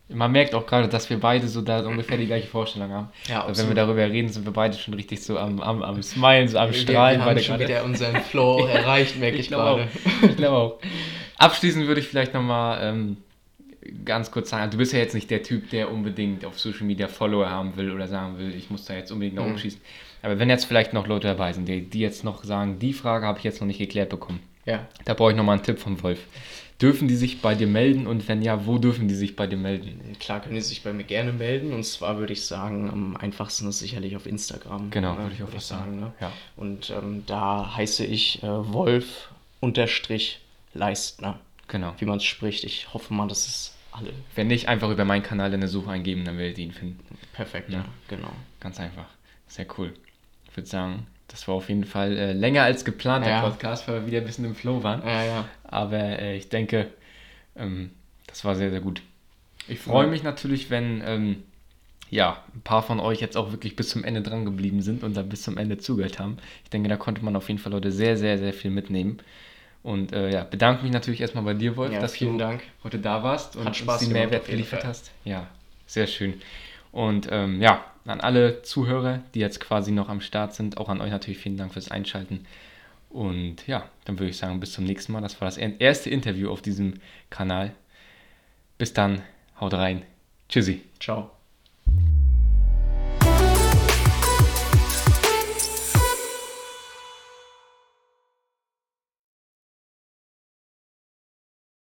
man 0.08 0.30
merkt 0.30 0.54
auch 0.54 0.66
gerade, 0.66 0.88
dass 0.88 1.08
wir 1.08 1.18
beide 1.18 1.48
so 1.48 1.62
da 1.62 1.86
ungefähr 1.86 2.18
die 2.18 2.26
gleiche 2.26 2.46
Vorstellung 2.46 2.90
haben. 2.90 3.08
Ja, 3.28 3.46
wenn 3.48 3.68
wir 3.68 3.74
darüber 3.74 4.02
reden, 4.02 4.28
sind 4.28 4.44
wir 4.44 4.52
beide 4.52 4.76
schon 4.76 4.92
richtig 4.94 5.22
so 5.22 5.38
am, 5.38 5.60
am, 5.60 5.82
am 5.82 6.02
Smilen, 6.02 6.48
so 6.48 6.58
am 6.58 6.72
Strahlen. 6.74 7.20
Wir, 7.20 7.24
wir 7.24 7.30
haben 7.30 7.38
schon 7.40 7.56
gerade. 7.58 7.68
wieder 7.68 7.84
unseren 7.84 8.16
Flow 8.20 8.66
erreicht, 8.66 9.18
merke 9.18 9.36
ich, 9.36 9.46
ich 9.46 9.50
gerade. 9.50 9.88
Ich 10.22 10.36
glaube 10.36 10.56
auch. 10.56 10.78
Abschließend 11.38 11.86
würde 11.86 12.00
ich 12.00 12.08
vielleicht 12.08 12.34
nochmal 12.34 12.80
ähm, 12.82 13.16
ganz 14.04 14.30
kurz 14.30 14.50
sagen, 14.50 14.70
du 14.70 14.76
bist 14.76 14.92
ja 14.92 14.98
jetzt 14.98 15.14
nicht 15.14 15.30
der 15.30 15.42
Typ, 15.42 15.70
der 15.70 15.90
unbedingt 15.90 16.44
auf 16.44 16.58
Social 16.58 16.84
Media 16.86 17.08
Follower 17.08 17.48
haben 17.48 17.76
will 17.76 17.90
oder 17.90 18.06
sagen 18.06 18.38
will, 18.38 18.54
ich 18.54 18.70
muss 18.70 18.84
da 18.84 18.94
jetzt 18.94 19.10
unbedingt 19.12 19.36
noch 19.36 19.46
mhm. 19.46 19.52
umschießen. 19.52 19.80
Aber 20.22 20.38
wenn 20.38 20.48
jetzt 20.48 20.64
vielleicht 20.64 20.92
noch 20.92 21.06
Leute 21.06 21.28
dabei 21.28 21.52
sind, 21.52 21.68
die, 21.68 21.82
die 21.82 22.00
jetzt 22.00 22.24
noch 22.24 22.44
sagen, 22.44 22.78
die 22.78 22.92
Frage 22.92 23.26
habe 23.26 23.38
ich 23.38 23.44
jetzt 23.44 23.60
noch 23.60 23.66
nicht 23.66 23.78
geklärt 23.78 24.08
bekommen. 24.08 24.40
Ja. 24.64 24.86
Da 25.04 25.14
brauche 25.14 25.32
ich 25.32 25.36
nochmal 25.36 25.56
einen 25.56 25.64
Tipp 25.64 25.78
von 25.78 26.02
Wolf. 26.02 26.20
Dürfen 26.80 27.06
die 27.06 27.14
sich 27.14 27.40
bei 27.42 27.54
dir 27.54 27.66
melden 27.66 28.06
und 28.06 28.26
wenn 28.28 28.42
ja, 28.42 28.66
wo 28.66 28.78
dürfen 28.78 29.06
die 29.06 29.14
sich 29.14 29.36
bei 29.36 29.46
dir 29.46 29.56
melden? 29.56 30.00
Klar 30.18 30.40
können 30.40 30.54
die 30.54 30.60
sich 30.60 30.82
bei 30.82 30.92
mir 30.92 31.04
gerne 31.04 31.32
melden 31.32 31.72
und 31.72 31.84
zwar 31.84 32.18
würde 32.18 32.32
ich 32.32 32.44
sagen, 32.44 32.90
am 32.90 33.16
einfachsten 33.16 33.68
ist 33.68 33.78
sicherlich 33.78 34.16
auf 34.16 34.26
Instagram. 34.26 34.90
Genau, 34.90 35.16
würde 35.16 35.34
ich 35.34 35.42
auch 35.42 35.52
was 35.52 35.68
sagen. 35.68 36.00
sagen 36.00 36.00
ne? 36.00 36.12
ja. 36.20 36.32
Und 36.56 36.90
ähm, 36.90 37.22
da 37.26 37.76
heiße 37.76 38.04
ich 38.04 38.42
äh, 38.42 38.72
Wolf 38.72 39.30
unterstrich 39.60 40.40
Leistner. 40.74 41.38
Genau. 41.68 41.94
Wie 41.98 42.04
man 42.04 42.16
es 42.16 42.24
spricht. 42.24 42.64
Ich 42.64 42.92
hoffe 42.92 43.14
mal, 43.14 43.28
dass 43.28 43.46
es 43.46 43.74
alle. 43.92 44.12
Wenn 44.34 44.48
nicht, 44.48 44.68
einfach 44.68 44.90
über 44.90 45.04
meinen 45.04 45.22
Kanal 45.22 45.54
eine 45.54 45.68
Suche 45.68 45.90
eingeben, 45.90 46.24
dann 46.24 46.36
werdet 46.38 46.58
ihr 46.58 46.64
ihn 46.64 46.72
finden. 46.72 47.18
Perfekt, 47.32 47.70
ja, 47.70 47.78
ja 47.78 47.84
genau. 48.08 48.32
Ganz 48.60 48.80
einfach. 48.80 49.06
Sehr 49.46 49.66
cool. 49.78 49.92
Ich 50.52 50.56
würde 50.58 50.68
sagen, 50.68 51.06
das 51.28 51.48
war 51.48 51.54
auf 51.54 51.70
jeden 51.70 51.84
Fall 51.84 52.14
äh, 52.14 52.32
länger 52.34 52.62
als 52.62 52.84
geplant, 52.84 53.24
der 53.24 53.40
Podcast, 53.40 53.88
weil 53.88 54.02
wir 54.02 54.06
wieder 54.06 54.18
ein 54.18 54.26
bisschen 54.26 54.44
im 54.44 54.54
Flow 54.54 54.82
waren. 54.82 55.02
Ja, 55.02 55.24
ja. 55.24 55.44
Aber 55.64 55.98
äh, 55.98 56.36
ich 56.36 56.50
denke, 56.50 56.88
ähm, 57.56 57.90
das 58.26 58.44
war 58.44 58.54
sehr, 58.54 58.68
sehr 58.68 58.82
gut. 58.82 59.00
Ich 59.66 59.78
freue 59.78 60.08
mich 60.08 60.22
natürlich, 60.22 60.68
wenn 60.68 61.02
ähm, 61.06 61.42
ja, 62.10 62.44
ein 62.54 62.60
paar 62.60 62.82
von 62.82 63.00
euch 63.00 63.22
jetzt 63.22 63.38
auch 63.38 63.50
wirklich 63.50 63.76
bis 63.76 63.88
zum 63.88 64.04
Ende 64.04 64.20
dran 64.20 64.44
geblieben 64.44 64.82
sind 64.82 65.02
und 65.02 65.16
da 65.16 65.22
bis 65.22 65.40
zum 65.40 65.56
Ende 65.56 65.78
zugehört 65.78 66.18
haben. 66.18 66.36
Ich 66.64 66.68
denke, 66.68 66.90
da 66.90 66.96
konnte 66.98 67.24
man 67.24 67.34
auf 67.34 67.48
jeden 67.48 67.58
Fall 67.58 67.72
heute 67.72 67.90
sehr, 67.90 68.18
sehr, 68.18 68.36
sehr 68.36 68.52
viel 68.52 68.70
mitnehmen. 68.70 69.18
Und 69.82 70.12
äh, 70.12 70.30
ja, 70.30 70.44
bedanke 70.44 70.82
mich 70.82 70.92
natürlich 70.92 71.22
erstmal 71.22 71.44
bei 71.44 71.54
dir, 71.54 71.76
Wolf, 71.76 71.98
dass 71.98 72.12
du 72.12 72.36
Dank. 72.36 72.62
heute 72.84 72.98
da 72.98 73.22
warst 73.22 73.56
und 73.56 73.64
Hat 73.64 73.76
Spaß 73.76 74.02
uns 74.02 74.10
den 74.10 74.12
Mehrwert 74.12 74.46
geliefert 74.46 74.84
hast. 74.84 75.10
Ja, 75.24 75.46
sehr 75.86 76.06
schön. 76.06 76.34
Und 76.92 77.28
ähm, 77.30 77.62
ja, 77.62 77.82
an 78.04 78.20
alle 78.20 78.62
Zuhörer, 78.62 79.20
die 79.34 79.40
jetzt 79.40 79.60
quasi 79.60 79.92
noch 79.92 80.08
am 80.08 80.20
Start 80.20 80.54
sind, 80.54 80.78
auch 80.78 80.88
an 80.88 81.00
euch 81.00 81.10
natürlich 81.10 81.38
vielen 81.38 81.56
Dank 81.56 81.72
fürs 81.72 81.90
Einschalten. 81.90 82.46
Und 83.10 83.66
ja, 83.66 83.84
dann 84.04 84.18
würde 84.18 84.30
ich 84.30 84.38
sagen, 84.38 84.58
bis 84.60 84.72
zum 84.72 84.84
nächsten 84.84 85.12
Mal. 85.12 85.20
Das 85.20 85.40
war 85.40 85.46
das 85.46 85.58
erste 85.58 86.10
Interview 86.10 86.50
auf 86.50 86.62
diesem 86.62 86.94
Kanal. 87.30 87.72
Bis 88.78 88.92
dann, 88.92 89.22
haut 89.60 89.74
rein. 89.74 90.02
Tschüssi. 90.48 90.82
Ciao. 90.98 91.30